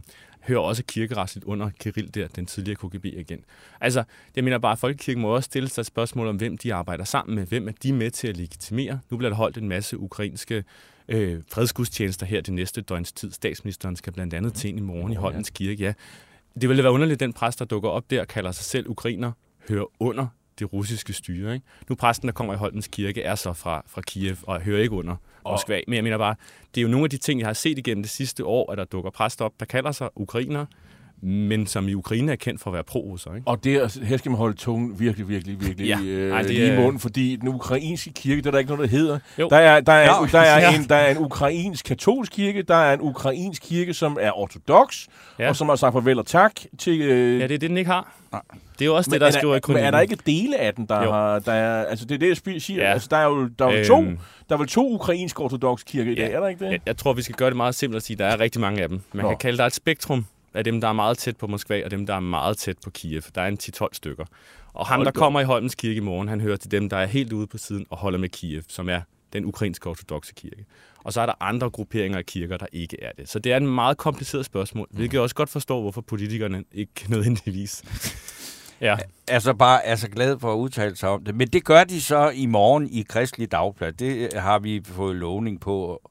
hører 0.48 0.60
også 0.60 0.84
kirkeretsligt 0.84 1.46
under 1.46 1.70
Kirill 1.80 2.14
der, 2.14 2.28
den 2.28 2.46
tidligere 2.46 2.76
KGB-agent. 2.76 3.46
Altså, 3.82 4.04
jeg 4.36 4.44
mener 4.44 4.58
bare, 4.58 4.72
at 4.72 4.80
Folkekirken 4.80 5.22
må 5.22 5.36
også 5.36 5.46
stille 5.46 5.70
sig 5.70 5.82
et 5.82 5.86
spørgsmål 5.86 6.28
om, 6.28 6.36
hvem 6.36 6.58
de 6.58 6.74
arbejder 6.74 7.04
sammen 7.04 7.36
med. 7.36 7.46
Hvem 7.46 7.68
er 7.68 7.72
de 7.84 7.94
med 7.94 8.12
til 8.12 8.28
at 8.28 8.38
legitimere? 8.38 9.00
Nu 9.10 9.18
bliver 9.18 9.30
der 9.30 9.38
holdt 9.38 9.58
en 9.58 9.70
masse 9.70 9.98
ukrainske 9.98 10.64
øh, 11.08 11.42
fredsgudstjenester 11.52 12.26
her 12.26 12.42
det 12.42 12.54
næste 12.54 12.82
døgns 12.82 13.12
tid. 13.12 13.32
Statsministeren 13.32 13.96
skal 13.96 14.14
blandt 14.14 14.34
andet 14.34 14.54
til 14.54 14.70
ind 14.70 14.80
i 14.80 14.82
morgen 14.82 15.12
i 15.12 15.16
Holmens 15.16 15.50
Kirke. 15.50 15.84
Ja, 15.84 15.94
det 16.62 16.70
ville 16.70 16.84
være 16.84 16.92
underligt, 16.92 17.16
at 17.16 17.20
den 17.20 17.34
præst, 17.34 17.60
der 17.60 17.66
dukker 17.66 17.90
op 17.90 18.12
der, 18.12 18.26
kalder 18.26 18.52
sig 18.52 18.66
selv 18.66 18.90
ukrainer, 18.90 19.32
hører 19.70 19.86
under 20.00 20.28
det 20.60 20.74
russiske 20.74 21.14
styre. 21.14 21.54
Ikke? 21.54 21.66
Nu 21.90 21.96
præsten, 21.96 22.28
der 22.28 22.34
kommer 22.34 22.54
i 22.54 22.58
Holmens 22.58 22.88
Kirke, 22.88 23.24
er 23.24 23.36
så 23.36 23.54
fra, 23.54 23.84
fra 23.88 24.02
Kiev 24.02 24.38
og 24.44 24.62
hører 24.62 24.82
ikke 24.82 24.96
under 24.96 25.16
Moskva. 25.52 25.82
Men 25.88 25.96
jeg 25.96 26.04
mener 26.04 26.18
bare, 26.18 26.36
det 26.76 26.82
er 26.82 26.84
jo 26.84 26.88
nogle 26.88 27.04
af 27.04 27.10
de 27.10 27.18
ting, 27.18 27.40
jeg 27.40 27.48
har 27.48 27.54
set 27.54 27.78
igennem 27.78 28.04
det 28.04 28.12
sidste 28.12 28.46
år, 28.46 28.72
at 28.72 28.78
der 28.78 28.86
dukker 28.86 29.12
præster 29.12 29.46
op, 29.46 29.54
der 29.60 29.66
kalder 29.66 29.92
sig 29.92 30.10
ukrainer, 30.16 30.66
men 31.22 31.68
som 31.68 31.88
i 31.88 31.94
Ukraine 31.94 32.32
er 32.32 32.36
kendt 32.36 32.62
for 32.62 32.70
at 32.70 32.74
være 32.74 32.84
pro-russer. 32.84 33.36
Ikke? 33.36 33.48
Og 33.48 33.64
det, 33.64 33.74
er- 33.76 34.06
her 34.06 34.18
skal 34.18 34.32
man 34.32 34.38
holde 34.38 34.58
tungen 34.58 35.00
virkelig, 35.00 35.30
virkelig, 35.30 35.62
virkelig 35.62 35.88
Ja. 35.88 35.98
øh, 36.04 36.32
Ej, 36.32 36.42
det 36.42 36.52
lige 36.52 36.74
i 36.74 36.78
munden, 36.78 37.00
fordi 37.00 37.36
den 37.36 37.48
ukrainske 37.50 38.14
kirke, 38.14 38.38
det 38.42 38.48
er 38.48 38.52
der 38.52 38.58
ikke 38.60 38.72
noget, 38.76 38.92
der 38.92 38.98
hedder. 38.98 39.20
Jo. 39.40 39.48
Der 39.50 39.58
er, 39.58 39.80
der, 39.80 39.94
er, 39.94 40.18
Jo. 40.22 40.28
der, 40.32 40.40
er 40.40 40.70
en, 40.80 40.84
der 40.90 40.96
er 40.96 41.12
en 41.12 41.18
ukrainsk 41.18 41.86
katolsk 41.86 42.32
kirke, 42.32 42.62
der 42.62 42.76
er 42.76 42.94
en 42.94 43.02
ukrainsk 43.02 43.62
kirke, 43.62 43.94
som 43.94 44.18
er 44.22 44.32
ortodox, 44.40 45.08
ja. 45.40 45.50
Og 45.50 45.56
som 45.56 45.70
har 45.70 45.76
sagt 45.76 45.94
farvel 45.94 46.20
og 46.20 46.26
tak 46.26 46.52
til... 46.78 47.02
Øh, 47.02 47.40
Ja, 47.40 47.44
det 47.48 47.54
er 47.54 47.58
det, 47.58 47.62
den 47.70 47.78
ikke 47.78 47.92
har. 47.92 48.14
Det 48.32 48.82
er 48.82 48.86
jo 48.86 48.96
også 48.96 49.10
men 49.10 49.14
det, 49.14 49.22
der 49.22 49.28
er, 49.28 49.32
skriver 49.32 49.54
i 49.54 49.56
men 49.56 49.62
kronikken. 49.62 49.86
er 49.88 49.92
der 49.92 50.00
ikke 50.00 50.18
dele 50.26 50.60
af 50.60 50.74
den, 50.74 50.86
der 50.86 51.04
Jo. 51.04 51.12
har... 51.12 51.40
Der 51.40 51.52
er, 51.54 51.86
altså, 51.86 52.06
det 52.06 52.16
er 52.16 52.20
det, 52.20 52.48
jeg 52.54 52.62
siger. 52.62 52.84
Ja. 52.84 52.92
Altså, 52.94 53.08
der 53.12 53.18
er 53.18 53.26
jo, 53.26 53.48
der 53.60 53.66
er 53.68 53.78
jo 53.80 53.86
to, 53.86 54.02
Øhm. 54.02 54.18
der 54.50 54.56
er 54.56 54.60
vel 54.60 54.68
to 54.68 54.94
ukrainske 54.94 55.40
ortodoxe 55.44 55.86
kirker 55.86 56.12
i 56.12 56.16
dag, 56.16 56.30
Ja. 56.30 56.36
er 56.36 56.40
der 56.40 56.48
ikke 56.48 56.66
det? 56.66 56.72
Jeg, 56.72 56.80
jeg 56.86 56.98
tror, 56.98 57.14
vi 57.14 57.22
skal 57.22 57.36
gøre 57.36 57.50
det 57.50 57.58
meget 57.58 57.76
simpelt 57.76 57.96
at 57.96 58.04
sige, 58.04 58.16
at 58.16 58.20
der 58.20 58.26
er 58.26 58.40
rigtig 58.40 58.62
mange 58.62 58.82
af 58.82 58.90
dem. 58.90 59.02
Man 59.14 59.24
Nå. 59.24 59.30
kan 59.30 59.38
kalde 59.38 59.58
der 59.58 59.66
et 59.66 59.74
spektrum 59.74 60.26
af 60.58 60.64
dem, 60.64 60.82
der 60.82 60.88
er 60.88 60.94
meget 60.94 61.18
tæt 61.18 61.38
på 61.38 61.48
Moskva, 61.48 61.86
og 61.86 61.92
dem, 61.92 62.06
der 62.06 62.14
er 62.14 62.20
meget 62.20 62.58
tæt 62.58 62.78
på 62.84 62.90
Kiev. 62.90 63.22
Der 63.36 63.42
er 63.42 63.48
en 63.48 63.58
10-12 63.64 63.88
stykker. 63.94 64.26
Og 64.74 64.88
ham, 64.88 65.04
der 65.04 65.12
kommer 65.12 65.40
i 65.40 65.44
Holmens 65.44 65.76
Kirke 65.76 65.96
i 65.96 66.00
morgen, 66.00 66.28
han 66.28 66.42
hører 66.42 66.58
til 66.58 66.72
dem, 66.72 66.90
der 66.90 66.98
er 66.98 67.06
helt 67.06 67.34
ude 67.34 67.48
på 67.48 67.58
siden 67.58 67.86
og 67.90 67.98
holder 67.98 68.20
med 68.20 68.30
Kiev, 68.30 68.62
som 68.68 68.90
er 68.90 69.02
den 69.34 69.46
ukrainske 69.46 69.90
ortodoxe 69.90 70.34
kirke. 70.34 70.66
Og 71.04 71.14
så 71.14 71.22
er 71.22 71.26
der 71.26 71.34
andre 71.40 71.70
grupperinger 71.70 72.18
af 72.18 72.26
kirker, 72.26 72.58
der 72.58 72.66
ikke 72.72 73.04
er 73.04 73.12
det. 73.18 73.30
Så 73.30 73.40
det 73.40 73.52
er 73.52 73.58
en 73.58 73.68
meget 73.68 73.98
kompliceret 73.98 74.46
spørgsmål, 74.46 74.88
hvilket 74.92 75.14
jeg 75.14 75.22
også 75.22 75.36
godt 75.36 75.50
forstår, 75.50 75.82
hvorfor 75.82 76.02
politikerne 76.02 76.64
ikke 76.72 77.06
nødvendigvis 77.10 77.84
Ja. 78.82 78.98
er 79.28 79.40
så 79.40 79.54
bare 79.54 79.86
er 79.86 79.96
så 79.96 80.10
glad 80.10 80.40
for 80.40 80.54
at 80.54 80.58
udtale 80.58 80.96
sig 80.96 81.10
om 81.10 81.24
det. 81.24 81.36
Men 81.36 81.48
det 81.48 81.64
gør 81.66 81.84
de 81.84 82.02
så 82.02 82.30
i 82.30 82.46
morgen 82.46 82.90
i 82.90 83.02
Kristelig 83.10 83.52
Dagblad. 83.52 83.94
Det 83.94 84.34
har 84.34 84.60
vi 84.60 84.82
fået 84.86 85.16
lovning 85.16 85.62
på. 85.62 86.02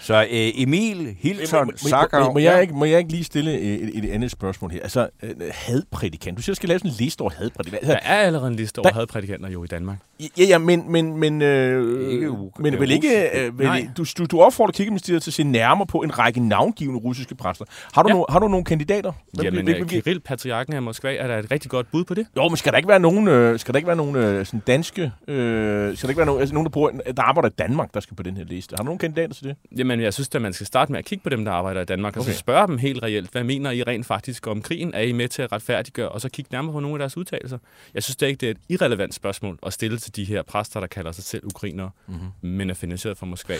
Så 0.00 0.14
øh, 0.14 0.26
Emil 0.30 1.16
Hilton 1.18 1.66
må, 1.66 1.72
Sakker... 1.88 2.24
må, 2.24 2.32
må, 2.32 2.38
jeg 2.38 2.62
ikke, 2.62 2.74
må 2.74 2.84
jeg 2.84 2.98
ikke 2.98 3.10
lige 3.10 3.24
stille 3.24 3.58
et, 3.60 4.04
et 4.04 4.10
andet 4.10 4.30
spørgsmål 4.30 4.70
her? 4.70 4.82
Altså, 4.82 5.08
øh, 5.22 5.30
hadprædikant. 5.52 6.36
Du 6.36 6.42
siger, 6.42 6.52
du 6.54 6.56
skal 6.56 6.68
lave 6.68 6.78
sådan 6.78 6.90
en 6.90 6.96
liste 6.98 7.20
over 7.22 7.30
hadprædikant. 7.30 7.82
Der 7.86 7.94
Altså, 7.94 8.08
er 8.10 8.16
allerede 8.16 8.48
en 8.50 8.56
liste 8.56 8.78
over 8.78 8.88
Der- 8.88 8.94
hadprædikanter 8.98 9.48
jo 9.50 9.64
i 9.64 9.66
Danmark. 9.66 9.98
Ja, 10.38 10.44
ja, 10.44 10.58
men, 10.58 10.92
men, 10.92 11.16
men, 11.16 11.42
øh, 11.42 12.12
Ikke 12.12 12.28
u- 12.28 12.50
men 12.62 12.78
vel 12.80 12.90
ikke, 12.90 13.30
øh, 13.40 13.58
vel, 13.58 13.66
Nej. 13.66 13.88
du, 13.96 14.04
du, 14.18 14.24
du 14.26 14.40
opfordrer 14.40 14.72
kirkeministeriet 14.72 15.22
til 15.22 15.30
at 15.30 15.34
se 15.34 15.42
nærmere 15.44 15.86
på 15.86 15.98
en 15.98 16.18
række 16.18 16.40
navngivende 16.48 17.00
russiske 17.00 17.34
præster. 17.34 17.64
Har 17.94 18.02
du, 18.02 18.08
Ja. 18.08 18.14
no, 18.14 18.24
har 18.28 18.38
du 18.38 18.48
nogle 18.48 18.64
kandidater? 18.64 19.12
Hvem- 19.32 19.44
Jamen, 19.44 19.64
hvem- 19.64 19.68
øh, 19.68 19.76
hvem- 19.76 19.88
Kirill, 19.88 20.20
patriarken 20.20 20.74
af 20.74 20.82
Moskva, 20.82 21.16
er 21.16 21.26
der 21.26 21.38
et 21.38 21.50
rigtig 21.50 21.70
godt 21.70 21.86
bud 21.92 22.04
på 22.04 22.14
det? 22.14 22.26
Jo, 22.36 22.48
men 22.48 22.56
skal 22.56 22.72
der 22.72 22.76
ikke 22.78 22.88
være 22.88 23.00
nogen, 23.00 23.28
øh, 23.28 23.58
skal 23.58 23.74
der 23.74 23.78
ikke 23.78 23.86
være 23.86 23.96
nogen 23.96 24.16
øh, 24.16 24.46
sådan 24.46 24.62
danske, 24.66 25.12
øh, 25.28 25.96
skal 25.96 26.06
der 26.06 26.10
ikke 26.10 26.16
være 26.18 26.26
nogen, 26.26 26.40
altså 26.40 26.54
nogen 26.54 26.64
der, 26.66 26.70
bor, 26.70 26.90
der 27.16 27.22
arbejder 27.22 27.48
i 27.48 27.52
Danmark, 27.58 27.94
der 27.94 28.00
skal 28.00 28.16
på 28.16 28.22
den 28.22 28.36
her 28.36 28.44
liste? 28.44 28.72
Har 28.72 28.76
du 28.76 28.84
nogen 28.84 28.98
kandidater 28.98 29.34
til 29.34 29.44
det? 29.44 29.56
Jamen, 29.78 30.00
jeg 30.00 30.14
synes 30.14 30.28
at 30.34 30.42
man 30.42 30.52
skal 30.52 30.66
starte 30.66 30.92
med 30.92 30.98
at 30.98 31.04
kigge 31.04 31.22
på 31.22 31.28
dem, 31.28 31.44
der 31.44 31.52
arbejder 31.52 31.80
i 31.80 31.84
Danmark, 31.84 32.16
og 32.16 32.20
Okay. 32.20 32.32
så 32.32 32.38
spørge 32.38 32.66
dem 32.66 32.78
helt 32.78 33.02
reelt, 33.02 33.30
hvad 33.32 33.44
mener 33.44 33.70
I 33.70 33.82
rent 33.82 34.06
faktisk 34.06 34.46
om 34.46 34.62
krigen? 34.62 34.94
Er 34.94 35.00
I 35.00 35.12
med 35.12 35.28
til 35.28 35.42
at 35.42 35.52
retfærdiggøre? 35.52 36.08
Og 36.08 36.20
så 36.20 36.28
kigge 36.28 36.48
nærmere 36.52 36.72
på 36.72 36.80
nogle 36.80 36.94
af 36.94 36.98
deres 36.98 37.16
udtalelser. 37.16 37.58
Jeg 37.94 38.02
synes 38.02 38.16
da 38.16 38.26
ikke, 38.26 38.40
det 38.40 38.46
er 38.46 38.50
et 38.50 38.58
irrelevant 38.68 39.14
spørgsmål 39.14 39.58
at 39.66 39.72
stille 39.72 39.98
til 39.98 40.09
de 40.16 40.24
her 40.24 40.42
præster, 40.42 40.80
der 40.80 40.86
kalder 40.86 41.12
sig 41.12 41.24
selv 41.24 41.46
ukrainere, 41.46 41.90
mm-hmm. 42.08 42.50
men 42.50 42.70
er 42.70 42.74
finansieret 42.74 43.18
fra 43.18 43.26
Moskva. 43.26 43.54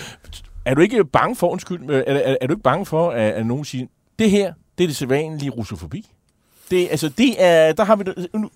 Er 0.65 0.75
du 0.75 0.81
ikke 0.81 1.05
bange 1.05 1.37
for, 1.37 1.49
undskyld, 1.49 1.91
øh, 1.91 2.03
er, 2.07 2.15
er, 2.15 2.37
er 2.41 2.47
du 2.47 2.53
ikke 2.53 2.63
bange 2.63 2.87
for, 2.87 3.11
at, 3.11 3.33
at 3.33 3.47
nogen 3.47 3.65
siger, 3.65 3.87
det 4.19 4.31
her, 4.31 4.53
det 4.79 4.85
er 4.85 4.89
det 4.89 4.97
sædvanlige 4.97 5.51
russofobi? 5.51 6.07
Det, 6.71 6.89
altså, 6.91 7.09
det 7.09 7.35
er, 7.39 7.73
der 7.73 7.85
har 7.85 7.97
vi 7.97 8.05
nu- 8.35 8.51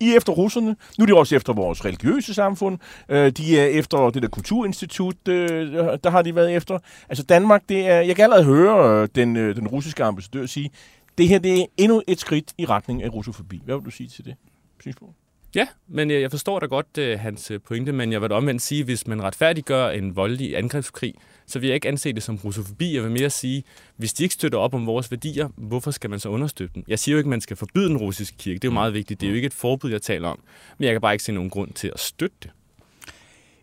I 0.00 0.10
er 0.10 0.16
efter 0.16 0.32
russerne, 0.32 0.76
nu 0.98 1.02
er 1.02 1.06
de 1.06 1.16
også 1.16 1.36
efter 1.36 1.52
vores 1.52 1.84
religiøse 1.84 2.34
samfund, 2.34 2.78
øh, 3.08 3.30
de 3.32 3.60
er 3.60 3.66
efter 3.66 4.10
det 4.10 4.22
der 4.22 4.28
kulturinstitut, 4.28 5.28
øh, 5.28 5.72
der 6.04 6.10
har 6.10 6.22
de 6.22 6.34
været 6.34 6.54
efter. 6.54 6.78
Altså 7.08 7.24
Danmark, 7.24 7.62
det 7.68 7.88
er, 7.88 8.00
jeg 8.00 8.16
kan 8.16 8.22
allerede 8.22 8.44
høre 8.44 9.02
øh, 9.02 9.08
den, 9.14 9.36
øh, 9.36 9.56
den 9.56 9.68
russiske 9.68 10.04
ambassadør 10.04 10.46
sige, 10.46 10.70
det 11.18 11.28
her 11.28 11.38
det 11.38 11.60
er 11.60 11.66
endnu 11.76 12.02
et 12.08 12.20
skridt 12.20 12.52
i 12.58 12.64
retning 12.64 13.02
af 13.02 13.08
russofobi. 13.08 13.62
Hvad 13.64 13.74
vil 13.76 13.84
du 13.84 13.90
sige 13.90 14.08
til 14.08 14.24
det 14.24 14.34
synspunkt? 14.80 15.14
Ja, 15.56 15.66
men 15.88 16.10
jeg, 16.10 16.20
jeg 16.20 16.30
forstår 16.30 16.60
da 16.60 16.66
godt 16.66 16.98
uh, 16.98 17.20
hans 17.20 17.50
øh, 17.50 17.60
pointe, 17.60 17.92
men 17.92 18.12
jeg 18.12 18.22
vil 18.22 18.30
da 18.30 18.34
omvendt 18.34 18.62
sige, 18.62 18.84
hvis 18.84 19.06
man 19.06 19.22
retfærdiggør 19.22 19.88
en 19.88 20.16
voldelig 20.16 20.56
angrebskrig, 20.56 21.14
så 21.46 21.58
vil 21.58 21.66
jeg 21.66 21.74
ikke 21.74 21.88
anse 21.88 22.12
det 22.12 22.22
som 22.22 22.36
russofobi. 22.44 22.94
Jeg 22.94 23.02
vil 23.02 23.10
mere 23.10 23.30
sige, 23.30 23.64
hvis 23.96 24.12
de 24.12 24.22
ikke 24.22 24.34
støtter 24.34 24.58
op 24.58 24.74
om 24.74 24.86
vores 24.86 25.10
værdier, 25.10 25.48
hvorfor 25.56 25.90
skal 25.90 26.10
man 26.10 26.20
så 26.20 26.28
understøtte 26.28 26.74
dem? 26.74 26.84
Jeg 26.88 26.98
siger 26.98 27.12
jo 27.12 27.18
ikke, 27.18 27.28
at 27.28 27.30
man 27.30 27.40
skal 27.40 27.56
forbyde 27.56 27.88
den 27.88 27.96
russiske 27.96 28.36
kirke. 28.36 28.54
Det 28.54 28.64
er 28.64 28.68
jo 28.68 28.72
meget 28.72 28.94
vigtigt. 28.94 29.20
Det 29.20 29.26
er 29.26 29.30
jo 29.30 29.36
ikke 29.36 29.46
et 29.46 29.54
forbud, 29.54 29.90
jeg 29.90 30.02
taler 30.02 30.28
om. 30.28 30.40
Men 30.78 30.86
jeg 30.86 30.94
kan 30.94 31.00
bare 31.00 31.14
ikke 31.14 31.24
se 31.24 31.32
nogen 31.32 31.50
grund 31.50 31.72
til 31.72 31.90
at 31.94 32.00
støtte 32.00 32.36
det. 32.42 32.50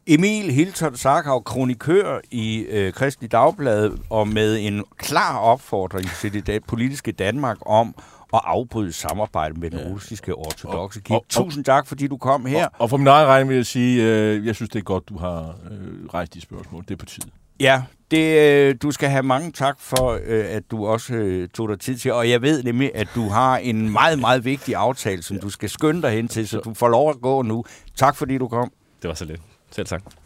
Emil 0.07 0.51
Hilton 0.51 0.95
Sarkau, 0.97 1.39
kronikør 1.39 2.19
i 2.31 2.57
øh, 2.59 2.93
Kristelig 2.93 3.31
Dagblad, 3.31 3.91
og 4.09 4.27
med 4.27 4.57
en 4.59 4.83
klar 4.97 5.37
opfordring 5.37 6.09
til 6.21 6.33
det 6.33 6.47
da- 6.47 6.59
politiske 6.67 7.11
Danmark 7.11 7.57
om 7.65 7.95
at 8.33 8.41
afbryde 8.43 8.93
samarbejdet 8.93 9.57
med 9.57 9.71
den 9.71 9.79
ja. 9.79 9.85
russiske 9.85 10.35
ortodoxe 10.35 11.01
kirke. 11.01 11.25
Tusind 11.29 11.65
tak, 11.65 11.87
fordi 11.87 12.07
du 12.07 12.17
kom 12.17 12.45
her. 12.45 12.65
Og, 12.65 12.71
og 12.79 12.89
for 12.89 12.97
min 12.97 13.07
egen 13.07 13.27
regning 13.27 13.49
vil 13.49 13.55
jeg 13.55 13.65
sige, 13.65 14.03
øh, 14.03 14.45
jeg 14.45 14.55
synes, 14.55 14.69
det 14.69 14.79
er 14.79 14.83
godt, 14.83 15.09
du 15.09 15.17
har 15.17 15.55
øh, 15.71 16.05
rejst 16.13 16.33
de 16.33 16.41
spørgsmål. 16.41 16.83
Det 16.83 16.91
er 16.91 16.97
på 16.97 17.05
tide. 17.05 17.27
Ja, 17.59 17.83
det, 18.11 18.39
øh, 18.39 18.75
du 18.81 18.91
skal 18.91 19.09
have 19.09 19.23
mange 19.23 19.51
tak 19.51 19.79
for, 19.79 20.19
øh, 20.25 20.45
at 20.49 20.71
du 20.71 20.85
også 20.85 21.13
øh, 21.13 21.49
tog 21.49 21.69
dig 21.69 21.79
tid 21.79 21.97
til. 21.97 22.13
Og 22.13 22.29
jeg 22.29 22.41
ved 22.41 22.63
nemlig, 22.63 22.91
at 22.95 23.07
du 23.15 23.29
har 23.29 23.57
en 23.57 23.89
meget, 23.89 24.19
meget 24.19 24.45
vigtig 24.45 24.75
aftale, 24.75 25.23
som 25.23 25.39
du 25.39 25.49
skal 25.49 25.69
skynde 25.69 26.01
dig 26.01 26.11
hen 26.11 26.27
til, 26.27 26.47
så 26.47 26.59
du 26.59 26.73
får 26.73 26.87
lov 26.87 27.09
at 27.09 27.21
gå 27.21 27.41
nu. 27.41 27.63
Tak 27.95 28.15
fordi 28.15 28.37
du 28.37 28.47
kom. 28.47 28.71
Det 29.01 29.07
var 29.07 29.13
så 29.13 29.25
lidt. 29.25 29.41
Selv 29.75 29.87
tak. 29.87 30.22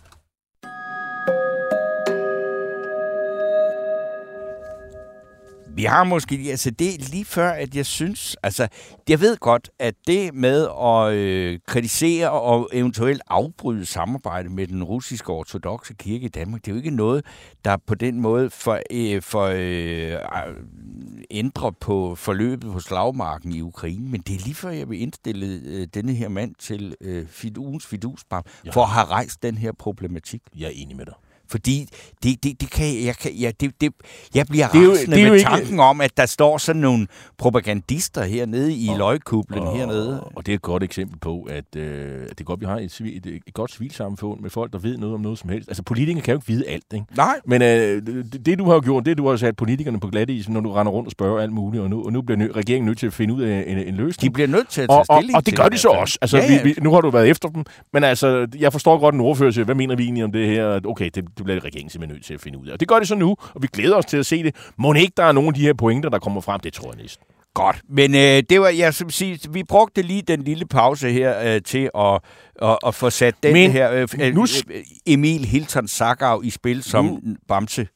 Vi 5.78 5.84
har 5.84 6.04
måske, 6.04 6.48
altså 6.50 6.72
det 6.72 6.94
er 6.94 7.12
lige 7.12 7.26
før, 7.26 7.50
at 7.50 7.76
jeg 7.76 7.86
synes, 7.86 8.36
altså 8.44 8.68
jeg 9.10 9.20
ved 9.20 9.38
godt, 9.38 9.70
at 9.80 9.96
det 10.08 10.34
med 10.34 10.68
at 10.84 11.14
øh, 11.14 11.60
kritisere 11.68 12.32
og 12.32 12.70
eventuelt 12.74 13.22
afbryde 13.28 13.86
samarbejde 13.86 14.50
med 14.50 14.68
den 14.68 14.84
russiske 14.84 15.30
ortodoxe 15.30 15.94
kirke 15.94 16.26
i 16.26 16.30
Danmark, 16.30 16.62
det 16.62 16.72
er 16.72 16.76
jo 16.76 16.78
ikke 16.78 16.96
noget, 16.96 17.26
der 17.66 17.78
på 17.88 17.96
den 17.96 18.22
måde 18.22 18.50
for, 18.50 18.80
øh, 18.92 19.22
for 19.22 19.52
øh, 19.54 20.20
ændrer 21.32 21.72
på 21.72 22.16
forløbet 22.16 22.72
på 22.72 22.80
slagmarken 22.80 23.52
i 23.52 23.62
Ukraine, 23.62 24.10
men 24.10 24.22
det 24.22 24.36
er 24.36 24.40
lige 24.40 24.56
før, 24.56 24.70
jeg 24.70 24.90
vil 24.90 25.02
indstille 25.02 25.62
øh, 25.66 25.88
denne 25.94 26.14
her 26.14 26.30
mand 26.30 26.56
til 26.60 26.96
øh, 27.02 27.28
Fidus 27.28 27.86
Fidusbar, 27.86 28.46
for 28.74 28.82
at 28.82 28.90
have 28.90 29.06
rejst 29.06 29.44
den 29.44 29.58
her 29.58 29.72
problematik. 29.72 30.42
Jeg 30.56 30.66
er 30.66 30.74
enig 30.76 30.98
med 30.98 31.06
dig. 31.06 31.14
Fordi 31.50 31.88
det, 32.24 32.44
det, 32.44 32.62
det 32.62 32.72
kan, 32.72 32.86
jeg, 33.06 33.16
kan, 33.18 33.32
jeg, 33.40 33.62
det, 33.62 33.82
det, 33.82 33.94
jeg 34.36 34.46
bliver 34.50 34.68
Det 34.68 34.80
er 34.80 34.84
jo- 34.84 34.92
rasende 34.92 35.16
det 35.16 35.24
er 35.24 35.30
med 35.30 35.38
ikke- 35.38 35.50
tanken 35.50 35.80
om, 35.80 36.02
at 36.02 36.18
der 36.18 36.26
står 36.26 36.58
sådan 36.58 36.82
nogle 36.82 37.08
propagandister 37.38 38.24
hernede 38.24 38.74
i 38.74 38.88
Og- 38.90 38.98
løgkublen 38.98 39.68
hernede. 39.68 40.24
Og 40.24 40.46
det 40.46 40.52
er 40.52 40.56
et 40.56 40.62
godt 40.62 40.84
eksempel 40.84 41.20
på, 41.20 41.48
at 41.50 41.76
øh, 41.76 42.22
det 42.30 42.40
er 42.40 42.44
godt, 42.44 42.60
vi 42.62 42.66
har 42.66 42.78
et, 42.78 42.92
civil, 42.92 43.18
et, 43.18 43.26
et 43.48 43.54
godt 43.54 43.72
civilsamfund 43.72 44.42
med 44.42 44.50
folk, 44.50 44.74
der 44.74 44.80
ved 44.80 44.98
noget 44.98 45.16
om 45.16 45.22
noget 45.22 45.40
som 45.40 45.50
helst. 45.50 45.70
Altså, 45.70 45.84
politikere 45.84 46.22
kan 46.22 46.32
jo 46.32 46.38
ikke 46.38 46.48
vide 46.48 46.68
alt, 46.68 46.84
ikke? 46.94 47.06
Nej, 47.18 47.36
Men 47.46 47.62
øh, 47.62 47.68
det, 48.08 48.46
det, 48.46 48.60
du 48.60 48.66
har 48.72 48.80
gjort, 48.80 49.06
det 49.06 49.18
du 49.18 49.28
har 49.30 49.36
sat 49.36 49.56
politikerne 49.58 50.00
på 50.00 50.08
glatte 50.08 50.34
is, 50.34 50.50
når 50.50 50.60
du 50.62 50.72
render 50.72 50.92
rundt 50.94 51.08
og 51.08 51.12
spørger 51.12 51.40
alt 51.42 51.52
muligt, 51.54 51.84
og 51.84 51.90
nu, 51.90 52.04
og 52.06 52.14
nu 52.14 52.22
bliver 52.22 52.38
nø, 52.38 52.52
regeringen 52.56 52.86
nødt 52.86 52.98
til 52.98 53.08
at 53.08 53.14
finde 53.14 53.34
ud 53.34 53.42
af 53.42 53.64
en, 53.68 53.78
en 53.78 53.96
løsning. 53.96 54.30
de 54.32 54.34
bliver 54.34 54.48
nødt 54.48 54.70
til 54.70 54.82
at 54.82 54.90
tage 54.90 55.00
og, 55.00 55.06
og, 55.10 55.24
og 55.34 55.46
det 55.46 55.56
gør 55.56 55.70
de 55.70 55.78
så 55.78 55.88
altså. 55.90 56.02
også. 56.02 56.18
Altså, 56.22 56.38
ja, 56.38 56.44
ja, 56.46 56.54
ja. 56.54 56.64
Vi, 56.64 56.70
vi, 56.70 56.76
nu 56.82 56.94
har 56.94 57.02
du 57.02 57.10
været 57.10 57.30
efter 57.30 57.50
dem, 57.50 57.64
men 57.94 58.04
altså, 58.04 58.48
jeg 58.60 58.72
forstår 58.72 59.00
godt, 59.00 59.16
en 59.16 59.22
ordfører 59.22 59.52
siger, 59.52 59.66
hvad 59.66 59.76
mener 59.76 59.96
vi 59.96 60.04
egentlig 60.04 60.24
om 60.24 60.32
det 60.32 60.48
her? 60.48 60.80
Okay, 60.86 61.10
det, 61.16 61.26
det 61.38 61.46
bliver 61.46 61.64
regeringen 61.64 61.90
simpelthen 61.90 62.16
nødt 62.16 62.26
til 62.26 62.34
at 62.34 62.42
finde 62.42 62.58
ud 62.58 62.68
af. 62.68 62.74
Og 62.74 62.80
det 62.80 62.88
gør 62.88 63.00
de 63.00 63.06
så 63.06 63.16
nu, 63.16 63.30
og 63.56 63.62
vi 63.62 63.68
glæder 63.74 63.96
os 63.96 64.06
til 64.06 64.18
at 64.18 64.26
se 64.26 64.44
det. 64.44 64.56
Må 64.78 64.94
ikke 64.94 65.14
der 65.18 65.24
er 65.24 65.32
nogle 65.32 65.48
af 65.48 65.54
de 65.54 65.62
her 65.62 65.74
pointer, 65.74 66.10
der 66.10 66.20
kommer 66.20 66.42
frem? 66.42 66.60
Det 66.60 66.74
tror 66.74 66.92
jeg 66.94 67.02
næsten. 67.02 67.26
Godt, 67.54 67.82
men 67.90 68.16
øh, 68.16 68.44
det 68.50 68.62
var, 68.62 68.68
jeg 68.70 68.94
som 68.94 69.10
sige, 69.10 69.40
vi 69.52 69.64
brugte 69.64 70.02
lige 70.02 70.22
den 70.22 70.42
lille 70.44 70.66
pause 70.66 71.12
her 71.12 71.54
øh, 71.56 71.62
til 71.62 71.90
at, 71.98 72.20
at, 72.62 72.78
at 72.88 72.96
få 72.96 73.10
sat 73.10 73.36
den 73.44 73.54
Men 73.54 73.72
her 73.72 73.92
øh, 73.92 74.08
øh, 74.22 74.34
nu 74.36 74.46
Emil 75.06 75.46
Hilton 75.46 75.88
Sackau 75.88 76.42
i 76.42 76.50
spil 76.50 76.84
som 76.84 77.06
Nu- 77.06 77.22
Bamse, 77.48 77.88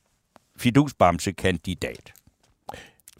Fidus-Bamse-kandidat. 0.60 2.14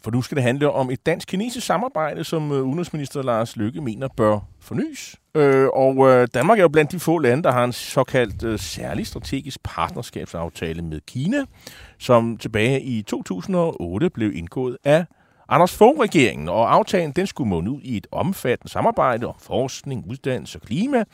For 0.04 0.10
nu 0.10 0.22
skal 0.22 0.36
det 0.36 0.44
handle 0.44 0.70
om 0.70 0.90
et 0.90 1.06
dansk-kinesisk 1.06 1.66
samarbejde, 1.66 2.24
som 2.24 2.52
øh, 2.52 2.62
udenrigsminister 2.62 3.22
Lars 3.22 3.56
Løkke 3.56 3.80
mener 3.80 4.08
bør 4.16 4.38
fornyes. 4.60 5.16
Øh, 5.34 5.68
og 5.72 6.08
øh, 6.08 6.28
Danmark 6.34 6.58
er 6.58 6.62
jo 6.62 6.68
blandt 6.68 6.92
de 6.92 6.98
få 6.98 7.18
lande, 7.18 7.42
der 7.42 7.52
har 7.52 7.64
en 7.64 7.72
såkaldt 7.72 8.42
øh, 8.42 8.58
særlig 8.58 9.06
strategisk 9.06 9.58
partnerskabsaftale 9.64 10.82
med 10.82 11.00
Kina, 11.06 11.44
som 11.98 12.36
tilbage 12.36 12.82
i 12.82 13.02
2008 13.02 14.10
blev 14.10 14.32
indgået 14.34 14.76
af 14.84 15.04
Anders 15.48 15.76
Fogh-regeringen, 15.76 16.48
og 16.48 16.74
aftalen 16.74 17.12
den 17.12 17.26
skulle 17.26 17.48
munde 17.48 17.70
ud 17.70 17.80
i 17.82 17.96
et 17.96 18.06
omfattende 18.12 18.72
samarbejde 18.72 19.26
om 19.26 19.34
forskning, 19.38 20.04
uddannelse 20.10 20.58
og 20.58 20.62
klima, 20.62 21.04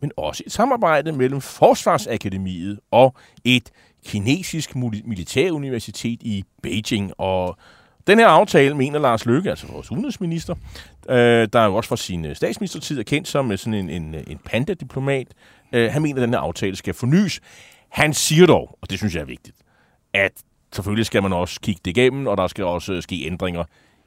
men 0.00 0.12
også 0.16 0.42
et 0.46 0.52
samarbejde 0.52 1.12
mellem 1.12 1.40
Forsvarsakademiet 1.40 2.80
og 2.90 3.14
et 3.44 3.70
kinesisk 4.06 4.76
militæruniversitet 4.76 6.22
i 6.22 6.44
Beijing. 6.62 7.12
Og 7.18 7.56
den 8.06 8.18
her 8.18 8.26
aftale 8.26 8.74
mener 8.74 8.98
Lars 8.98 9.26
Løkke, 9.26 9.50
altså 9.50 9.66
vores 9.66 9.90
udenrigsminister, 9.90 10.54
øh, 11.08 11.48
der 11.52 11.60
er 11.60 11.64
jo 11.64 11.74
også 11.74 11.88
fra 11.88 11.96
sin 11.96 12.24
øh, 12.24 12.36
statsministertid 12.36 12.98
er 12.98 13.02
kendt 13.02 13.28
som 13.28 13.52
øh, 13.52 13.58
sådan 13.58 13.74
en, 13.74 13.90
en, 13.90 14.14
øh, 14.14 14.22
en 14.26 14.38
panda-diplomat, 14.44 15.26
øh, 15.72 15.92
han 15.92 16.02
mener, 16.02 16.16
at 16.16 16.22
den 16.22 16.34
her 16.34 16.40
aftale 16.40 16.76
skal 16.76 16.94
fornyes. 16.94 17.40
Han 17.88 18.14
siger 18.14 18.46
dog, 18.46 18.78
og 18.82 18.90
det 18.90 18.98
synes 18.98 19.14
jeg 19.14 19.20
er 19.20 19.26
vigtigt, 19.26 19.56
at 20.14 20.32
selvfølgelig 20.72 21.06
skal 21.06 21.22
man 21.22 21.32
også 21.32 21.60
kigge 21.60 21.80
det 21.84 21.90
igennem, 21.90 22.26
og 22.26 22.36
der 22.36 22.46
skal 22.46 22.64
også 22.64 23.00
ske 23.00 23.26
ændringer. 23.26 23.64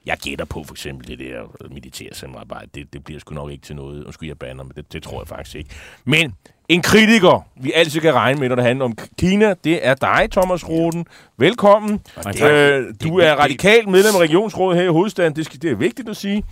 Jeg 0.07 0.17
gætter 0.17 0.45
på 0.45 0.63
for 0.63 0.73
eksempel 0.73 1.07
det 1.07 1.19
der 1.19 1.41
øh, 1.61 1.73
militære 1.73 2.13
samarbejde. 2.13 2.69
Det, 2.75 2.93
det 2.93 3.03
bliver 3.03 3.19
sgu 3.19 3.35
nok 3.35 3.51
ikke 3.51 3.65
til 3.65 3.75
noget. 3.75 4.03
Undskyld, 4.03 4.29
jeg 4.29 4.37
bander, 4.37 4.63
men 4.63 4.73
det, 4.75 4.93
det 4.93 5.03
tror 5.03 5.21
jeg 5.21 5.27
faktisk 5.27 5.55
ikke. 5.55 5.69
Men 6.05 6.33
en 6.69 6.81
kritiker, 6.81 7.47
vi 7.55 7.71
altid 7.71 8.01
kan 8.01 8.13
regne 8.13 8.39
med, 8.39 8.49
når 8.49 8.55
det 8.55 8.65
handler 8.65 8.85
om 8.85 8.97
Kina, 9.19 9.53
det 9.63 9.87
er 9.87 9.93
dig, 9.93 10.27
Thomas 10.31 10.69
Roden. 10.69 11.05
Velkommen. 11.37 12.01
Øh, 12.43 12.93
du 13.03 13.19
er 13.19 13.33
radikal 13.33 13.89
medlem 13.89 14.15
af 14.15 14.19
regionsrådet 14.19 14.79
her 14.79 14.85
i 14.85 14.91
hovedstaden. 14.91 15.35
Det, 15.35 15.45
skal, 15.45 15.61
det 15.61 15.71
er 15.71 15.75
vigtigt 15.75 16.09
at 16.09 16.17
sige. 16.17 16.43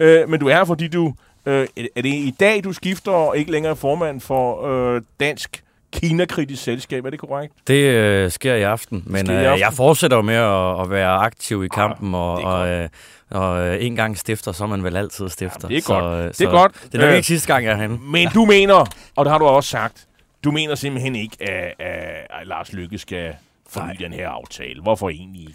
Øh, 0.00 0.28
men 0.28 0.40
du 0.40 0.48
er 0.48 0.54
her, 0.54 0.64
fordi 0.64 0.88
du... 0.88 1.14
Øh, 1.46 1.66
er 1.76 2.02
det 2.02 2.14
i 2.14 2.34
dag, 2.40 2.64
du 2.64 2.72
skifter 2.72 3.12
og 3.12 3.38
ikke 3.38 3.52
længere 3.52 3.70
er 3.70 3.74
formand 3.74 4.20
for 4.20 4.66
øh, 4.66 5.02
Dansk 5.20 5.64
Kina-kritisk 5.92 6.62
Selskab? 6.62 7.04
Er 7.06 7.10
det 7.10 7.18
korrekt? 7.20 7.54
Det 7.66 7.74
øh, 7.84 8.30
sker 8.30 8.54
i 8.54 8.62
aften, 8.62 9.02
men 9.06 9.26
i 9.26 9.32
øh, 9.32 9.40
aften. 9.40 9.58
jeg 9.60 9.72
fortsætter 9.72 10.16
jo 10.16 10.22
med 10.22 10.34
at, 10.34 10.80
at 10.80 10.90
være 10.90 11.10
aktiv 11.10 11.64
i 11.64 11.68
kampen, 11.68 12.14
og, 12.14 12.32
og, 12.32 12.68
øh, 12.68 12.88
og 13.30 13.66
øh, 13.66 13.84
en 13.84 13.96
gang 13.96 14.18
stifter, 14.18 14.52
så 14.52 14.64
er 14.64 14.68
man 14.68 14.84
vel 14.84 14.96
altid 14.96 15.28
stifter. 15.28 15.68
det 15.68 15.76
er 15.76 15.80
så, 15.82 16.00
godt. 16.00 16.20
øh, 16.20 16.24
Det 16.28 16.36
så 16.36 16.46
er 16.48 16.50
godt. 16.50 16.72
Det 16.82 16.94
er 16.94 16.98
nok 16.98 17.08
Øh, 17.10 17.16
ikke 17.16 17.26
sidste 17.26 17.52
gang, 17.52 17.64
jeg 17.64 17.72
er 17.72 17.76
herinde. 17.76 17.98
Men 18.02 18.28
du 18.34 18.44
mener, 18.44 18.84
og 19.16 19.24
det 19.24 19.32
har 19.32 19.38
du 19.38 19.44
også 19.46 19.70
sagt, 19.70 20.06
du 20.44 20.50
mener 20.50 20.74
simpelthen 20.74 21.16
ikke, 21.16 21.36
at, 21.40 21.74
at, 21.78 22.46
Lars 22.46 22.72
Lykke 22.72 22.98
skal 22.98 23.34
forny 23.70 23.96
den 23.98 24.12
her 24.12 24.28
aftale. 24.28 24.82
Hvorfor 24.82 25.10
egentlig 25.10 25.40
ikke? 25.42 25.54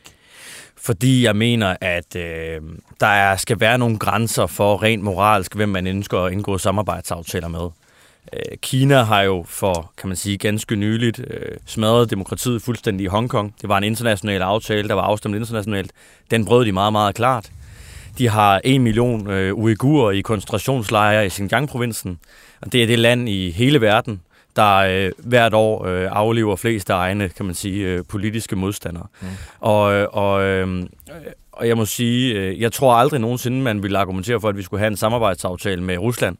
Fordi 0.81 1.25
jeg 1.25 1.35
mener, 1.35 1.75
at 1.81 2.15
øh, 2.15 2.61
der 2.99 3.07
er, 3.07 3.35
skal 3.35 3.59
være 3.59 3.77
nogle 3.77 3.99
grænser 3.99 4.45
for 4.47 4.83
rent 4.83 5.03
moralsk, 5.03 5.55
hvem 5.55 5.69
man 5.69 5.87
ønsker 5.87 6.19
at 6.19 6.31
indgå 6.31 6.57
samarbejdsaftaler 6.57 7.47
med. 7.47 7.69
Øh, 8.33 8.57
Kina 8.61 9.03
har 9.03 9.21
jo 9.21 9.45
for, 9.47 9.91
kan 9.97 10.07
man 10.07 10.17
sige, 10.17 10.37
ganske 10.37 10.75
nyligt 10.75 11.19
øh, 11.19 11.57
smadret 11.65 12.09
demokratiet 12.09 12.61
fuldstændig 12.61 13.03
i 13.03 13.07
Hongkong. 13.07 13.55
Det 13.61 13.69
var 13.69 13.77
en 13.77 13.83
international 13.83 14.41
aftale, 14.41 14.87
der 14.87 14.93
var 14.93 15.01
afstemt 15.01 15.35
internationalt. 15.35 15.91
Den 16.31 16.45
brød 16.45 16.65
de 16.65 16.71
meget, 16.71 16.91
meget 16.91 17.15
klart. 17.15 17.49
De 18.17 18.29
har 18.29 18.61
en 18.63 18.83
million 18.83 19.29
øh, 19.29 19.53
uigurer 19.53 20.11
i 20.11 20.21
koncentrationslejre 20.21 21.25
i 21.25 21.29
Xinjiang-provinsen. 21.29 22.19
Og 22.61 22.71
det 22.71 22.83
er 22.83 22.87
det 22.87 22.99
land 22.99 23.29
i 23.29 23.51
hele 23.51 23.81
verden, 23.81 24.21
der 24.55 24.75
øh, 24.75 25.11
hvert 25.17 25.53
år 25.53 25.85
øh, 25.85 26.09
aflever 26.11 26.55
flest 26.55 26.89
af 26.89 26.95
egne, 26.95 27.29
kan 27.29 27.45
man 27.45 27.55
sige, 27.55 27.85
øh, 27.85 28.03
politiske 28.09 28.55
modstandere. 28.55 29.07
Mm. 29.21 29.27
Og, 29.59 29.83
og, 30.13 30.43
øh, 30.43 30.83
og 31.51 31.67
jeg 31.67 31.77
må 31.77 31.85
sige, 31.85 32.33
øh, 32.33 32.61
jeg 32.61 32.71
tror 32.71 32.93
aldrig 32.93 33.19
nogensinde, 33.19 33.61
man 33.61 33.83
ville 33.83 33.97
argumentere 33.97 34.41
for, 34.41 34.49
at 34.49 34.57
vi 34.57 34.63
skulle 34.63 34.79
have 34.79 34.87
en 34.87 34.97
samarbejdsaftale 34.97 35.83
med 35.83 35.97
Rusland 35.97 36.37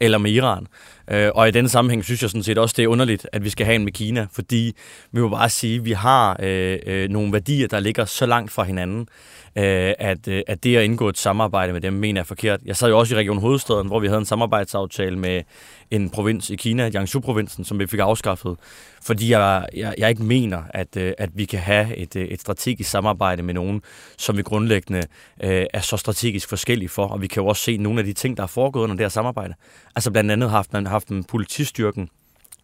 eller 0.00 0.18
med 0.18 0.30
Iran. 0.30 0.66
Øh, 1.10 1.30
og 1.34 1.48
i 1.48 1.50
den 1.50 1.68
sammenhæng 1.68 2.04
synes 2.04 2.22
jeg 2.22 2.30
sådan 2.30 2.42
set 2.42 2.58
også, 2.58 2.74
det 2.76 2.82
er 2.82 2.88
underligt, 2.88 3.28
at 3.32 3.44
vi 3.44 3.50
skal 3.50 3.66
have 3.66 3.76
en 3.76 3.84
med 3.84 3.92
Kina, 3.92 4.26
fordi 4.32 4.72
vi 5.12 5.20
må 5.20 5.28
bare 5.28 5.48
sige, 5.48 5.76
at 5.76 5.84
vi 5.84 5.92
har 5.92 6.36
øh, 6.42 6.78
øh, 6.86 7.08
nogle 7.08 7.32
værdier, 7.32 7.68
der 7.68 7.80
ligger 7.80 8.04
så 8.04 8.26
langt 8.26 8.52
fra 8.52 8.62
hinanden, 8.64 9.08
øh, 9.56 9.94
at, 9.98 10.28
øh, 10.28 10.42
at 10.46 10.64
det 10.64 10.76
at 10.76 10.84
indgå 10.84 11.08
et 11.08 11.18
samarbejde 11.18 11.72
med 11.72 11.80
dem, 11.80 11.92
mener 11.92 12.20
jeg 12.20 12.22
er 12.22 12.26
forkert. 12.26 12.60
Jeg 12.64 12.76
sad 12.76 12.88
jo 12.88 12.98
også 12.98 13.14
i 13.14 13.18
Region 13.18 13.38
Hovedstaden, 13.38 13.86
hvor 13.86 14.00
vi 14.00 14.06
havde 14.06 14.18
en 14.18 14.26
samarbejdsaftale 14.26 15.18
med 15.18 15.42
en 15.90 16.10
provins 16.10 16.50
i 16.50 16.56
Kina, 16.56 16.90
Jiangsu-provinsen, 16.94 17.64
som 17.64 17.78
vi 17.78 17.86
fik 17.86 18.00
afskaffet, 18.00 18.56
fordi 19.02 19.30
jeg, 19.32 19.66
jeg, 19.76 19.94
jeg 19.98 20.08
ikke 20.08 20.22
mener, 20.22 20.62
at, 20.70 20.96
øh, 20.96 21.12
at 21.18 21.30
vi 21.34 21.44
kan 21.44 21.58
have 21.58 21.96
et, 21.96 22.16
øh, 22.16 22.24
et 22.24 22.40
strategisk 22.40 22.90
samarbejde 22.90 23.42
med 23.42 23.54
nogen, 23.54 23.82
som 24.18 24.36
vi 24.36 24.42
grundlæggende 24.42 25.02
øh, 25.42 25.66
er 25.74 25.80
så 25.80 25.96
strategisk 25.96 26.48
forskellige 26.48 26.88
for, 26.88 27.06
og 27.06 27.22
vi 27.22 27.26
kan 27.26 27.42
jo 27.42 27.46
også 27.46 27.62
se 27.62 27.76
nogle 27.76 27.98
af 27.98 28.04
de 28.04 28.12
ting, 28.12 28.36
der 28.36 28.42
er 28.42 28.46
foregået 28.46 28.84
under 28.84 28.96
det 28.96 29.04
her 29.04 29.08
samarbejde. 29.08 29.54
Altså 29.96 30.10
blandt 30.10 30.30
andet 30.30 30.50
har 30.50 30.56
haft 30.56 30.72
man 30.72 30.86
haft 30.96 31.08
en 31.08 31.24
politistyrken 31.24 32.08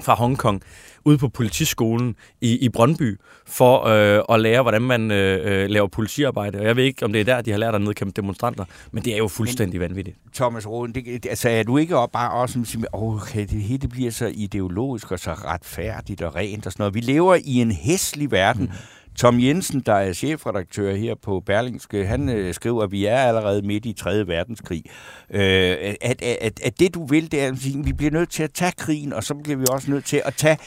fra 0.01 0.15
Hongkong 0.15 0.63
ude 1.05 1.19
på 1.19 1.29
politiskolen 1.29 2.17
i, 2.41 2.59
i 2.59 2.69
Brøndby 2.69 3.21
for 3.47 3.87
øh, 3.87 4.23
at 4.29 4.41
lære, 4.41 4.63
hvordan 4.63 4.83
man 4.83 5.11
øh, 5.11 5.63
øh, 5.63 5.71
laver 5.71 5.87
politiarbejde. 5.89 6.59
Og 6.59 6.65
jeg 6.65 6.77
ved 6.77 6.85
ikke, 6.85 7.05
om 7.05 7.13
det 7.13 7.21
er 7.21 7.25
der, 7.25 7.41
de 7.41 7.51
har 7.51 7.59
lært 7.59 7.75
at 7.75 7.81
nedkæmpe 7.81 8.13
demonstranter, 8.17 8.65
men 8.93 9.05
det 9.05 9.13
er 9.13 9.19
jo 9.19 9.29
fuldstændig 9.29 9.81
vanvittigt. 9.81 10.17
Thomas 10.35 10.67
Roden, 10.67 10.95
det, 10.95 11.27
altså 11.27 11.49
er 11.49 11.63
du 11.63 11.79
ikke 11.79 11.95
bare 12.13 12.33
også 12.33 12.53
som 12.53 12.65
siger, 12.65 12.87
okay, 12.93 13.41
det 13.41 13.63
hele 13.63 13.89
bliver 13.89 14.11
så 14.11 14.27
ideologisk 14.35 15.13
og 15.13 15.19
så 15.19 15.33
retfærdigt 15.33 16.23
og 16.23 16.35
rent 16.35 16.67
og 16.67 16.73
sådan 16.73 16.83
noget. 16.83 16.95
Vi 16.95 17.01
lever 17.01 17.35
i 17.45 17.55
en 17.55 17.73
hæslig 17.73 18.31
verden. 18.31 18.65
Mm. 18.65 18.71
Tom 19.19 19.41
Jensen, 19.41 19.81
der 19.81 19.95
er 19.95 20.13
chefredaktør 20.13 20.95
her 20.95 21.15
på 21.23 21.43
Berlingske, 21.47 22.07
han 22.07 22.29
øh, 22.29 22.55
skriver, 22.55 22.83
at 22.83 22.93
vi 22.93 23.05
er 23.05 23.17
allerede 23.19 23.63
midt 23.63 23.87
i 23.87 23.93
3. 23.93 24.27
verdenskrig. 24.27 24.83
Øh, 25.31 25.95
at, 26.01 26.23
at, 26.23 26.61
at 26.63 26.81
det 26.81 26.95
du 26.95 27.07
vil, 27.07 27.33
det 27.33 27.43
er 27.43 27.49
at 27.49 27.65
vi 27.87 27.93
bliver 27.93 28.11
nødt 28.13 28.31
til 28.31 28.43
at 28.43 28.53
tage 28.53 28.73
krigen, 28.77 29.13
og 29.13 29.25
så 29.25 29.35
bliver 29.35 29.57
vi 29.59 29.65
også 29.71 29.91
nødt 29.91 30.05
til 30.05 30.23
at 30.25 30.35
tage 30.35 30.59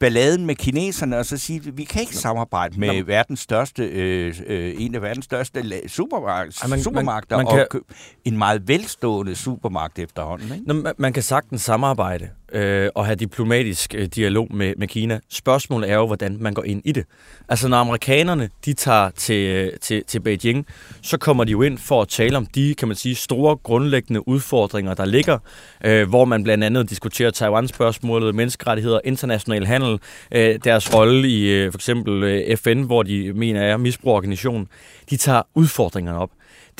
balladen 0.00 0.46
med 0.46 0.54
kineserne, 0.54 1.18
og 1.18 1.26
så 1.26 1.36
sige, 1.38 1.62
at 1.68 1.78
vi 1.78 1.84
kan 1.84 2.00
ikke 2.00 2.16
samarbejde 2.16 2.80
med 2.80 2.98
Nå. 3.00 3.06
verdens 3.06 3.40
største, 3.40 3.84
øh, 3.84 4.34
øh, 4.46 4.74
en 4.78 4.94
af 4.94 5.02
verdens 5.02 5.24
største 5.24 5.60
supermark- 5.86 6.28
Ej, 6.62 6.66
man- 6.68 6.70
man- 6.70 6.82
supermarkeder, 6.82 7.36
man 7.36 7.46
og 7.46 7.52
kan- 7.56 7.66
kø- 7.70 7.80
en 8.24 8.38
meget 8.38 8.68
velstående 8.68 9.34
supermarked 9.34 10.04
efterhånden. 10.04 10.52
Ikke? 10.52 10.66
Nå, 10.66 10.74
man- 10.74 10.94
man 10.98 11.12
kan 11.12 11.22
sagtens 11.22 11.62
samarbejde 11.62 12.28
øh, 12.52 12.88
at 12.96 13.06
have 13.06 13.16
diplomatisk 13.16 13.94
øh, 13.94 14.06
dialog 14.06 14.54
med, 14.54 14.74
med 14.76 14.88
Kina. 14.88 15.20
Spørgsmålet 15.28 15.90
er 15.90 15.94
jo, 15.94 16.06
hvordan 16.06 16.36
man 16.40 16.54
går 16.54 16.64
ind 16.64 16.82
i 16.84 16.92
det. 16.92 17.04
Altså 17.48 17.68
når 17.68 17.76
amerikanerne 17.76 18.50
de 18.64 18.72
tager 18.72 19.10
til, 19.10 19.48
øh, 19.48 19.72
til, 19.80 20.04
til 20.06 20.20
Beijing, 20.20 20.66
så 21.02 21.18
kommer 21.18 21.44
de 21.44 21.50
jo 21.52 21.62
ind 21.62 21.78
for 21.78 22.02
at 22.02 22.08
tale 22.08 22.36
om 22.36 22.46
de, 22.46 22.74
kan 22.74 22.88
man 22.88 22.96
sige, 22.96 23.14
store 23.14 23.56
grundlæggende 23.56 24.28
udfordringer, 24.28 24.94
der 24.94 25.04
ligger, 25.04 25.38
øh, 25.84 26.08
hvor 26.08 26.24
man 26.24 26.42
blandt 26.42 26.64
andet 26.64 26.90
diskuterer 26.90 27.30
Taiwan-spørgsmålet, 27.30 28.34
menneskerettigheder, 28.34 29.00
international 29.04 29.66
handel, 29.66 29.98
øh, 30.32 30.58
deres 30.64 30.94
rolle 30.94 31.28
i 31.28 31.48
øh, 31.50 31.72
for 31.72 31.78
eksempel 31.78 32.22
øh, 32.22 32.56
FN, 32.56 32.82
hvor 32.82 33.02
de 33.02 33.32
mener 33.32 33.60
er 33.60 33.76
misbrugorganisation. 33.76 34.68
De 35.10 35.16
tager 35.16 35.42
udfordringerne 35.54 36.18
op. 36.18 36.30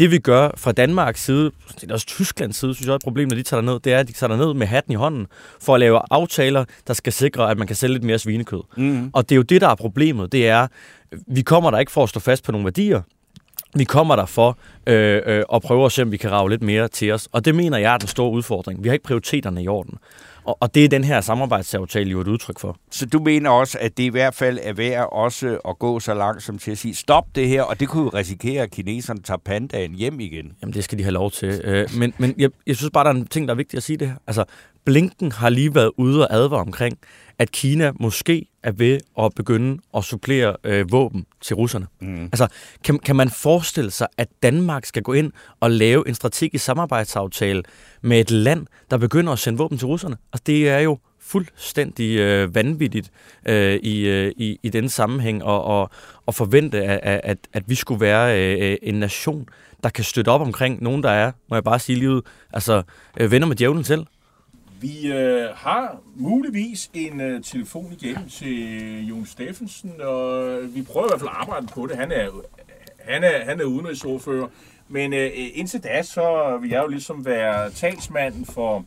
Det 0.00 0.10
vi 0.10 0.18
gør 0.18 0.50
fra 0.56 0.72
Danmarks 0.72 1.24
side, 1.24 1.50
det 1.80 1.90
er 1.90 1.94
også 1.94 2.06
Tysklands 2.06 2.56
side, 2.56 2.74
synes 2.74 2.86
jeg 2.86 2.92
er 2.92 2.96
et 2.96 3.02
problem, 3.02 3.28
når 3.28 3.36
de 3.36 3.42
tager 3.42 3.60
ned, 3.60 3.80
det 3.80 3.92
er, 3.92 3.98
at 3.98 4.08
de 4.08 4.12
tager 4.12 4.36
ned 4.36 4.54
med 4.54 4.66
hatten 4.66 4.92
i 4.92 4.96
hånden 4.96 5.26
for 5.62 5.74
at 5.74 5.80
lave 5.80 6.00
aftaler, 6.10 6.64
der 6.86 6.94
skal 6.94 7.12
sikre, 7.12 7.50
at 7.50 7.58
man 7.58 7.66
kan 7.66 7.76
sælge 7.76 7.92
lidt 7.92 8.04
mere 8.04 8.18
svinekød. 8.18 8.60
Mm. 8.76 9.10
Og 9.12 9.28
det 9.28 9.34
er 9.34 9.36
jo 9.36 9.42
det, 9.42 9.60
der 9.60 9.68
er 9.68 9.74
problemet. 9.74 10.32
Det 10.32 10.48
er, 10.48 10.66
vi 11.26 11.42
kommer 11.42 11.70
der 11.70 11.78
ikke 11.78 11.92
for 11.92 12.02
at 12.02 12.08
stå 12.08 12.20
fast 12.20 12.44
på 12.44 12.52
nogle 12.52 12.64
værdier. 12.64 13.02
Vi 13.74 13.84
kommer 13.84 14.16
der 14.16 14.26
for 14.26 14.58
øh, 14.86 15.22
øh, 15.26 15.44
at 15.54 15.62
prøve 15.62 15.84
at 15.84 15.92
se, 15.92 16.02
om 16.02 16.12
vi 16.12 16.16
kan 16.16 16.30
rave 16.30 16.50
lidt 16.50 16.62
mere 16.62 16.88
til 16.88 17.12
os. 17.12 17.28
Og 17.32 17.44
det 17.44 17.54
mener 17.54 17.78
jeg 17.78 17.94
er 17.94 17.98
den 17.98 18.08
store 18.08 18.30
udfordring. 18.30 18.82
Vi 18.82 18.88
har 18.88 18.92
ikke 18.92 19.04
prioriteterne 19.04 19.62
i 19.62 19.68
orden. 19.68 19.98
Og, 20.44 20.56
og 20.60 20.74
det 20.74 20.84
er 20.84 20.88
den 20.88 21.04
her 21.04 21.20
samarbejdsaftale 21.20 22.10
jo 22.10 22.20
et 22.20 22.28
udtryk 22.28 22.58
for. 22.58 22.76
Så 22.90 23.06
du 23.06 23.18
mener 23.18 23.50
også, 23.50 23.78
at 23.80 23.96
det 23.96 24.02
i 24.02 24.08
hvert 24.08 24.34
fald 24.34 24.58
er 24.62 24.72
værd 24.72 25.08
også 25.12 25.58
at 25.68 25.78
gå 25.78 26.00
så 26.00 26.14
langt 26.14 26.42
som 26.42 26.58
til 26.58 26.70
at 26.70 26.78
sige, 26.78 26.94
stop 26.94 27.26
det 27.34 27.48
her, 27.48 27.62
og 27.62 27.80
det 27.80 27.88
kunne 27.88 28.02
jo 28.02 28.08
risikere, 28.08 28.62
at 28.62 28.70
kineserne 28.70 29.20
tager 29.22 29.38
pandaen 29.38 29.94
hjem 29.94 30.20
igen. 30.20 30.52
Jamen, 30.62 30.74
det 30.74 30.84
skal 30.84 30.98
de 30.98 31.02
have 31.02 31.12
lov 31.12 31.30
til. 31.30 31.60
Øh, 31.64 31.88
men 31.98 32.14
men 32.18 32.34
jeg, 32.38 32.50
jeg 32.66 32.76
synes 32.76 32.90
bare, 32.90 33.04
der 33.04 33.10
er 33.10 33.14
en 33.14 33.26
ting, 33.26 33.48
der 33.48 33.54
er 33.54 33.56
vigtigt 33.56 33.78
at 33.78 33.82
sige 33.82 33.96
det 33.96 34.08
her. 34.08 34.16
Altså, 34.26 34.44
Blinken 34.84 35.32
har 35.32 35.48
lige 35.48 35.74
været 35.74 35.90
ude 35.96 36.28
og 36.28 36.34
advare 36.34 36.60
omkring, 36.60 36.98
at 37.40 37.52
Kina 37.52 37.92
måske 38.00 38.46
er 38.62 38.72
ved 38.72 39.00
at 39.18 39.32
begynde 39.36 39.78
at 39.96 40.04
supplere 40.04 40.56
øh, 40.64 40.92
våben 40.92 41.26
til 41.40 41.56
russerne. 41.56 41.86
Mm. 42.00 42.24
Altså, 42.24 42.48
kan, 42.84 42.98
kan 42.98 43.16
man 43.16 43.30
forestille 43.30 43.90
sig, 43.90 44.06
at 44.16 44.28
Danmark 44.42 44.84
skal 44.84 45.02
gå 45.02 45.12
ind 45.12 45.32
og 45.60 45.70
lave 45.70 46.08
en 46.08 46.14
strategisk 46.14 46.64
samarbejdsaftale 46.64 47.62
med 48.02 48.20
et 48.20 48.30
land, 48.30 48.66
der 48.90 48.96
begynder 48.98 49.32
at 49.32 49.38
sende 49.38 49.58
våben 49.58 49.78
til 49.78 49.86
russerne? 49.86 50.16
Altså, 50.32 50.42
det 50.46 50.68
er 50.68 50.78
jo 50.78 50.98
fuldstændig 51.20 52.18
øh, 52.18 52.54
vanvittigt 52.54 53.10
øh, 53.46 53.74
i, 53.74 54.00
øh, 54.00 54.32
i, 54.36 54.58
i 54.62 54.68
den 54.68 54.88
sammenhæng 54.88 55.44
og, 55.44 55.64
og, 55.64 55.90
og 56.26 56.34
forvente, 56.34 56.82
at, 56.82 57.20
at, 57.24 57.38
at 57.52 57.62
vi 57.66 57.74
skulle 57.74 58.00
være 58.00 58.58
øh, 58.60 58.76
en 58.82 58.94
nation, 58.94 59.48
der 59.82 59.88
kan 59.88 60.04
støtte 60.04 60.28
op 60.28 60.40
omkring 60.40 60.82
nogen, 60.82 61.02
der 61.02 61.10
er, 61.10 61.32
må 61.50 61.56
jeg 61.56 61.64
bare 61.64 61.78
sige 61.78 61.98
livet, 61.98 62.22
altså 62.52 62.82
øh, 63.20 63.30
venner 63.30 63.46
med 63.46 63.56
djævlen 63.56 63.84
selv. 63.84 64.06
Vi 64.80 65.12
øh, 65.12 65.48
har 65.54 65.96
muligvis 66.16 66.90
en 66.94 67.20
øh, 67.20 67.42
telefon 67.42 67.96
igennem 68.00 68.28
til 68.28 69.06
Jon 69.06 69.26
Steffensen, 69.26 69.92
og 70.00 70.58
vi 70.74 70.82
prøver 70.82 71.06
i 71.06 71.10
hvert 71.10 71.20
fald 71.20 71.30
at 71.30 71.36
arbejde 71.36 71.66
på 71.66 71.86
det. 71.86 71.96
Han 71.96 72.12
er, 72.12 72.28
han 72.98 73.24
er, 73.24 73.44
han 73.44 73.60
er 73.60 73.64
udenrigsordfører, 73.64 74.46
men 74.88 75.12
øh, 75.12 75.30
indtil 75.54 75.82
da, 75.82 76.02
så 76.02 76.58
vil 76.60 76.70
jeg 76.70 76.82
jo 76.82 76.88
ligesom 76.88 77.26
være 77.26 77.70
talsmanden 77.70 78.46
for, 78.46 78.84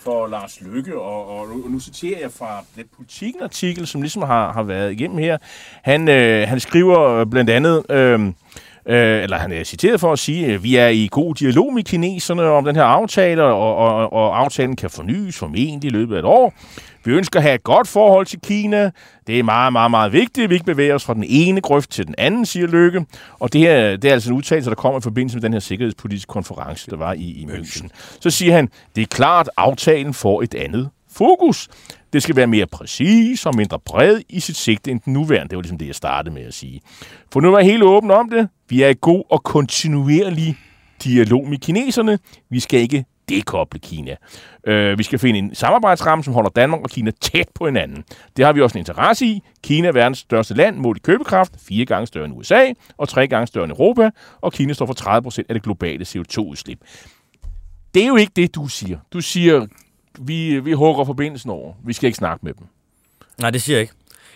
for 0.00 0.26
Lars 0.26 0.60
Lykke, 0.60 1.00
og, 1.00 1.28
og, 1.28 1.40
og 1.40 1.70
nu 1.70 1.80
citerer 1.80 2.20
jeg 2.20 2.32
fra 2.32 2.64
den 2.76 2.84
politikken-artikel, 2.96 3.86
som 3.86 4.02
ligesom 4.02 4.22
har, 4.22 4.52
har 4.52 4.62
været 4.62 4.92
igennem 4.92 5.18
her. 5.18 5.38
Han, 5.82 6.08
øh, 6.08 6.48
han 6.48 6.60
skriver 6.60 7.24
blandt 7.24 7.50
andet... 7.50 7.90
Øh, 7.90 8.32
øh, 8.86 9.22
eller 9.22 9.38
han 9.38 9.52
er 9.52 9.64
citeret 9.64 10.00
for 10.00 10.12
at 10.12 10.18
sige, 10.18 10.46
at 10.46 10.62
vi 10.62 10.76
er 10.76 10.88
i 10.88 11.08
god 11.10 11.34
dialog 11.34 11.74
med 11.74 11.82
kineserne 11.82 12.42
om 12.42 12.64
den 12.64 12.76
her 12.76 12.84
aftale, 12.84 13.42
og, 13.42 13.76
og, 13.76 14.12
og 14.12 14.40
aftalen 14.40 14.76
kan 14.76 14.90
fornyes 14.90 15.38
formentlig 15.38 15.88
i 15.88 15.92
løbet 15.92 16.14
af 16.14 16.18
et 16.18 16.24
år. 16.24 16.54
Vi 17.04 17.12
ønsker 17.12 17.38
at 17.38 17.42
have 17.42 17.54
et 17.54 17.62
godt 17.62 17.88
forhold 17.88 18.26
til 18.26 18.40
Kina. 18.40 18.90
Det 19.26 19.38
er 19.38 19.42
meget, 19.42 19.72
meget, 19.72 19.90
meget 19.90 20.12
vigtigt, 20.12 20.44
at 20.44 20.50
vi 20.50 20.54
ikke 20.54 20.66
bevæger 20.66 20.94
os 20.94 21.04
fra 21.04 21.14
den 21.14 21.24
ene 21.26 21.60
grøft 21.60 21.90
til 21.90 22.06
den 22.06 22.14
anden, 22.18 22.46
siger 22.46 22.66
Lykke. 22.66 23.06
Og 23.40 23.52
det, 23.52 23.60
her, 23.60 23.96
det 23.96 24.08
er 24.08 24.12
altså 24.12 24.30
en 24.30 24.36
udtalelse, 24.36 24.70
der 24.70 24.76
kommer 24.76 24.98
i 24.98 25.02
forbindelse 25.02 25.36
med 25.36 25.42
den 25.42 25.52
her 25.52 25.60
sikkerhedspolitiske 25.60 26.28
konference, 26.28 26.90
der 26.90 26.96
var 26.96 27.12
i, 27.12 27.20
i 27.20 27.46
München. 27.50 27.88
Så 28.20 28.30
siger 28.30 28.52
han, 28.52 28.68
det 28.96 29.02
er 29.02 29.06
klart, 29.06 29.48
at 29.48 29.52
aftalen 29.56 30.14
får 30.14 30.42
et 30.42 30.54
andet 30.54 30.90
fokus. 31.14 31.68
Det 32.12 32.22
skal 32.22 32.36
være 32.36 32.46
mere 32.46 32.66
præcis 32.66 33.46
og 33.46 33.56
mindre 33.56 33.78
bred 33.78 34.20
i 34.28 34.40
sit 34.40 34.56
sigte 34.56 34.90
end 34.90 35.00
den 35.00 35.12
nuværende. 35.12 35.48
Det 35.48 35.56
var 35.56 35.62
ligesom 35.62 35.78
det, 35.78 35.86
jeg 35.86 35.94
startede 35.94 36.34
med 36.34 36.42
at 36.42 36.54
sige. 36.54 36.80
For 37.32 37.40
nu 37.40 37.54
er 37.54 37.58
jeg 37.58 37.66
helt 37.66 37.82
åben 37.82 38.10
om 38.10 38.30
det. 38.30 38.48
Vi 38.68 38.82
er 38.82 38.88
i 38.88 38.94
god 39.00 39.24
og 39.30 39.42
kontinuerlig 39.42 40.56
dialog 41.04 41.48
med 41.48 41.58
kineserne. 41.58 42.18
Vi 42.50 42.60
skal 42.60 42.80
ikke 42.80 43.04
dekoble 43.28 43.80
Kina. 43.80 44.16
Øh, 44.66 44.98
vi 44.98 45.02
skal 45.02 45.18
finde 45.18 45.38
en 45.38 45.54
samarbejdsramme, 45.54 46.24
som 46.24 46.34
holder 46.34 46.50
Danmark 46.50 46.80
og 46.80 46.90
Kina 46.90 47.10
tæt 47.20 47.48
på 47.54 47.66
hinanden. 47.66 48.04
Det 48.36 48.44
har 48.44 48.52
vi 48.52 48.60
også 48.60 48.78
en 48.78 48.80
interesse 48.80 49.26
i. 49.26 49.42
Kina 49.62 49.88
er 49.88 49.92
verdens 49.92 50.18
største 50.18 50.54
land 50.54 50.76
målt 50.76 50.98
i 50.98 51.00
købekraft, 51.00 51.52
fire 51.68 51.84
gange 51.84 52.06
større 52.06 52.24
end 52.24 52.34
USA 52.36 52.72
og 52.96 53.08
tre 53.08 53.28
gange 53.28 53.46
større 53.46 53.64
end 53.64 53.72
Europa, 53.72 54.10
og 54.40 54.52
Kina 54.52 54.72
står 54.72 54.86
for 54.86 54.92
30 54.92 55.22
procent 55.22 55.46
af 55.48 55.54
det 55.54 55.62
globale 55.62 56.04
CO2-udslip. 56.04 56.78
Det 57.94 58.02
er 58.02 58.06
jo 58.06 58.16
ikke 58.16 58.32
det, 58.36 58.54
du 58.54 58.68
siger. 58.68 58.98
Du 59.12 59.20
siger, 59.20 59.66
vi, 60.26 60.60
vi 60.60 60.72
hugger 60.72 61.04
forbindelsen 61.04 61.50
over. 61.50 61.72
Vi 61.84 61.92
skal 61.92 62.06
ikke 62.06 62.16
snakke 62.16 62.44
med 62.44 62.54
dem. 62.54 62.66
Nej, 63.40 63.50
det 63.50 63.62
siger 63.62 63.76
jeg 63.76 63.82
ikke. 63.82 63.94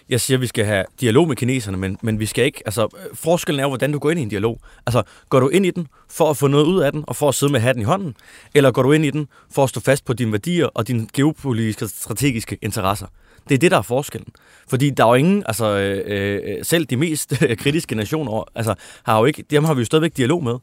Jeg 0.09 0.21
siger, 0.21 0.37
at 0.37 0.41
vi 0.41 0.47
skal 0.47 0.65
have 0.65 0.85
dialog 1.01 1.29
med 1.29 1.37
kineserne, 1.37 1.77
men, 1.77 1.99
men 2.03 2.21
vi 2.21 2.27
skal 2.27 2.45
ikke... 2.45 2.63
Altså, 2.67 2.89
forskellen 3.15 3.61
er 3.61 3.65
jo, 3.65 3.69
hvordan 3.69 3.93
du 3.93 3.99
går 3.99 4.11
ind 4.11 4.21
i 4.21 4.23
en 4.23 4.29
dialog. 4.29 4.61
Altså, 4.87 5.03
går 5.29 5.41
du 5.41 5.49
ind 5.49 5.67
i 5.67 5.71
den 5.71 5.87
for 6.11 6.31
at 6.31 6.37
få 6.37 6.47
noget 6.47 6.65
ud 6.65 6.81
af 6.81 6.93
den, 6.93 7.05
og 7.07 7.17
for 7.17 7.29
at 7.29 7.35
sidde 7.35 7.53
med 7.53 7.61
hatten 7.61 7.83
i 7.83 7.85
hånden? 7.85 8.15
Eller 8.55 8.71
går 8.71 8.83
du 8.83 8.93
ind 8.93 9.05
i 9.05 9.11
den 9.11 9.29
for 9.51 9.65
at 9.65 9.69
stå 9.69 9.81
fast 9.81 10.05
på 10.05 10.13
dine 10.13 10.33
værdier 10.33 10.67
og 10.67 10.89
dine 10.89 11.07
geopolitiske 11.13 11.85
og 11.85 11.91
strategiske 11.91 12.59
interesser? 12.63 13.07
Det 13.49 13.55
er 13.55 13.59
det, 13.59 13.71
der 13.71 13.79
er 13.79 13.83
forskellen. 13.83 14.29
Fordi 14.69 14.91
der 14.91 15.05
er 15.05 15.09
jo 15.09 15.15
ingen, 15.15 15.43
altså 15.47 15.67
øh, 15.67 16.03
øh 16.07 16.65
selv 16.65 16.87
de 16.87 16.97
mest 16.97 17.35
kritiske 17.63 17.95
nationer, 17.95 18.45
altså, 18.55 18.75
har 19.03 19.19
jo 19.19 19.25
ikke, 19.25 19.45
dem 19.51 19.65
har 19.65 19.75
vi 19.75 19.81
jo 19.81 19.85
stadigvæk 19.85 20.17
dialog 20.17 20.45
med. 20.45 20.55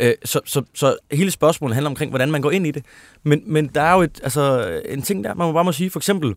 Øh, 0.00 0.14
så, 0.24 0.40
så, 0.44 0.62
så 0.74 0.96
hele 1.12 1.30
spørgsmålet 1.30 1.74
handler 1.74 1.90
omkring, 1.90 2.10
hvordan 2.10 2.30
man 2.30 2.42
går 2.42 2.50
ind 2.50 2.66
i 2.66 2.70
det. 2.70 2.84
Men, 3.22 3.42
men 3.46 3.66
der 3.74 3.82
er 3.82 3.94
jo 3.94 4.02
et, 4.02 4.20
altså, 4.22 4.72
en 4.88 5.02
ting 5.02 5.24
der, 5.24 5.34
man 5.34 5.46
må 5.46 5.52
bare 5.52 5.64
må 5.64 5.72
sige, 5.72 5.90
for 5.90 5.98
eksempel, 5.98 6.28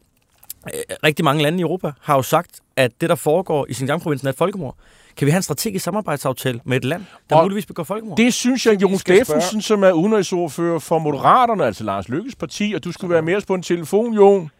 øh, 0.74 0.80
rigtig 1.04 1.26
mange 1.26 1.44
lande 1.44 1.60
i 1.60 1.62
Europa 1.62 1.92
har 2.02 2.16
jo 2.16 2.22
sagt, 2.22 2.60
at 2.76 2.92
det, 3.02 3.10
der 3.10 3.16
foregår 3.16 3.66
i 3.70 3.74
Xinjiang-provincen, 3.74 4.28
er 4.28 4.32
et 4.32 4.38
folkemord. 4.38 4.76
Kan 5.18 5.26
vi 5.26 5.32
have 5.32 5.38
en 5.38 5.44
strategisk 5.44 5.86
samarbejdsaftale 5.86 6.60
med 6.64 6.78
et 6.78 6.86
land, 6.86 7.06
der 7.30 7.36
og 7.36 7.44
muligvis 7.44 7.66
begår 7.66 7.84
folkemord? 7.84 8.18
Det 8.18 8.34
synes 8.34 8.66
jeg, 8.66 8.82
Jon 8.82 8.98
Steffensen, 8.98 9.62
som 9.62 9.84
er 9.84 9.92
udenrigsordfører 9.92 10.80
for 10.80 11.00
Moderaterne, 11.00 11.66
altså 11.66 11.84
Lars 11.84 12.10
Lykkes 12.10 12.36
parti, 12.36 12.74
og 12.76 12.84
du 12.84 12.92
skulle 12.92 13.14
være 13.14 13.22
med 13.22 13.36
os 13.36 13.46
på 13.46 13.54
en 13.54 13.64
telefon, 13.64 14.14
Jon. 14.14 14.52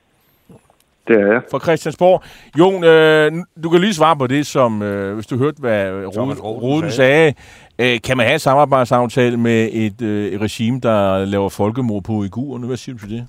Det 1.08 1.16
er 1.22 1.34
jeg. 1.34 1.42
Fra 1.52 1.60
Christiansborg. 1.60 2.24
Jon, 2.60 2.84
øh, 2.84 3.32
du 3.64 3.70
kan 3.70 3.82
lige 3.82 3.94
svare 3.94 4.16
på 4.16 4.28
det, 4.28 4.48
som 4.48 4.82
øh, 4.82 5.16
hvis 5.16 5.28
du 5.28 5.38
hørte, 5.38 5.60
hvad 5.60 5.92
Roden 6.06 6.92
sagde. 6.92 6.96
sagde. 6.96 7.34
Øh, 7.82 8.02
kan 8.02 8.18
man 8.18 8.26
have 8.26 8.34
en 8.34 8.40
samarbejdsaftale 8.40 9.38
med 9.38 9.70
et, 9.72 10.02
øh, 10.02 10.26
et 10.26 10.42
regime, 10.42 10.80
der 10.80 11.26
laver 11.26 11.50
folkemord 11.50 12.04
på 12.04 12.12
uigurerne? 12.12 12.68
Hvad 12.68 12.78
siger 12.78 12.96
du 12.96 13.00
til 13.00 13.10
det? 13.10 13.28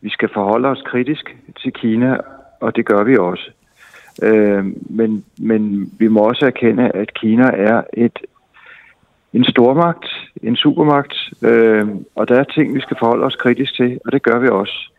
Vi 0.00 0.10
skal 0.10 0.28
forholde 0.34 0.68
os 0.68 0.82
kritisk 0.86 1.36
til 1.62 1.72
Kina, 1.72 2.16
og 2.60 2.76
det 2.76 2.86
gør 2.86 3.04
vi 3.04 3.16
også. 3.16 3.50
Øh, 4.22 4.64
men, 4.90 5.24
men 5.38 5.92
vi 5.98 6.08
må 6.08 6.20
også 6.20 6.46
erkende, 6.46 6.90
at 6.94 7.14
Kina 7.14 7.50
er 7.54 7.82
et 7.92 8.18
en 9.32 9.44
stormagt, 9.44 10.06
en 10.42 10.56
supermagt, 10.56 11.14
øh, 11.42 11.88
og 12.14 12.28
der 12.28 12.40
er 12.40 12.44
ting, 12.44 12.74
vi 12.74 12.80
skal 12.80 12.96
forholde 13.00 13.24
os 13.24 13.36
kritisk 13.36 13.76
til, 13.76 13.98
og 14.04 14.12
det 14.12 14.22
gør 14.22 14.38
vi 14.38 14.48
også. 14.48 14.90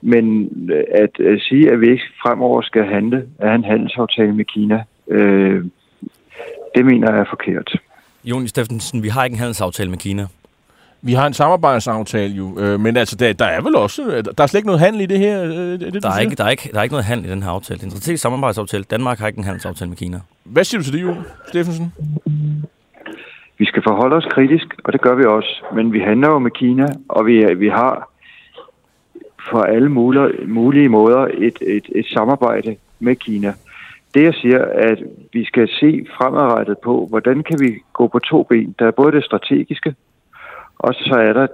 Men 0.00 0.24
øh, 0.72 0.84
at, 0.94 1.20
at 1.20 1.40
sige, 1.40 1.70
at 1.70 1.80
vi 1.80 1.90
ikke 1.90 2.04
fremover 2.22 2.62
skal 2.62 2.84
handle 2.84 3.26
af 3.38 3.54
en 3.54 3.64
handelsaftale 3.64 4.34
med 4.34 4.44
Kina, 4.44 4.84
øh, 5.08 5.64
det 6.78 6.86
mener 6.86 7.12
jeg 7.12 7.20
er 7.20 7.24
forkert. 7.28 7.80
Jon 8.24 8.48
Steffensen, 8.48 9.02
vi 9.02 9.08
har 9.08 9.24
ikke 9.24 9.34
en 9.34 9.38
handelsaftale 9.38 9.90
med 9.90 9.98
Kina. 9.98 10.26
Vi 11.02 11.12
har 11.12 11.26
en 11.26 11.34
samarbejdsaftale 11.34 12.34
jo, 12.34 12.58
øh, 12.58 12.80
men 12.80 12.96
altså, 12.96 13.16
der, 13.16 13.32
der 13.32 13.44
er 13.44 13.60
vel 13.60 13.76
også, 13.76 14.02
øh, 14.02 14.24
der 14.24 14.42
er 14.42 14.46
slet 14.46 14.58
ikke 14.58 14.66
noget 14.66 14.80
handel 14.80 15.00
i 15.00 15.06
det 15.06 15.18
her? 15.18 15.44
Øh, 15.44 15.50
det, 15.50 16.02
der, 16.02 16.10
er 16.10 16.18
ikke, 16.18 16.36
der, 16.36 16.44
er 16.44 16.50
ikke, 16.50 16.70
der 16.72 16.78
er 16.78 16.82
ikke 16.82 16.92
noget 16.92 17.04
handel 17.04 17.26
i 17.26 17.30
den 17.30 17.42
her 17.42 17.50
aftale. 17.50 17.78
Det 17.78 17.82
er 17.82 17.86
en 17.86 17.90
strategisk 17.90 18.22
samarbejdsaftale. 18.22 18.84
Danmark 18.84 19.18
har 19.18 19.26
ikke 19.26 19.38
en 19.38 19.44
handelsaftale 19.44 19.88
med 19.88 19.96
Kina. 19.96 20.20
Hvad 20.44 20.64
siger 20.64 20.78
du 20.80 20.84
til 20.84 20.92
det, 20.92 21.02
Jon 21.02 21.24
Steffensen? 21.48 21.92
Vi 23.58 23.64
skal 23.64 23.82
forholde 23.82 24.16
os 24.16 24.26
kritisk, 24.30 24.66
og 24.84 24.92
det 24.92 25.00
gør 25.00 25.14
vi 25.14 25.24
også. 25.24 25.64
Men 25.74 25.92
vi 25.92 26.00
handler 26.00 26.28
jo 26.28 26.38
med 26.38 26.50
Kina, 26.50 26.86
og 27.08 27.26
vi, 27.26 27.54
vi 27.54 27.68
har 27.68 28.10
på 29.50 29.60
alle 29.60 29.88
mulige, 29.88 30.46
mulige 30.46 30.88
måder 30.88 31.28
et, 31.34 31.58
et, 31.60 31.86
et 31.94 32.06
samarbejde 32.06 32.76
med 32.98 33.16
Kina. 33.16 33.52
Det 34.14 34.22
jeg 34.22 34.34
siger, 34.34 34.64
at 34.64 34.98
vi 35.32 35.44
skal 35.44 35.68
se 35.68 36.06
fremadrettet 36.16 36.78
på, 36.78 37.06
hvordan 37.10 37.42
kan 37.42 37.58
vi 37.60 37.82
gå 37.92 38.08
på 38.08 38.18
to 38.18 38.42
ben. 38.42 38.74
Der 38.78 38.86
er 38.86 38.90
både 38.90 39.12
det 39.12 39.24
strategiske, 39.24 39.94
og 40.78 40.94
så 40.94 41.14
er 41.14 41.32
der 41.32 41.46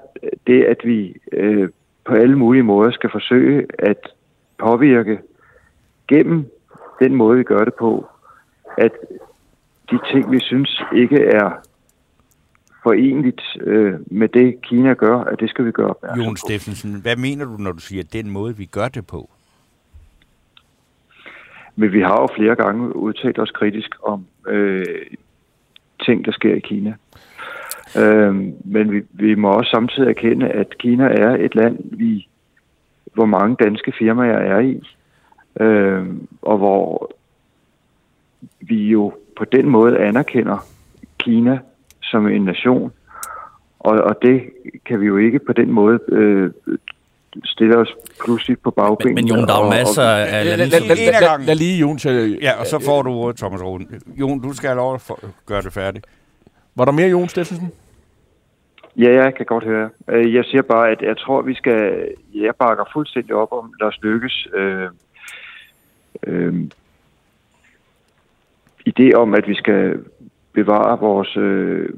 det, 0.46 0.64
at 0.64 0.76
vi 0.84 1.16
øh, 1.32 1.68
på 2.04 2.14
alle 2.14 2.38
mulige 2.38 2.62
måder 2.62 2.90
skal 2.90 3.10
forsøge 3.10 3.66
at 3.78 4.08
påvirke 4.58 5.18
gennem 6.08 6.50
den 7.02 7.14
måde, 7.14 7.38
vi 7.38 7.44
gør 7.44 7.64
det 7.64 7.74
på, 7.74 8.06
at 8.78 8.92
de 9.90 9.98
ting, 10.12 10.32
vi 10.32 10.40
synes 10.40 10.82
ikke 10.94 11.24
er 11.24 11.50
forenligt 12.82 13.42
øh, 13.60 13.94
med 14.06 14.28
det, 14.28 14.62
Kina 14.62 14.92
gør, 14.92 15.18
at 15.18 15.40
det 15.40 15.50
skal 15.50 15.64
vi 15.64 15.70
gøre 15.70 15.86
opmærksom 15.86 16.24
Jon. 16.24 16.36
Steffensen, 16.36 17.00
hvad 17.02 17.16
mener 17.16 17.44
du, 17.44 17.56
når 17.56 17.72
du 17.72 17.80
siger 17.80 18.02
den 18.12 18.30
måde, 18.30 18.56
vi 18.56 18.64
gør 18.64 18.88
det 18.88 19.06
på? 19.06 19.30
Men 21.76 21.92
vi 21.92 22.00
har 22.00 22.20
jo 22.20 22.28
flere 22.36 22.54
gange 22.54 22.96
udtalt 22.96 23.38
os 23.38 23.50
kritisk 23.50 23.90
om 24.02 24.26
øh, 24.48 25.06
ting, 26.04 26.24
der 26.24 26.32
sker 26.32 26.54
i 26.54 26.60
Kina. 26.60 26.94
Øh, 27.98 28.34
men 28.64 28.92
vi, 28.92 29.02
vi 29.12 29.34
må 29.34 29.52
også 29.52 29.70
samtidig 29.70 30.08
erkende, 30.08 30.48
at 30.48 30.78
Kina 30.78 31.04
er 31.04 31.36
et 31.40 31.54
land, 31.54 31.78
vi, 31.98 32.28
hvor 33.14 33.26
mange 33.26 33.56
danske 33.64 33.92
firmaer 33.98 34.38
er 34.38 34.60
i, 34.60 34.82
øh, 35.60 36.06
og 36.42 36.58
hvor 36.58 37.10
vi 38.60 38.88
jo 38.88 39.12
på 39.36 39.44
den 39.44 39.68
måde 39.68 39.98
anerkender 39.98 40.66
Kina 41.18 41.58
som 42.02 42.28
en 42.28 42.44
nation, 42.44 42.92
og, 43.78 44.00
og 44.00 44.22
det 44.22 44.42
kan 44.86 45.00
vi 45.00 45.06
jo 45.06 45.16
ikke 45.16 45.38
på 45.38 45.52
den 45.52 45.72
måde 45.72 45.98
øh, 46.08 46.50
stille 47.44 47.76
os 47.76 47.94
pludselig 48.24 48.58
på 48.58 48.70
bagbenene. 48.70 49.14
Men, 49.14 49.24
men 49.24 49.34
Jon, 49.38 49.48
der 49.48 49.54
er 49.54 49.64
jo 49.64 49.70
masser 49.70 50.02
af 50.02 50.46
Lad, 51.46 51.54
lige 51.54 51.78
Jon 51.78 51.98
til... 51.98 52.38
Ja, 52.42 52.60
og 52.60 52.66
så 52.66 52.78
får 52.78 53.02
du 53.02 53.10
ordet, 53.10 53.36
Thomas 53.36 53.62
Roden. 53.62 53.88
Jon, 54.20 54.40
du 54.40 54.52
skal 54.52 54.68
have 54.68 54.76
lov 54.76 54.94
at 54.94 55.10
gøre 55.46 55.62
det 55.62 55.72
færdigt. 55.72 56.06
Var 56.74 56.84
der 56.84 56.92
mere 56.92 57.08
Jon 57.08 57.28
Steffensen? 57.28 57.72
Ja, 58.96 59.22
jeg 59.22 59.34
kan 59.34 59.46
godt 59.46 59.64
høre. 59.64 59.90
Øh, 60.08 60.34
Jeg 60.34 60.44
siger 60.44 60.62
bare, 60.62 60.90
at 60.90 61.02
jeg 61.02 61.16
tror, 61.18 61.42
vi 61.42 61.54
skal... 61.54 62.08
Jeg 62.34 62.54
bakker 62.58 62.84
fuldstændig 62.92 63.34
op 63.34 63.52
om 63.52 63.72
Lars 63.80 63.98
Lykkes 64.02 64.48
øh, 64.54 64.88
øh, 66.26 66.54
idé 68.88 69.12
om, 69.12 69.34
at 69.34 69.48
vi 69.48 69.54
skal 69.54 69.98
bevare 70.54 70.98
vores 71.00 71.36
øh, 71.36 71.88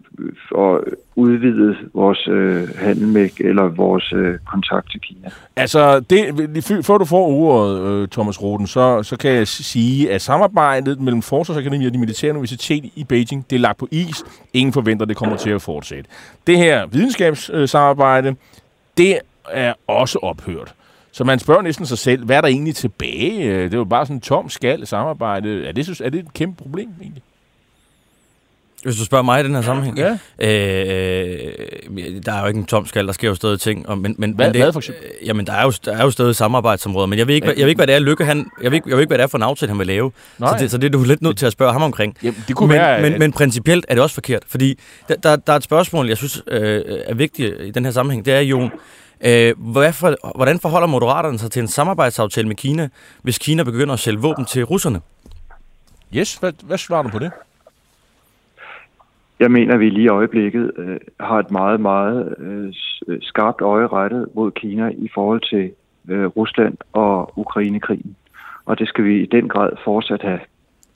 og 0.51 0.85
udvide 1.17 1.77
vores 1.95 2.29
øh, 2.29 2.69
handel 2.79 3.09
med, 3.09 3.29
eller 3.41 3.63
vores 3.63 4.13
øh, 4.13 4.39
kontakt 4.47 4.91
til 4.91 5.01
Kina. 5.01 5.31
Altså, 5.57 6.01
det, 6.01 6.65
før- 6.87 6.99
du 6.99 7.05
får 7.05 7.27
ordet, 7.27 7.89
øh, 7.89 8.09
Thomas 8.09 8.43
Roden, 8.43 8.67
så, 8.67 9.03
så 9.03 9.17
kan 9.17 9.31
jeg 9.31 9.49
sige, 9.49 10.13
at 10.13 10.23
samarbejdet 10.23 11.01
mellem 11.01 11.23
Forsvarsakademiet 11.23 11.87
og 11.87 11.95
de 11.95 11.99
militære 11.99 12.31
universitet 12.31 12.85
i 12.97 13.05
Beijing, 13.05 13.47
det 13.51 13.57
er 13.57 13.61
lagt 13.61 13.79
på 13.79 13.89
is. 13.91 14.25
Ingen 14.55 14.73
forventer, 14.73 15.07
det 15.07 15.17
kommer 15.17 15.37
til 15.37 15.51
at 15.51 15.63
fortsætte. 15.63 16.11
Det 16.47 16.57
her 16.59 16.87
videnskabssamarbejde, 16.87 18.37
det 18.97 19.19
er 19.51 19.73
også 19.87 20.19
ophørt. 20.23 20.75
Så 21.13 21.25
man 21.25 21.39
spørger 21.39 21.63
næsten 21.63 21.87
sig 21.87 21.99
selv, 21.99 22.25
hvad 22.25 22.37
er 22.37 22.41
der 22.41 22.49
egentlig 22.49 22.75
tilbage? 22.75 23.45
Øh, 23.45 23.65
det 23.65 23.75
er 23.75 23.79
jo 23.79 23.85
bare 23.85 24.07
sådan 24.07 24.17
en 24.17 24.21
tom 24.21 24.49
skal 24.49 24.87
samarbejde. 24.87 25.65
Er 25.67 25.73
det, 25.73 26.01
er 26.01 26.11
det 26.11 26.21
et 26.21 26.35
kæmpe 26.35 26.63
problem 26.63 26.89
egentlig? 27.01 27.23
Hvis 28.87 28.97
du 28.97 29.05
spørger 29.05 29.23
mig 29.25 29.41
i 29.41 29.45
den 29.45 29.55
her 29.55 29.63
sammenhæng. 29.63 29.99
Ja. 29.99 30.19
Øh, 30.39 31.39
der 32.27 32.33
er 32.33 32.41
jo 32.41 32.47
ikke 32.47 32.59
en 32.59 32.67
tom 32.67 32.87
skal, 32.87 33.07
der 33.07 33.13
sker 33.13 33.29
jo 33.29 33.35
stadig 33.35 33.61
ting. 33.61 33.89
Og, 33.89 33.99
men, 33.99 34.15
men, 34.19 34.31
Hvad- 34.33 34.47
men 34.47 34.55
det, 34.55 34.63
hvad 34.63 34.73
for 34.73 34.81
eksempel? 34.81 35.05
øh, 35.21 35.27
Jamen, 35.29 35.47
der 35.47 35.53
er, 35.53 35.63
jo, 35.65 35.73
der 35.85 35.97
er 35.97 36.03
jo 36.05 36.11
stadig 36.11 36.37
samarbejdsområder, 36.37 37.07
men 37.07 37.19
jeg 37.19 37.27
ved 37.27 37.35
ikke, 37.35 37.45
hvad, 37.45 37.55
jeg 37.57 37.63
ved 37.65 37.69
ikke 37.69 37.79
hvad 37.79 37.87
det 37.87 37.95
er, 37.95 37.99
Lykke, 37.99 38.25
han, 38.25 38.51
jeg 38.63 38.71
ved, 38.71 38.77
ikke, 38.77 38.89
jeg 38.89 38.97
ved 38.97 39.03
ikke, 39.03 39.09
hvad 39.11 39.19
det 39.19 39.23
er 39.23 39.29
for 39.29 39.39
en 39.39 39.43
aftale, 39.43 39.71
han 39.71 39.79
vil 39.79 39.87
lave. 39.87 40.13
Nej. 40.39 40.59
Så 40.59 40.63
det, 40.63 40.71
så 40.71 40.79
det 40.79 40.87
er 40.87 40.91
du 40.91 41.05
lidt 41.05 41.23
nødt 41.23 41.39
til 41.39 41.47
at 41.47 41.53
spørge 41.53 41.73
ham 41.73 41.83
omkring. 41.83 42.17
Jamen, 42.23 42.45
det 42.49 42.57
kunne 42.57 42.69
men, 42.69 42.77
være, 42.79 43.03
men, 43.03 43.13
at- 43.13 43.19
men 43.19 43.33
principielt 43.33 43.87
er 43.89 43.95
det 43.95 44.03
også 44.03 44.15
forkert, 44.15 44.43
fordi 44.49 44.79
der, 45.09 45.15
der, 45.15 45.37
der 45.37 45.53
er 45.53 45.57
et 45.57 45.63
spørgsmål, 45.63 46.09
jeg 46.09 46.17
synes 46.17 46.43
øh, 46.49 46.83
er 47.07 47.15
vigtigt 47.15 47.55
i 47.61 47.71
den 47.71 47.85
her 47.85 47.93
sammenhæng. 47.93 48.25
Det 48.25 48.35
er, 48.35 48.41
Jon, 48.41 48.71
øh, 49.21 49.55
hvad 49.59 49.93
for, 49.93 50.17
hvordan 50.37 50.61
forholder 50.61 50.87
Moderaterne 50.89 51.39
sig 51.39 51.51
til 51.51 51.63
en 51.63 51.69
samarbejdsaftale 51.69 52.49
med 52.49 52.57
Kina, 52.57 52.89
hvis 53.23 53.39
Kina 53.39 53.63
begynder 53.63 53.95
at 53.95 54.01
sælge 54.01 54.19
våben 54.19 54.45
til 54.45 54.65
russerne? 54.65 55.01
Yes, 56.15 56.35
hvad, 56.35 56.53
hvad 56.63 56.79
svarer 56.79 57.03
du 57.03 57.09
på 57.09 57.19
det? 57.19 57.31
Jeg 59.41 59.51
mener, 59.51 59.75
at 59.75 59.81
vi 59.81 59.91
lige 59.91 60.05
i 60.05 60.09
øjeblikket 60.09 60.73
øh, 60.79 60.97
har 61.21 61.39
et 61.39 61.51
meget, 61.51 61.81
meget 61.81 62.35
øh, 62.39 62.73
øh, 63.09 63.19
skarpt 63.23 63.61
øje 63.61 63.87
rettet 63.87 64.27
mod 64.35 64.51
Kina 64.53 64.89
i 64.89 65.09
forhold 65.15 65.41
til 65.51 65.71
øh, 66.09 66.27
Rusland 66.27 66.75
og 66.93 67.39
Ukrainekrigen. 67.39 68.17
Og 68.67 68.79
det 68.79 68.89
skal 68.89 69.05
vi 69.05 69.23
i 69.23 69.27
den 69.27 69.49
grad 69.49 69.71
fortsat 69.85 70.23
have. 70.23 70.41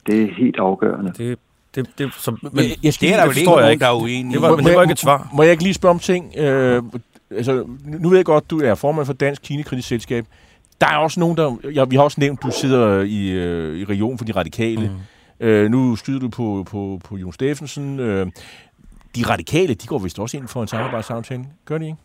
Det 0.06 0.22
er 0.22 0.34
helt 0.34 0.56
afgørende. 0.58 1.12
Det, 1.18 1.38
det, 1.74 1.90
det, 1.98 2.14
så, 2.14 2.30
men, 2.30 2.50
Men 2.52 2.64
jeg 2.82 2.94
skal 2.94 3.08
Det 3.08 3.14
er 3.14 3.20
der 3.20 3.26
vel 3.28 3.36
ikke 3.38 3.50
nogen, 3.50 3.70
ikke. 3.70 3.80
der 3.84 3.90
er 3.90 4.02
uenige 4.02 4.32
Det 4.34 4.42
var, 4.42 4.52
i. 4.52 4.56
men 4.56 4.64
det 4.64 4.74
var 4.74 4.82
ikke 4.82 4.92
et 4.92 4.98
svar. 4.98 5.28
Må 5.34 5.42
jeg 5.42 5.52
ikke 5.52 5.62
lige 5.62 5.74
spørge 5.74 5.90
om 5.90 5.98
ting? 5.98 6.34
Øh, 6.38 6.82
altså, 7.30 7.64
nu 7.84 8.08
ved 8.08 8.16
jeg 8.18 8.24
godt, 8.24 8.50
du 8.50 8.60
er 8.60 8.74
formand 8.74 9.06
for 9.06 9.12
Dansk 9.12 9.42
Kinekritisk 9.42 9.88
Selskab. 9.88 10.24
Der 10.80 10.86
er 10.86 10.96
også 10.96 11.20
nogen, 11.20 11.36
der... 11.36 11.56
Ja, 11.74 11.84
vi 11.84 11.96
har 11.96 12.02
også 12.02 12.20
nævnt, 12.20 12.42
du 12.42 12.50
sidder 12.50 13.00
i, 13.02 13.30
øh, 13.30 13.78
i 13.78 13.84
regionen 13.84 14.18
for 14.18 14.24
de 14.24 14.32
radikale. 14.32 14.80
Mm. 14.88 14.94
Øh, 15.40 15.70
nu 15.70 15.96
skyder 15.96 16.18
du 16.20 16.28
på, 16.28 16.66
på, 16.70 17.00
på 17.04 17.16
Jon 17.16 17.32
Steffensen. 17.32 17.98
Øh, 18.00 18.26
de 19.16 19.22
radikale, 19.28 19.74
de 19.74 19.86
går 19.86 19.98
vist 19.98 20.18
også 20.18 20.36
ind 20.36 20.48
for 20.48 20.62
en 20.62 20.68
samarbejdsaftale. 20.68 21.44
Gør 21.64 21.78
de 21.78 21.84
ikke? 21.84 21.96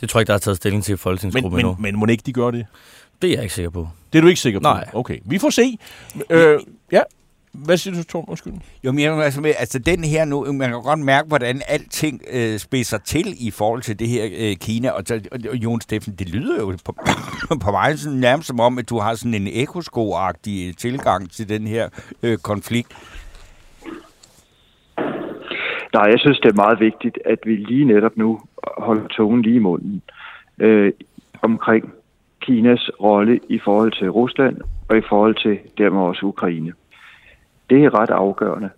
Det 0.00 0.08
tror 0.08 0.18
jeg 0.18 0.22
ikke, 0.22 0.28
der 0.28 0.34
er 0.34 0.38
taget 0.38 0.56
stilling 0.56 0.84
til 0.84 0.92
Men, 0.92 0.98
folketingsgruppen 0.98 1.56
men, 1.56 1.66
endnu. 1.66 1.76
men 1.80 1.98
må 1.98 2.06
ikke 2.06 2.22
de 2.26 2.32
gør 2.32 2.50
det? 2.50 2.66
Det 3.22 3.30
er 3.30 3.34
jeg 3.34 3.42
ikke 3.42 3.54
sikker 3.54 3.70
på. 3.70 3.88
Det 4.12 4.18
er 4.18 4.22
du 4.22 4.28
ikke 4.28 4.40
sikker 4.40 4.60
på? 4.60 4.62
Nej. 4.62 4.88
Okay, 4.92 5.18
vi 5.24 5.38
får 5.38 5.50
se. 5.50 5.78
Øh, 6.30 6.58
ja, 6.92 7.00
hvad 7.52 7.76
siger 7.76 7.94
du, 7.96 8.04
Tom? 8.04 8.24
Undskyld. 8.28 8.52
Jo, 8.84 8.92
men 8.92 9.00
jeg, 9.04 9.12
altså, 9.24 9.40
med, 9.40 9.52
altså 9.58 9.78
den 9.78 10.04
her 10.04 10.24
nu, 10.24 10.52
man 10.52 10.70
kan 10.70 10.82
godt 10.82 10.98
mærke, 10.98 11.28
hvordan 11.28 11.62
alting 11.68 12.20
øh, 12.32 12.58
spidser 12.58 12.98
til 12.98 13.46
i 13.46 13.50
forhold 13.50 13.82
til 13.82 13.98
det 13.98 14.08
her 14.08 14.24
øh, 14.38 14.56
Kina. 14.56 14.90
Og, 14.90 15.02
så- 15.06 15.28
og, 15.32 15.38
og 15.50 15.56
Jon 15.56 15.80
Steffen, 15.80 16.14
det 16.14 16.28
lyder 16.28 16.56
jo 16.60 16.76
på, 16.84 16.92
på 17.64 17.70
mig 17.70 17.98
sådan, 17.98 18.18
nærmest 18.18 18.46
som 18.48 18.60
om, 18.60 18.78
at 18.78 18.90
du 18.90 18.98
har 18.98 19.14
sådan 19.14 19.34
en 19.34 19.48
ekosko-agtig 19.48 20.76
tilgang 20.76 21.30
til 21.30 21.48
den 21.48 21.66
her 21.66 21.88
øh, 22.22 22.38
konflikt. 22.38 22.92
Nej, 25.94 26.02
jeg 26.10 26.18
synes, 26.18 26.38
det 26.40 26.48
er 26.48 26.54
meget 26.64 26.80
vigtigt, 26.80 27.18
at 27.24 27.38
vi 27.44 27.56
lige 27.56 27.84
netop 27.84 28.16
nu 28.16 28.40
holder 28.78 29.08
tungen 29.08 29.42
lige 29.42 29.56
i 29.56 29.58
munden 29.58 30.02
øh, 30.58 30.92
omkring 31.42 31.92
Kinas 32.40 32.90
rolle 33.00 33.40
i 33.48 33.58
forhold 33.64 33.92
til 33.92 34.10
Rusland 34.10 34.56
og 34.88 34.98
i 34.98 35.02
forhold 35.08 35.34
til 35.42 35.58
dermed 35.78 36.00
også 36.00 36.26
Ukraine. 36.26 36.72
Det 37.70 37.84
er 37.84 37.98
ret 37.98 38.10
afgørende, 38.10 38.70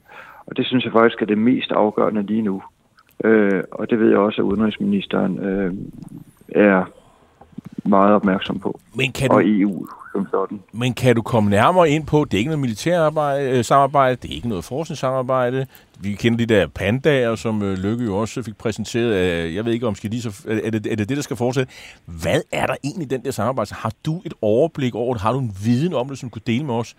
og 0.47 0.57
det 0.57 0.67
synes 0.67 0.85
jeg 0.85 0.93
faktisk 0.93 1.23
er 1.23 1.27
det 1.27 1.39
mest 1.39 1.71
afgørende 1.71 2.23
lige 2.23 2.43
nu. 2.43 2.63
Øh, 3.25 3.63
og 3.73 3.91
det 3.91 4.01
ved 4.01 4.09
jeg 4.09 4.19
også, 4.19 4.43
at 4.43 4.47
udenrigsministeren 4.47 5.39
øh, 5.39 5.75
er 6.49 6.85
meget 7.85 8.15
opmærksom 8.15 8.59
på, 8.59 8.81
Men 8.95 9.13
kan 9.13 9.29
du, 9.29 9.35
og 9.35 9.43
EU 9.45 9.87
som 10.13 10.27
sådan. 10.31 10.63
Men 10.73 10.95
kan 10.95 11.17
du 11.17 11.23
komme 11.23 11.51
nærmere 11.51 11.91
ind 11.91 12.07
på, 12.07 12.25
det 12.25 12.35
er 12.35 12.39
ikke 12.39 12.49
noget 12.49 12.61
militærarbejde, 12.61 13.51
øh, 13.51 13.65
samarbejde, 13.65 14.17
det 14.17 14.31
er 14.31 14.35
ikke 14.35 14.49
noget 14.49 14.65
forskningssamarbejde. 14.65 15.67
Vi 16.01 16.13
kender 16.13 16.39
de 16.39 16.47
der 16.47 16.67
pandager, 16.67 17.35
som 17.35 17.63
øh, 17.63 17.79
Lykke 17.79 18.05
jo 18.05 18.17
også 18.17 18.43
fik 18.43 18.59
præsenteret. 18.59 19.55
Jeg 19.55 19.65
ved 19.65 19.73
ikke, 19.73 19.87
om 19.87 19.95
skal 19.95 20.13
de 20.13 20.23
så, 20.23 20.47
er, 20.65 20.71
det, 20.71 20.87
er 20.87 20.97
det 20.97 21.09
det, 21.09 21.17
der 21.17 21.23
skal 21.23 21.37
fortsætte? 21.37 21.73
Hvad 22.07 22.41
er 22.53 22.67
der 22.67 22.75
egentlig 22.85 23.07
i 23.07 23.09
den 23.09 23.25
der 23.25 23.31
samarbejde? 23.31 23.75
Har 23.75 23.93
du 24.07 24.23
et 24.25 24.35
overblik 24.43 24.95
over 24.95 25.15
det? 25.15 25.23
Har 25.23 25.33
du 25.33 25.39
en 25.39 25.57
viden 25.65 25.95
om 25.95 26.09
det, 26.09 26.19
som 26.19 26.31
du 26.31 26.33
kan 26.33 26.43
dele 26.47 26.65
med 26.65 26.75
os? 26.75 26.97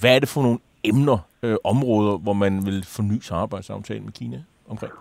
Hvad 0.00 0.16
er 0.16 0.18
det 0.18 0.28
for 0.28 0.42
nogle 0.42 0.58
emner, 0.84 1.18
øh, 1.42 1.56
områder, 1.64 2.18
hvor 2.18 2.32
man 2.32 2.66
vil 2.66 2.84
forny 2.84 3.20
samarbejdsaftalen 3.20 4.04
med 4.04 4.12
Kina 4.12 4.42
omkring? 4.68 4.92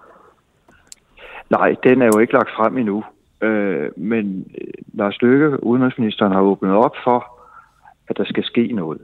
Nej, 1.49 1.75
den 1.83 2.01
er 2.01 2.05
jo 2.05 2.19
ikke 2.19 2.33
lagt 2.33 2.49
frem 2.57 2.77
endnu. 2.77 3.03
Øh, 3.41 3.89
men 3.97 4.51
øh, 4.61 4.67
Lars 4.93 5.21
Løkke, 5.21 5.63
udenrigsministeren, 5.63 6.31
har 6.31 6.41
åbnet 6.41 6.71
op 6.71 6.95
for, 7.03 7.39
at 8.07 8.17
der 8.17 8.25
skal 8.25 8.43
ske 8.43 8.67
noget. 8.67 9.01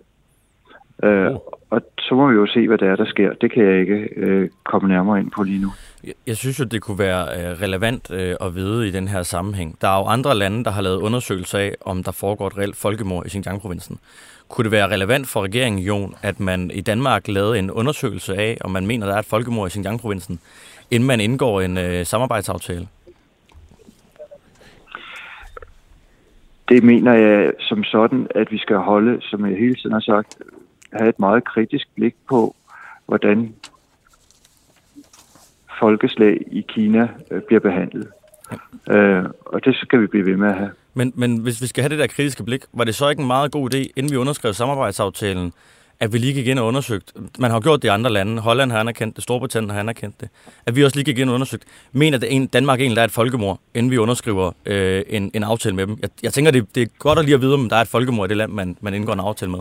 Øh, 1.04 1.32
Oh. 1.32 1.38
Og 1.72 1.82
så 2.00 2.16
må 2.16 2.28
vi 2.28 2.34
jo 2.34 2.48
se, 2.48 2.68
hvad 2.68 2.78
det 2.78 2.88
er, 2.88 2.96
der 2.96 3.06
sker. 3.06 3.34
Det 3.34 3.54
kan 3.54 3.66
jeg 3.66 3.80
ikke 3.80 4.10
øh, 4.16 4.50
komme 4.64 4.90
nærmere 4.90 5.20
ind 5.20 5.32
på 5.32 5.44
lige 5.44 5.62
nu. 5.62 5.72
Jeg, 6.04 6.14
jeg 6.28 6.38
synes 6.38 6.60
jo, 6.60 6.64
det 6.64 6.82
kunne 6.82 7.00
være 7.00 7.24
øh, 7.24 7.62
relevant 7.62 8.12
øh, 8.12 8.36
at 8.42 8.56
vide 8.56 8.88
i 8.88 8.92
den 8.92 9.08
her 9.08 9.24
sammenhæng. 9.24 9.78
Der 9.82 9.88
er 9.88 9.98
jo 9.98 10.06
andre 10.06 10.36
lande, 10.36 10.64
der 10.64 10.72
har 10.72 10.82
lavet 10.82 10.98
undersøgelser 10.98 11.60
af, 11.60 11.76
om 11.82 12.04
der 12.04 12.12
foregår 12.12 12.48
et 12.48 12.58
reelt 12.58 12.76
folkemord 12.76 13.26
i 13.26 13.30
Xinjiang-provincen. 13.30 14.00
Kunne 14.52 14.64
det 14.64 14.72
være 14.72 14.88
relevant 14.88 15.28
for 15.28 15.44
regeringen, 15.44 15.82
Jon, 15.82 16.16
at 16.22 16.40
man 16.40 16.72
i 16.72 16.82
Danmark 16.82 17.28
lavede 17.28 17.60
en 17.60 17.72
undersøgelse 17.72 18.36
af, 18.36 18.58
om 18.62 18.72
man 18.72 18.88
mener, 18.88 19.08
der 19.08 19.14
er 19.14 19.20
et 19.20 19.26
folkemord 19.26 19.68
i 19.68 19.72
Xinjiang-provincen, 19.72 20.40
inden 20.92 21.08
man 21.08 21.22
indgår 21.22 21.62
en 21.62 21.78
øh, 21.78 22.06
samarbejdsaftale? 22.06 22.88
Det 26.70 26.84
mener 26.84 27.14
jeg 27.14 27.52
som 27.60 27.84
sådan, 27.84 28.28
at 28.36 28.52
vi 28.52 28.58
skal 28.58 28.76
holde, 28.78 29.22
som 29.22 29.46
jeg 29.46 29.58
hele 29.58 29.76
tiden 29.76 29.92
har 29.92 30.00
sagt, 30.00 30.38
have 30.94 31.10
et 31.10 31.20
meget 31.20 31.44
kritisk 31.44 31.88
blik 31.96 32.16
på, 32.30 32.56
hvordan 33.06 33.56
folkeslag 35.80 36.38
i 36.52 36.66
Kina 36.68 37.08
øh, 37.32 37.42
bliver 37.42 37.60
behandlet. 37.60 38.08
Øh, 38.90 39.24
og 39.46 39.66
det 39.66 39.76
skal 39.76 40.02
vi 40.02 40.08
blive 40.08 40.26
ved 40.26 40.38
med 40.38 40.50
at 40.50 40.58
have. 40.58 40.72
Men, 40.94 41.14
men 41.16 41.38
hvis 41.38 41.62
vi 41.62 41.68
skal 41.68 41.82
have 41.84 41.90
det 41.90 42.00
der 42.00 42.08
kritiske 42.08 42.44
blik, 42.44 42.62
var 42.74 42.84
det 42.84 42.96
så 42.96 43.10
ikke 43.10 43.22
en 43.22 43.28
meget 43.28 43.52
god 43.52 43.74
idé, 43.74 43.92
inden 43.96 44.12
vi 44.12 44.18
underskrev 44.18 44.54
samarbejdsaftalen, 44.54 45.54
at 46.00 46.14
vi 46.14 46.18
lige 46.18 46.34
gik 46.34 46.48
ind 46.48 46.60
og 46.60 46.68
undersøgt, 46.68 47.14
man 47.40 47.52
har 47.52 47.58
jo 47.58 47.62
gjort 47.64 47.82
det 47.82 47.88
i 47.88 47.92
andre 47.92 48.10
lande, 48.10 48.42
Holland 48.42 48.72
har 48.72 48.80
anerkendt 48.80 49.16
det, 49.16 49.24
Storbritannien 49.24 49.70
har 49.70 49.80
anerkendt 49.80 50.22
det, 50.22 50.30
at 50.66 50.76
vi 50.76 50.84
også 50.84 50.98
lige 50.98 51.06
gik 51.06 51.18
ind 51.18 51.30
og 51.30 51.36
undersøgt, 51.36 51.64
mener 51.92 52.18
det 52.18 52.36
en, 52.36 52.48
Danmark 52.48 52.80
egentlig, 52.80 52.96
der 52.96 53.02
er 53.02 53.06
et 53.06 53.12
folkemord, 53.12 53.60
inden 53.74 53.92
vi 53.92 53.98
underskriver 53.98 54.52
øh, 54.66 55.04
en, 55.10 55.32
en 55.34 55.44
aftale 55.44 55.76
med 55.76 55.88
dem? 55.88 55.98
Jeg, 56.02 56.10
jeg 56.24 56.34
tænker, 56.34 56.52
det, 56.52 56.76
det 56.76 56.84
er 56.84 56.88
godt 57.00 57.20
at 57.20 57.26
lige 57.26 57.36
at 57.36 57.42
vide, 57.42 57.54
om 57.54 57.70
der 57.70 57.76
er 57.76 57.82
et 57.82 57.88
folkemord 57.88 58.28
i 58.28 58.30
det 58.30 58.38
land, 58.38 58.52
man, 58.52 58.78
man 58.82 58.94
indgår 58.94 59.14
en 59.14 59.20
aftale 59.20 59.52
med. 59.52 59.60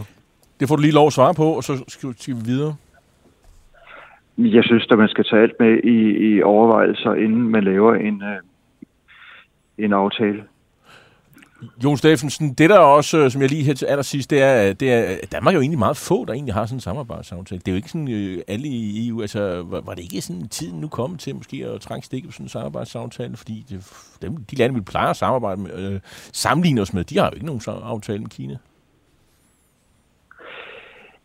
Det 0.60 0.68
får 0.68 0.76
du 0.76 0.82
lige 0.82 0.94
lov 0.94 1.06
at 1.06 1.12
svare 1.12 1.34
på, 1.34 1.44
og 1.44 1.64
så 1.64 1.84
skal 1.88 2.14
skal 2.18 2.34
vi 2.34 2.40
videre. 2.44 2.74
jeg 4.38 4.64
synes, 4.64 4.86
at 4.90 4.98
man 4.98 5.08
skal 5.08 5.24
tage 5.24 5.42
alt 5.42 5.60
med 5.60 5.80
i, 5.84 5.98
i 6.28 6.42
overvejelser, 6.42 7.14
inden 7.14 7.48
man 7.48 7.64
laver 7.64 7.94
en, 7.94 8.22
øh, 8.22 9.84
en 9.84 9.92
aftale. 9.92 10.42
Jon 11.84 11.96
Steffensen, 11.96 12.54
det 12.54 12.70
der 12.70 12.78
også, 12.78 13.18
øh, 13.18 13.30
som 13.30 13.42
jeg 13.42 13.50
lige 13.50 13.64
her 13.64 13.74
til 13.74 13.86
allersidst, 13.86 14.30
det 14.30 14.42
er, 14.42 14.68
øh, 14.68 14.74
det 14.80 14.92
er, 14.92 15.12
øh, 15.12 15.16
Danmark 15.32 15.52
er 15.52 15.56
jo 15.56 15.60
egentlig 15.60 15.78
meget 15.78 15.96
få, 15.96 16.24
der 16.24 16.32
egentlig 16.32 16.54
har 16.54 16.66
sådan 16.66 16.76
en 16.76 16.80
samarbejdsaftale. 16.80 17.58
Det 17.58 17.68
er 17.68 17.72
jo 17.72 17.76
ikke 17.76 17.88
sådan 17.88 18.10
øh, 18.10 18.38
alle 18.48 18.66
i 18.68 19.08
EU, 19.08 19.20
altså 19.20 19.40
var, 19.70 19.80
var 19.80 19.94
det 19.94 20.02
ikke 20.02 20.20
sådan 20.20 20.48
tiden 20.48 20.80
nu 20.80 20.88
kommet 20.88 21.20
til 21.20 21.34
måske 21.36 21.66
at 21.74 21.80
trænge 21.80 22.02
stik 22.02 22.26
på 22.26 22.32
sådan 22.32 22.44
en 22.44 22.48
samarbejdsaftale, 22.48 23.36
fordi 23.36 23.64
det, 23.70 23.92
dem, 24.22 24.36
de 24.50 24.56
lande, 24.56 24.74
vi 24.74 24.80
plejer 24.80 25.08
at 25.08 25.16
samarbejde 25.16 25.60
med, 25.60 25.92
øh, 25.92 26.00
sammenligne 26.32 26.80
os 26.80 26.94
med, 26.94 27.04
de 27.04 27.18
har 27.18 27.26
jo 27.26 27.34
ikke 27.34 27.46
nogen 27.46 27.60
så- 27.60 27.70
aftale 27.84 28.18
med 28.18 28.30
Kina. 28.30 28.56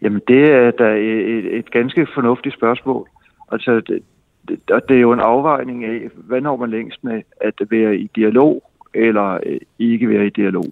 Jamen, 0.01 0.21
det 0.27 0.51
er 0.51 0.71
da 0.71 0.95
et, 0.95 1.57
et, 1.57 1.71
ganske 1.71 2.07
fornuftigt 2.13 2.55
spørgsmål. 2.55 3.09
Altså, 3.51 3.81
det, 3.87 4.03
det, 4.47 4.59
og 4.71 4.81
det 4.89 4.97
er 4.97 5.01
jo 5.01 5.11
en 5.13 5.19
afvejning 5.19 5.85
af, 5.85 6.01
hvad 6.15 6.41
når 6.41 6.55
man 6.55 6.69
længst 6.69 7.03
med 7.03 7.21
at 7.41 7.53
være 7.69 7.97
i 7.97 8.09
dialog, 8.15 8.63
eller 8.95 9.39
øh, 9.45 9.57
ikke 9.79 10.09
være 10.09 10.25
i 10.27 10.29
dialog. 10.29 10.65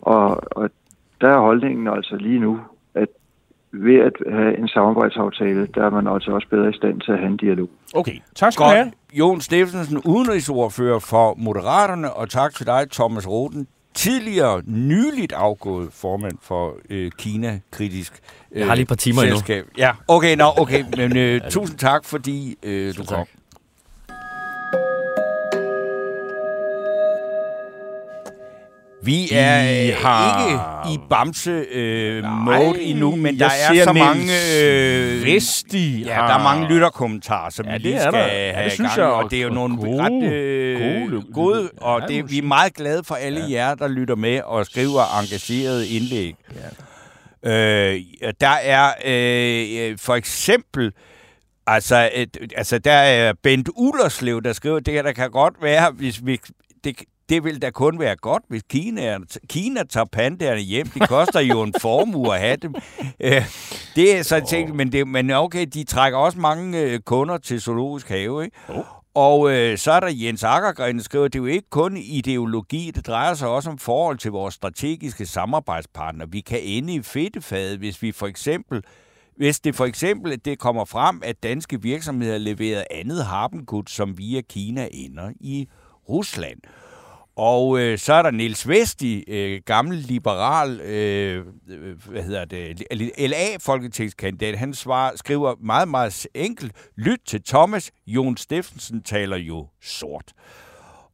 Og, 0.00 0.56
og 0.58 0.70
der 1.20 1.28
er 1.28 1.38
holdningen 1.40 1.88
altså 1.88 2.16
lige 2.16 2.38
nu, 2.38 2.60
at 2.94 3.08
ved 3.72 3.98
at 4.00 4.12
have 4.32 4.58
en 4.58 4.68
samarbejdsaftale, 4.68 5.66
der 5.74 5.84
er 5.86 5.90
man 5.90 6.06
altså 6.06 6.30
også 6.30 6.48
bedre 6.50 6.70
i 6.70 6.76
stand 6.76 7.00
til 7.00 7.12
at 7.12 7.18
have 7.18 7.30
en 7.30 7.36
dialog. 7.36 7.68
Okay, 7.94 8.16
tak 8.34 8.52
skal 8.52 8.66
du 8.66 8.70
have. 8.70 8.92
Jon 9.12 9.40
Steffensen, 9.40 10.02
udenrigsordfører 10.04 10.98
for 10.98 11.34
Moderaterne, 11.38 12.12
og 12.12 12.28
tak 12.30 12.54
til 12.54 12.66
dig, 12.66 12.90
Thomas 12.90 13.28
Roden, 13.28 13.66
tidligere 13.94 14.62
nyligt 14.66 15.32
afgået 15.32 15.88
formand 15.92 16.38
for 16.42 16.76
øh, 16.90 17.10
Kina-kritisk 17.18 18.12
øh, 18.52 18.58
Jeg 18.58 18.66
har 18.66 18.74
lige 18.74 18.82
et 18.82 18.88
par 18.88 18.94
timer 18.94 19.22
endnu. 19.22 19.36
selskab. 19.36 19.64
Ja, 19.78 19.90
okay, 20.08 20.36
nå, 20.36 20.44
okay, 20.56 20.84
men 20.96 21.16
øh, 21.16 21.40
tusind 21.50 21.78
tak, 21.78 22.04
fordi 22.04 22.56
øh, 22.62 22.94
du 22.94 23.04
kom. 23.04 23.06
tak. 23.06 23.28
Vi 29.04 29.28
er 29.32 29.62
Vi 29.84 29.88
øh, 29.90 29.96
har- 29.96 30.84
ikke 30.86 30.94
i 30.94 30.98
bamse-mode 31.10 32.78
øh, 32.78 32.90
endnu, 32.90 33.16
men 33.16 33.38
der 33.38 33.46
er 33.46 33.50
så 33.84 33.92
Niels 33.92 33.98
mange... 33.98 34.32
Øh, 34.62 35.24
Vesti 35.24 36.02
Ja, 36.02 36.08
der 36.10 36.16
er 36.38 36.42
mange 36.42 36.68
lytterkommentarer, 36.68 37.50
som 37.50 37.66
Ja, 37.66 37.72
vi 37.72 37.78
lige 37.78 38.00
skal 38.00 38.12
der. 38.12 38.18
Ja, 38.18 38.46
det 38.48 38.54
have 38.54 38.70
synes 38.70 38.90
gang, 38.90 39.00
jeg, 39.00 39.06
og 39.08 39.30
det 39.30 39.38
er 39.38 39.42
jo 39.42 39.48
og 39.48 39.54
nogle 39.54 39.76
gode- 39.76 40.02
ret 40.02 40.32
øh, 40.32 41.22
gode 41.34 41.70
og 41.80 42.00
Ja, 42.00 42.06
det, 42.06 42.30
vi 42.30 42.38
er 42.38 42.42
meget 42.42 42.74
glade 42.74 43.04
for 43.04 43.14
alle 43.14 43.40
jer, 43.50 43.74
der 43.74 43.88
lytter 43.88 44.14
med 44.14 44.40
og 44.44 44.66
skriver 44.66 45.20
engagerede 45.20 45.88
indlæg. 45.88 46.34
Øh, 47.44 48.00
der 48.40 48.48
er 48.62 48.90
øh, 49.04 49.90
øh, 49.90 49.98
for 49.98 50.14
eksempel... 50.14 50.92
Altså, 51.66 52.10
et, 52.14 52.36
altså, 52.56 52.78
der 52.78 52.92
er 52.92 53.32
Bent 53.42 53.68
Ullerslev, 53.76 54.42
der 54.42 54.52
skriver, 54.52 54.80
det 54.80 54.94
her, 54.94 55.02
der 55.02 55.12
kan 55.12 55.30
godt 55.30 55.54
være, 55.62 55.90
hvis 55.90 56.20
vi... 56.26 56.38
Det, 56.84 56.96
det 57.32 57.44
vil 57.44 57.62
da 57.62 57.70
kun 57.70 57.98
være 57.98 58.16
godt, 58.16 58.42
hvis 58.48 58.62
Kina, 58.68 59.18
Kina 59.48 59.82
tager 59.82 60.04
pandaerne 60.04 60.60
hjem. 60.60 60.86
De 60.86 61.00
koster 61.00 61.40
jo 61.40 61.62
en 61.62 61.74
formue 61.80 62.34
at 62.34 62.40
have 62.40 62.56
dem. 62.56 62.74
Øh, 63.20 63.44
det 63.96 64.18
er 64.18 64.22
så 64.22 64.40
ting, 64.48 64.76
men, 64.76 64.92
det, 64.92 65.08
men 65.08 65.30
okay, 65.30 65.66
de 65.74 65.84
trækker 65.84 66.18
også 66.18 66.38
mange 66.38 66.80
øh, 66.80 67.00
kunder 67.00 67.38
til 67.38 67.60
Zoologisk 67.60 68.08
Have, 68.08 68.44
ikke? 68.44 68.56
Oh. 68.68 68.84
Og 69.14 69.52
øh, 69.52 69.78
så 69.78 69.92
er 69.92 70.00
der 70.00 70.08
Jens 70.10 70.44
Akkergren, 70.44 70.96
der 70.96 71.02
skriver, 71.02 71.28
det 71.28 71.34
er 71.34 71.42
jo 71.42 71.46
ikke 71.46 71.70
kun 71.70 71.96
ideologi, 71.96 72.90
det 72.94 73.06
drejer 73.06 73.34
sig 73.34 73.48
også 73.48 73.70
om 73.70 73.78
forhold 73.78 74.18
til 74.18 74.30
vores 74.30 74.54
strategiske 74.54 75.26
samarbejdspartnere. 75.26 76.28
Vi 76.30 76.40
kan 76.40 76.60
ende 76.62 76.94
i 76.94 77.02
fedtefadet, 77.02 77.78
hvis 77.78 78.02
vi 78.02 78.12
for 78.12 78.26
eksempel 78.26 78.82
hvis 79.36 79.60
det 79.60 79.74
for 79.74 79.84
eksempel 79.84 80.40
det 80.44 80.58
kommer 80.58 80.84
frem, 80.84 81.20
at 81.24 81.42
danske 81.42 81.82
virksomheder 81.82 82.38
leverer 82.38 82.84
andet 82.90 83.24
harpengud, 83.24 83.82
som 83.88 84.18
via 84.18 84.40
Kina 84.40 84.88
ender 84.92 85.30
i 85.40 85.68
Rusland. 86.08 86.58
Og 87.36 87.80
øh, 87.80 87.98
så 87.98 88.12
er 88.12 88.22
der 88.22 88.30
Niels 88.30 88.68
Vesti, 88.68 89.24
øh, 89.28 89.60
gammel 89.66 89.96
liberal, 89.96 90.80
øh, 90.80 91.46
hvad 92.08 92.22
hedder 92.22 92.44
det, 92.44 92.82
LA-folketingskandidat. 93.18 94.58
Han 94.58 94.74
svarer, 94.74 95.16
skriver 95.16 95.54
meget, 95.60 95.88
meget 95.88 96.26
enkelt, 96.34 96.72
lyt 96.96 97.20
til 97.26 97.42
Thomas, 97.42 97.90
Jon 98.06 98.36
Steffensen 98.36 99.02
taler 99.02 99.36
jo 99.36 99.66
sort. 99.82 100.32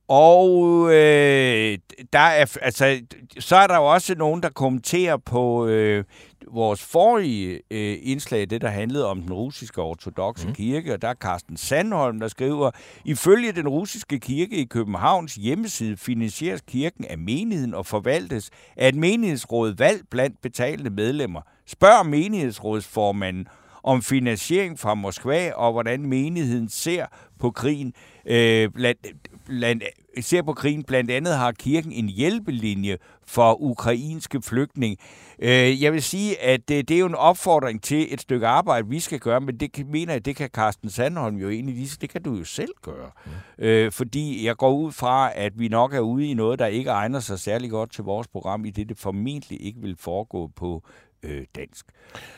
Og 0.09 0.85
øh, 0.91 1.79
der 2.13 2.19
er, 2.19 2.57
altså, 2.63 3.01
så 3.39 3.57
er 3.57 3.67
der 3.67 3.77
jo 3.77 3.93
også 3.93 4.15
nogen, 4.15 4.43
der 4.43 4.49
kommenterer 4.49 5.17
på 5.17 5.67
øh, 5.67 6.05
vores 6.53 6.83
forrige 6.83 7.61
øh, 7.71 7.99
indslag, 8.03 8.51
det 8.51 8.61
der 8.61 8.69
handlede 8.69 9.07
om 9.07 9.23
den 9.23 9.33
russiske 9.33 9.83
ortodoxe 9.83 10.49
mm. 10.49 10.55
kirke, 10.55 10.95
og 10.95 11.03
der 11.03 11.09
er 11.09 11.15
Carsten 11.15 11.57
Sandholm, 11.57 12.21
der 12.21 12.29
skriver, 12.29 12.71
ifølge 13.05 13.53
den 13.53 13.69
russiske 13.69 14.21
kirke 14.21 14.57
i 14.57 14.65
Københavns 14.65 15.35
hjemmeside 15.35 15.97
finansieres 15.97 16.61
kirken 16.61 17.05
af 17.05 17.19
menigheden 17.19 17.75
og 17.75 17.87
forvaltes 17.87 18.51
af 18.77 18.89
et 18.89 18.95
menighedsråd 18.95 19.75
valgt 19.79 20.11
blandt 20.11 20.43
betalende 20.43 20.91
medlemmer. 20.91 21.41
Spørg 21.67 22.07
menighedsrådsformanden 22.07 23.49
om 23.83 24.03
finansiering 24.03 24.79
fra 24.79 24.95
Moskva, 24.95 25.53
og 25.53 25.73
hvordan 25.73 26.07
menigheden 26.07 26.69
ser 26.69 27.07
på 27.39 27.51
krigen. 27.51 27.93
Øh, 28.27 28.71
blandt, 28.71 29.07
blandt, 29.49 29.85
ser 30.21 30.43
på 30.43 30.53
krigen. 30.53 30.83
Blandt 30.85 31.11
andet 31.11 31.37
har 31.37 31.53
kirken 31.53 31.93
en 31.93 32.09
hjælpelinje 32.09 32.97
for 33.27 33.63
ukrainske 33.63 34.43
flygtninge. 34.43 34.97
Øh, 35.39 35.83
jeg 35.83 35.93
vil 35.93 36.03
sige, 36.03 36.43
at 36.43 36.69
det, 36.69 36.89
det 36.89 36.95
er 36.95 36.99
jo 36.99 37.07
en 37.07 37.15
opfordring 37.15 37.83
til 37.83 38.15
et 38.15 38.21
stykke 38.21 38.47
arbejde, 38.47 38.89
vi 38.89 39.01
skal 39.01 39.19
gøre, 39.19 39.41
men 39.41 39.61
det 39.61 39.73
kan- 39.73 39.87
mener 39.91 40.13
jeg, 40.13 40.25
det 40.25 40.37
kan 40.37 40.49
Carsten 40.49 40.91
Sandholm 40.91 41.37
jo 41.37 41.49
egentlig 41.51 41.75
lige, 41.75 41.97
det 42.01 42.11
kan 42.11 42.23
du 42.23 42.35
jo 42.35 42.45
selv 42.45 42.71
gøre. 42.83 43.11
Mm. 43.59 43.65
Øh, 43.65 43.93
fordi 43.93 44.47
jeg 44.47 44.57
går 44.57 44.73
ud 44.73 44.93
fra, 44.93 45.31
at 45.35 45.53
vi 45.59 45.69
nok 45.69 45.95
er 45.95 46.01
ude 46.01 46.27
i 46.27 46.35
noget, 46.35 46.59
der 46.59 46.67
ikke 46.67 46.91
egner 46.91 47.21
sig 47.21 47.39
særlig 47.39 47.71
godt 47.71 47.93
til 47.93 48.05
vores 48.05 48.29
program, 48.29 48.65
i 48.65 48.71
det 48.71 48.89
det 48.89 48.99
formentlig 48.99 49.63
ikke 49.67 49.81
vil 49.81 49.97
foregå 50.01 50.51
på 50.57 50.83
øh, 51.23 51.45
dansk. 51.57 51.87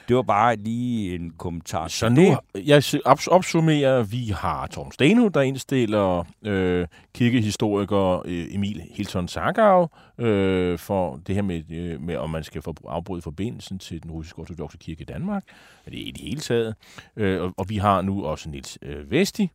Det 0.08 0.16
var 0.16 0.22
bare 0.22 0.56
lige 0.56 1.14
en 1.14 1.30
kommentar. 1.38 1.88
Så 1.88 2.08
nu, 2.08 2.36
jeg 2.54 2.82
opsummerer, 3.26 4.02
vi 4.02 4.26
har 4.36 4.66
Torben 4.66 4.92
Steno, 4.92 5.28
der 5.28 5.40
indstiller 5.40 6.24
øh, 6.44 6.86
kirkehistoriker 7.14 8.22
øh, 8.24 8.54
Emil 8.54 8.82
Hilton 8.90 9.28
Sargav 9.28 9.90
øh, 10.18 10.78
for 10.78 11.20
det 11.26 11.34
her 11.34 11.42
med, 11.42 11.62
øh, 11.70 12.00
med, 12.00 12.16
om 12.16 12.30
man 12.30 12.44
skal 12.44 12.62
for, 12.62 12.74
afbryde 12.88 13.22
forbindelsen 13.22 13.78
til 13.78 14.02
den 14.02 14.10
russiske 14.10 14.38
ortodoxe 14.38 14.78
kirke 14.78 15.02
i 15.02 15.04
Danmark. 15.04 15.44
Det 15.84 16.02
er 16.02 16.06
i 16.06 16.10
det 16.10 16.20
hele 16.20 16.40
taget. 16.40 16.74
Øh, 17.16 17.42
og, 17.42 17.54
og 17.56 17.68
vi 17.68 17.76
har 17.76 18.02
nu 18.02 18.24
også 18.24 18.48
Niels 18.48 18.78
øh, 18.82 19.10
Vesti, 19.10 19.50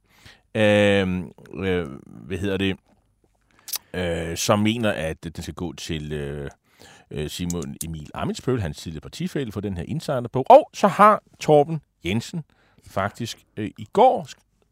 øh, 0.55 1.23
øh, 1.55 1.87
hvad 2.05 2.37
hedder 2.37 2.57
det, 2.57 2.77
øh, 3.93 4.37
som 4.37 4.59
mener, 4.59 4.91
at 4.91 5.23
den 5.23 5.43
skal 5.43 5.53
gå 5.53 5.73
til... 5.73 6.11
Øh, 6.11 6.49
øh, 7.11 7.29
Simon 7.29 7.75
Emil 7.85 8.09
Amitsbøl, 8.13 8.61
hans 8.61 8.77
tidligere 8.77 9.01
partifælle, 9.01 9.51
for 9.51 9.61
den 9.61 9.77
her 9.77 9.83
insiderbog. 9.87 10.45
Og 10.49 10.69
så 10.73 10.87
har 10.87 11.23
Torben 11.39 11.81
Jensen 12.05 12.43
faktisk 12.87 13.37
øh, 13.57 13.69
i 13.77 13.85
går 13.93 14.27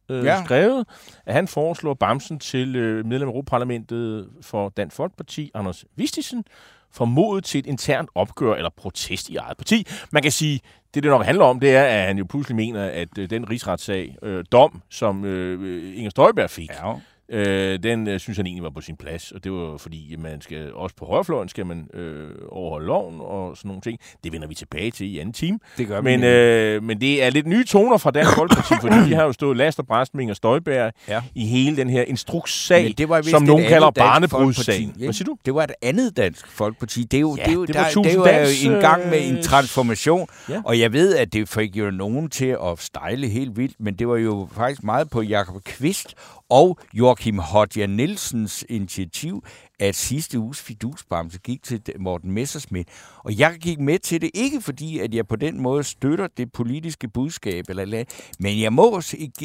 øh, 0.09 0.25
ja. 0.25 0.43
skrevet, 0.45 0.87
at 1.25 1.33
han 1.33 1.47
foreslår 1.47 1.93
Bamsen 1.93 2.39
til 2.39 2.75
øh, 2.75 3.05
medlem 3.05 3.27
af 3.27 3.31
Europaparlamentet 3.31 4.29
for 4.41 4.69
Dansk 4.69 4.95
Folkeparti, 4.95 5.51
Anders 5.53 5.85
Vistisen, 5.95 6.45
formodet 6.91 7.43
til 7.43 7.59
et 7.59 7.65
internt 7.65 8.09
opgør 8.15 8.55
eller 8.55 8.69
protest 8.77 9.29
i 9.29 9.35
eget 9.35 9.57
parti. 9.57 9.87
Man 10.11 10.23
kan 10.23 10.31
sige, 10.31 10.59
det 10.93 11.03
det 11.03 11.09
nok 11.09 11.25
handler 11.25 11.45
om, 11.45 11.59
det 11.59 11.75
er, 11.75 11.83
at 11.83 12.07
han 12.07 12.17
jo 12.17 12.25
pludselig 12.29 12.55
mener, 12.55 12.85
at 12.85 13.17
øh, 13.17 13.29
den 13.29 13.49
rigsretssag, 13.49 14.15
øh, 14.23 14.45
dom, 14.51 14.81
som 14.89 15.25
øh, 15.25 15.97
Inger 15.97 16.09
Støjberg 16.09 16.49
fik, 16.49 16.69
Ja. 16.69 16.93
Øh, 17.33 17.79
den 17.83 18.07
øh, 18.07 18.19
synes 18.19 18.37
han 18.37 18.45
egentlig 18.47 18.63
var 18.63 18.69
på 18.69 18.81
sin 18.81 18.95
plads, 18.97 19.31
og 19.31 19.43
det 19.43 19.51
var 19.51 19.77
fordi, 19.77 20.15
man 20.19 20.41
skal 20.41 20.73
også 20.73 20.95
på 20.95 21.05
højrefløjen 21.05 21.49
skal 21.49 21.65
man 21.65 21.87
øh, 21.93 22.29
overholde 22.49 22.87
loven 22.87 23.15
og 23.21 23.57
sådan 23.57 23.67
nogle 23.69 23.81
ting. 23.81 23.99
Det 24.23 24.31
vender 24.31 24.47
vi 24.47 24.55
tilbage 24.55 24.91
til 24.91 25.07
i 25.15 25.19
anden 25.19 25.33
time. 25.33 25.59
Det 25.77 25.87
gør 25.87 26.01
Men, 26.01 26.23
øh, 26.23 26.83
men 26.83 27.01
det 27.01 27.23
er 27.23 27.29
lidt 27.29 27.47
nye 27.47 27.63
toner 27.65 27.97
fra 27.97 28.11
Dansk 28.11 28.35
Folkeparti, 28.35 28.73
fordi 28.81 28.95
de 29.09 29.13
har 29.15 29.23
jo 29.23 29.31
stået 29.33 29.57
last 29.57 29.79
og 29.79 29.87
bræst 29.87 30.13
med 30.13 30.21
Inger 30.21 30.33
Støjberg 30.35 30.93
Ja. 31.07 31.21
i 31.35 31.45
hele 31.45 31.77
den 31.77 31.89
her 31.89 32.01
instrukssag, 32.01 32.95
var 33.07 33.21
som 33.21 33.43
nogen 33.43 33.65
kalder 33.67 33.91
barnebrudssagen. 33.91 34.93
Hvad 34.97 35.13
siger 35.13 35.25
du? 35.25 35.37
Det 35.45 35.55
var 35.55 35.63
et 35.63 35.71
andet 35.81 36.17
dansk 36.17 36.47
folkeparti. 36.47 37.03
Det 37.03 37.17
er 37.17 37.21
jo, 37.21 37.35
Ja, 37.37 37.43
det 37.43 37.49
er 37.49 37.53
jo, 37.53 37.65
det 37.65 37.75
der, 37.75 37.81
var 37.81 37.87
det 37.89 37.95
er 37.97 38.01
jo 38.01 38.03
Tusinddans, 38.03 38.65
en 38.65 38.71
gang 38.71 39.09
med 39.09 39.27
en 39.29 39.37
øh, 39.37 39.43
transformation. 39.43 40.27
ja. 40.49 40.61
Og 40.65 40.79
jeg 40.79 40.93
ved, 40.93 41.15
at 41.15 41.33
det 41.33 41.49
fik 41.49 41.75
jo 41.75 41.91
nogen 41.91 42.29
til 42.29 42.45
at 42.63 42.79
stejle 42.79 43.27
helt 43.27 43.57
vildt, 43.57 43.75
men 43.79 43.93
det 43.95 44.07
var 44.07 44.17
jo 44.17 44.47
faktisk 44.55 44.83
meget 44.83 45.09
på 45.09 45.21
Jakob 45.21 45.63
Kvist 45.63 46.13
og 46.49 46.77
Kim 47.23 47.39
Hodja 47.39 47.85
Nielsens 47.85 48.65
initiativ, 48.69 49.43
at 49.79 49.95
sidste 49.95 50.39
uges 50.39 50.61
fidusbamse 50.61 51.39
gik 51.39 51.63
til 51.63 51.81
Morten 51.99 52.31
Messersmith. 52.31 52.93
Og 53.17 53.39
jeg 53.39 53.57
gik 53.61 53.79
med 53.79 53.99
til 53.99 54.21
det, 54.21 54.31
ikke 54.33 54.61
fordi, 54.61 54.99
at 54.99 55.13
jeg 55.15 55.27
på 55.27 55.35
den 55.35 55.61
måde 55.61 55.83
støtter 55.83 56.27
det 56.37 56.51
politiske 56.51 57.07
budskab, 57.07 57.65
eller, 57.69 58.03
men 58.39 58.61
jeg 58.61 58.73
må 58.73 59.01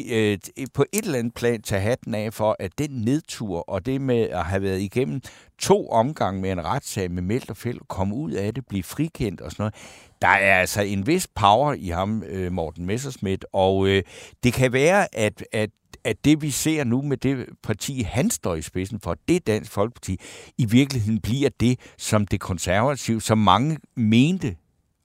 øh, 0.09 0.37
på 0.73 0.85
et 0.93 1.05
eller 1.05 1.19
andet 1.19 1.33
plan 1.33 1.61
tage 1.61 1.81
hatten 1.81 2.15
af 2.15 2.33
for, 2.33 2.55
at 2.59 2.71
den 2.77 2.89
nedtur, 2.89 3.69
og 3.69 3.85
det 3.85 4.01
med 4.01 4.21
at 4.21 4.45
have 4.45 4.61
været 4.61 4.81
igennem 4.81 5.21
to 5.59 5.89
omgange 5.89 6.41
med 6.41 6.51
en 6.51 6.65
retssag 6.65 7.11
med 7.11 7.21
Meldt 7.21 7.49
og 7.49 7.57
Fæld, 7.57 7.79
komme 7.87 8.15
ud 8.15 8.31
af 8.31 8.53
det, 8.53 8.65
blive 8.67 8.83
frikendt 8.83 9.41
og 9.41 9.51
sådan 9.51 9.63
noget, 9.63 9.75
der 10.21 10.27
er 10.27 10.59
altså 10.59 10.81
en 10.81 11.07
vis 11.07 11.27
power 11.27 11.73
i 11.73 11.87
ham, 11.87 12.23
øh, 12.23 12.51
Morten 12.51 12.85
Messersmith, 12.85 13.41
og 13.53 13.87
øh, 13.87 14.03
det 14.43 14.53
kan 14.53 14.73
være, 14.73 15.15
at, 15.15 15.43
at 15.51 15.69
at 16.03 16.25
det, 16.25 16.41
vi 16.41 16.51
ser 16.51 16.83
nu 16.83 17.01
med 17.01 17.17
det 17.17 17.45
parti, 17.63 18.01
han 18.01 18.29
står 18.29 18.55
i 18.55 18.61
spidsen 18.61 18.99
for, 18.99 19.17
det 19.27 19.47
Dansk 19.47 19.71
Folkeparti, 19.71 20.19
i 20.57 20.65
virkeligheden 20.65 21.21
bliver 21.21 21.49
det, 21.59 21.79
som 21.97 22.27
det 22.27 22.39
konservative, 22.39 23.21
som 23.21 23.37
mange 23.37 23.77
mente 23.95 24.55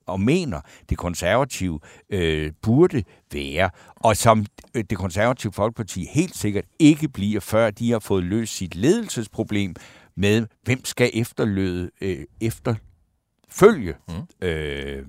og 0.07 0.21
mener, 0.21 0.61
det 0.89 0.99
konservative 0.99 1.81
øh, 2.11 2.53
burde 2.63 3.05
være, 3.33 3.71
og 3.97 4.17
som 4.17 4.47
øh, 4.75 4.85
det 4.91 4.99
konservative 4.99 5.53
Folkeparti 5.53 6.09
helt 6.13 6.37
sikkert 6.37 6.65
ikke 6.79 7.09
bliver, 7.09 7.41
før 7.41 7.71
de 7.71 7.91
har 7.91 7.99
fået 7.99 8.25
løst 8.25 8.57
sit 8.57 8.75
ledelsesproblem 8.75 9.75
med, 10.17 10.47
hvem 10.63 10.85
skal 10.85 11.11
efterløde, 11.15 11.91
øh, 12.01 12.25
efterfølge 12.41 13.95
mm. 14.09 14.47
øh, 14.47 15.07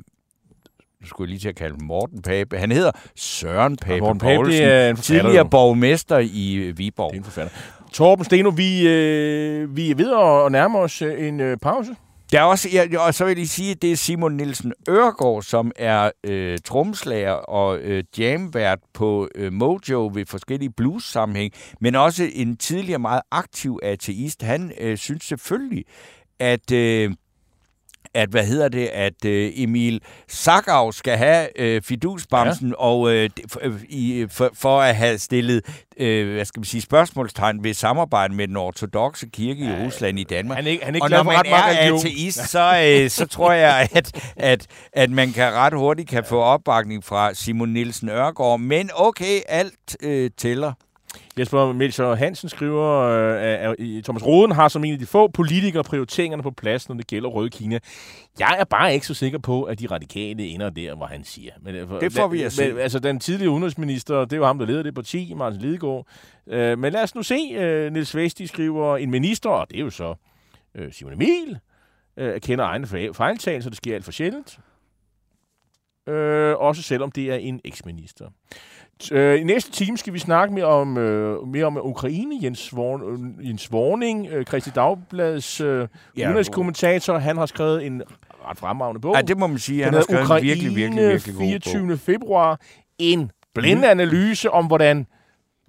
nu 1.05 1.09
skulle 1.09 1.27
jeg 1.27 1.29
lige 1.29 1.39
til 1.39 1.49
at 1.49 1.55
kalde 1.55 1.85
Morten 1.85 2.21
Pape. 2.21 2.57
Han 2.57 2.71
hedder 2.71 2.91
Søren 3.15 3.77
Pape 3.77 3.99
Morten 3.99 4.19
Pape 4.19 4.35
Poulsen, 4.35 4.63
er 4.63 4.89
en 4.89 4.95
tidligere 4.95 5.35
jo. 5.35 5.43
borgmester 5.43 6.19
i 6.19 6.73
Viborg. 6.75 7.11
Det 7.11 7.17
er 7.17 7.19
en 7.19 7.23
forfatter. 7.23 7.53
Torben 7.93 8.25
Steno, 8.25 8.49
vi, 8.49 8.87
øh, 8.87 9.75
vi 9.75 9.91
er 9.91 9.95
ved 9.95 10.45
at 10.45 10.51
nærme 10.51 10.79
os 10.79 11.01
øh, 11.01 11.27
en 11.27 11.39
øh, 11.39 11.57
pause. 11.57 11.95
Der 12.31 12.39
er 12.39 12.43
også, 12.43 12.69
ja, 12.73 12.99
og 12.99 13.13
så 13.13 13.25
vil 13.25 13.37
jeg 13.37 13.47
sige, 13.47 13.71
at 13.71 13.81
det 13.81 13.91
er 13.91 13.95
Simon 13.95 14.33
Nielsen 14.33 14.73
Ørgaard, 14.89 15.41
som 15.41 15.71
er 15.75 16.11
øh, 16.23 16.57
tromslager 16.65 17.31
og 17.31 17.79
øh, 17.79 18.03
jamvært 18.17 18.79
på 18.93 19.29
øh, 19.35 19.53
Mojo 19.53 20.11
ved 20.13 20.25
forskellige 20.25 20.71
blues-sammenhæng, 20.77 21.53
men 21.81 21.95
også 21.95 22.29
en 22.33 22.57
tidligere 22.57 22.99
meget 22.99 23.21
aktiv 23.31 23.79
ateist. 23.83 24.41
Han 24.41 24.71
øh, 24.79 24.97
synes 24.97 25.23
selvfølgelig, 25.23 25.83
at 26.39 26.71
øh, 26.71 27.11
at 28.15 28.29
hvad 28.29 28.45
hedder 28.45 28.69
det, 28.69 28.87
at 28.87 29.25
øh, 29.25 29.51
Emil 29.55 30.01
Sakau 30.27 30.91
skal 30.91 31.17
have 31.17 31.61
øh, 31.61 31.81
fidusbamsen, 31.81 32.69
ja. 32.69 32.75
og 32.75 33.11
øh, 33.13 33.29
for, 33.47 33.61
i, 33.89 34.27
for, 34.29 34.49
for 34.53 34.81
at 34.81 34.95
have 34.95 35.17
stillet 35.17 35.61
øh, 35.97 36.33
hvad 36.33 36.45
skal 36.45 36.59
man 36.59 36.65
sige, 36.65 36.81
spørgsmålstegn 36.81 37.63
ved 37.63 37.73
samarbejde 37.73 38.33
med 38.33 38.47
den 38.47 38.57
ortodoxe 38.57 39.27
kirke 39.33 39.65
ja, 39.65 39.81
i 39.81 39.85
Rusland 39.85 40.19
i 40.19 40.23
Danmark. 40.23 40.55
Han 40.55 40.67
er 40.67 40.71
ikke, 40.71 40.85
han 40.85 40.93
er 40.93 40.97
ikke 40.97 41.05
og 41.05 41.09
når 41.09 41.23
man 41.23 41.35
ret 41.37 41.87
er 41.87 41.95
ateist, 41.95 42.49
så, 42.49 42.81
øh, 42.85 43.09
så 43.09 43.27
tror 43.27 43.51
jeg, 43.51 43.89
at, 43.91 44.33
at, 44.35 44.67
at 44.93 45.09
man 45.09 45.31
kan 45.31 45.53
ret 45.53 45.73
hurtigt 45.73 46.09
kan 46.09 46.23
få 46.25 46.41
opbakning 46.41 47.03
fra 47.03 47.33
Simon 47.33 47.69
Nielsen 47.69 48.09
Ørgaard. 48.09 48.59
Men 48.59 48.89
okay, 48.95 49.41
alt 49.47 49.97
øh, 50.01 50.31
tæller. 50.37 50.73
Jesper 51.39 51.73
Melcher 51.73 52.15
Hansen 52.15 52.49
skriver, 52.49 53.01
øh, 53.01 53.69
at 53.69 54.03
Thomas 54.03 54.25
Roden 54.25 54.51
har 54.51 54.67
som 54.67 54.83
en 54.83 54.93
af 54.93 54.99
de 54.99 55.05
få 55.05 55.27
politikere 55.27 55.83
prioriteringerne 55.83 56.43
på 56.43 56.51
plads, 56.51 56.89
når 56.89 56.95
det 56.95 57.07
gælder 57.07 57.29
Røde 57.29 57.49
Kina. 57.49 57.79
Jeg 58.39 58.55
er 58.59 58.63
bare 58.63 58.93
ikke 58.93 59.07
så 59.07 59.13
sikker 59.13 59.39
på, 59.39 59.63
at 59.63 59.79
de 59.79 59.87
radikale 59.87 60.43
ender 60.43 60.69
der, 60.69 60.95
hvor 60.95 61.05
han 61.05 61.23
siger. 61.23 61.51
Men, 61.61 61.75
øh, 61.75 62.01
det 62.01 62.13
får 62.13 62.27
vi 62.27 62.41
at 62.41 62.53
se. 62.53 62.67
Men, 62.67 62.79
altså, 62.79 62.99
den 62.99 63.19
tidligere 63.19 63.51
udenrigsminister, 63.51 64.25
det 64.25 64.33
er 64.33 64.37
jo 64.37 64.45
ham, 64.45 64.59
der 64.59 64.65
leder 64.65 64.83
det 64.83 64.95
parti, 64.95 65.33
Martin 65.35 65.61
Lidegaard. 65.61 66.07
Øh, 66.47 66.79
men 66.79 66.93
lad 66.93 67.03
os 67.03 67.15
nu 67.15 67.23
se. 67.23 67.35
Niels 67.89 68.15
Vesti 68.15 68.47
skriver, 68.47 68.97
en 68.97 69.11
minister, 69.11 69.49
og 69.49 69.67
det 69.69 69.77
er 69.77 69.83
jo 69.83 69.89
så 69.89 70.15
Simon 70.91 71.13
Emil, 71.13 71.59
erkender 72.17 72.65
egne 72.65 72.87
fejltagelser, 73.13 73.69
det 73.69 73.77
sker 73.77 73.95
alt 73.95 74.05
for 74.05 74.11
sjældent. 74.11 74.59
Også 76.57 76.81
selvom 76.81 77.11
det 77.11 77.31
er 77.31 77.35
en 77.35 77.61
eksminister. 77.65 78.25
Øh, 79.11 79.41
I 79.41 79.43
næste 79.43 79.71
time 79.71 79.97
skal 79.97 80.13
vi 80.13 80.19
snakke 80.19 80.53
mere 80.53 80.65
om, 80.65 80.97
øh, 80.97 81.47
mere 81.47 81.65
om 81.65 81.77
Ukraine. 81.81 82.35
Jens, 82.43 82.75
Vorn, 82.75 83.01
øh, 83.39 83.47
Jens 83.47 83.71
Vorning, 83.71 84.27
øh, 84.27 84.45
Christi 84.45 84.69
Dagbladets 84.69 85.61
øh, 85.61 85.87
ja, 86.17 86.27
udenrigskommentator, 86.27 87.17
han 87.17 87.37
har 87.37 87.45
skrevet 87.45 87.85
en 87.85 88.01
ret 88.49 88.57
fremragende 88.57 89.01
bog. 89.01 89.15
Ja, 89.15 89.21
det 89.21 89.37
må 89.37 89.47
man 89.47 89.59
sige. 89.59 89.83
Han 89.83 89.93
har 89.93 90.01
skrevet 90.01 90.23
Ukraine, 90.23 90.47
en 90.47 90.49
virkelig, 90.49 90.75
virkelig, 90.75 91.09
virkelig 91.09 91.35
god 91.35 91.43
24. 91.43 91.87
bog. 91.87 91.99
februar. 91.99 92.59
En 92.99 93.31
blind 93.55 93.79
mm. 93.79 93.85
analyse 93.85 94.51
om, 94.51 94.67
hvordan 94.67 95.07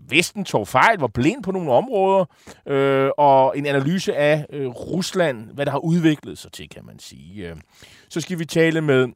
Vesten 0.09 0.45
tog 0.45 0.69
fejl, 0.69 0.99
var 0.99 1.07
blind 1.07 1.43
på 1.43 1.53
nogle 1.53 1.73
områder, 1.73 2.25
øh, 2.67 3.11
og 3.19 3.59
en 3.59 3.67
analyse 3.67 4.17
af 4.17 4.47
øh, 4.53 4.67
Rusland, 4.67 5.51
hvad 5.55 5.67
der 5.67 5.73
har 5.73 5.79
udviklet 5.79 6.39
sig 6.39 6.53
til, 6.53 6.69
kan 6.69 6.85
man 6.87 6.99
sige. 6.99 7.49
Øh, 7.49 7.57
så 8.09 8.21
skal 8.21 8.39
vi 8.39 8.45
tale 8.45 8.81
med 8.81 9.09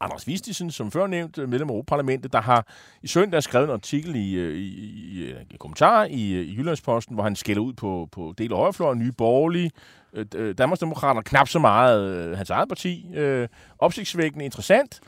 Anders 0.00 0.26
Vistisen, 0.26 0.70
som 0.70 0.90
før 0.90 1.06
nævnt, 1.06 1.38
øh, 1.38 1.48
medlem 1.48 1.68
af 1.68 1.72
Europaparlamentet, 1.72 2.32
der 2.32 2.40
har 2.40 2.66
i 3.02 3.06
søndag 3.06 3.42
skrevet 3.42 3.64
en 3.64 3.72
artikel 3.72 4.16
i, 4.16 4.34
øh, 4.34 4.56
i, 4.56 4.66
i, 4.66 5.18
i, 5.18 5.24
øh, 5.24 5.36
kommentar 5.58 6.04
i, 6.04 6.40
i 6.40 6.54
Jyllandsposten, 6.56 7.14
hvor 7.14 7.22
han 7.24 7.36
skælder 7.36 7.62
ud 7.62 7.72
på, 7.72 8.08
på 8.12 8.34
del 8.38 8.52
af 8.52 8.58
højrefløjen, 8.58 8.98
nye 8.98 9.12
borgerlige, 9.12 9.70
øh, 10.34 10.54
Danmarksdemokrater, 10.58 11.22
knap 11.22 11.48
så 11.48 11.58
meget 11.58 12.10
øh, 12.10 12.36
hans 12.36 12.50
eget 12.50 12.68
parti. 12.68 13.06
Øh, 13.14 13.48
opsigtsvækkende 13.78 14.44
interessant. 14.44 15.00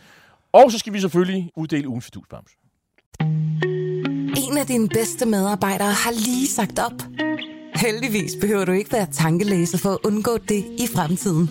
Og 0.53 0.73
så 0.73 0.79
skal 0.79 0.93
vi 0.93 1.01
selvfølgelig 1.01 1.51
uddele 1.57 1.89
ugen 1.89 2.03
fidusbams. 2.03 2.51
En 4.51 4.59
af 4.59 4.67
dine 4.67 4.89
bedste 4.89 5.27
medarbejdere 5.27 5.93
har 5.93 6.11
lige 6.11 6.47
sagt 6.47 6.79
op. 6.79 7.03
Heldigvis 7.75 8.33
behøver 8.41 8.65
du 8.65 8.73
ikke 8.73 8.93
være 8.93 9.07
tankelæser 9.07 9.79
for 9.79 9.91
at 9.91 9.99
undgå 10.05 10.39
det 10.39 10.65
i 10.79 10.87
fremtiden. 10.95 11.51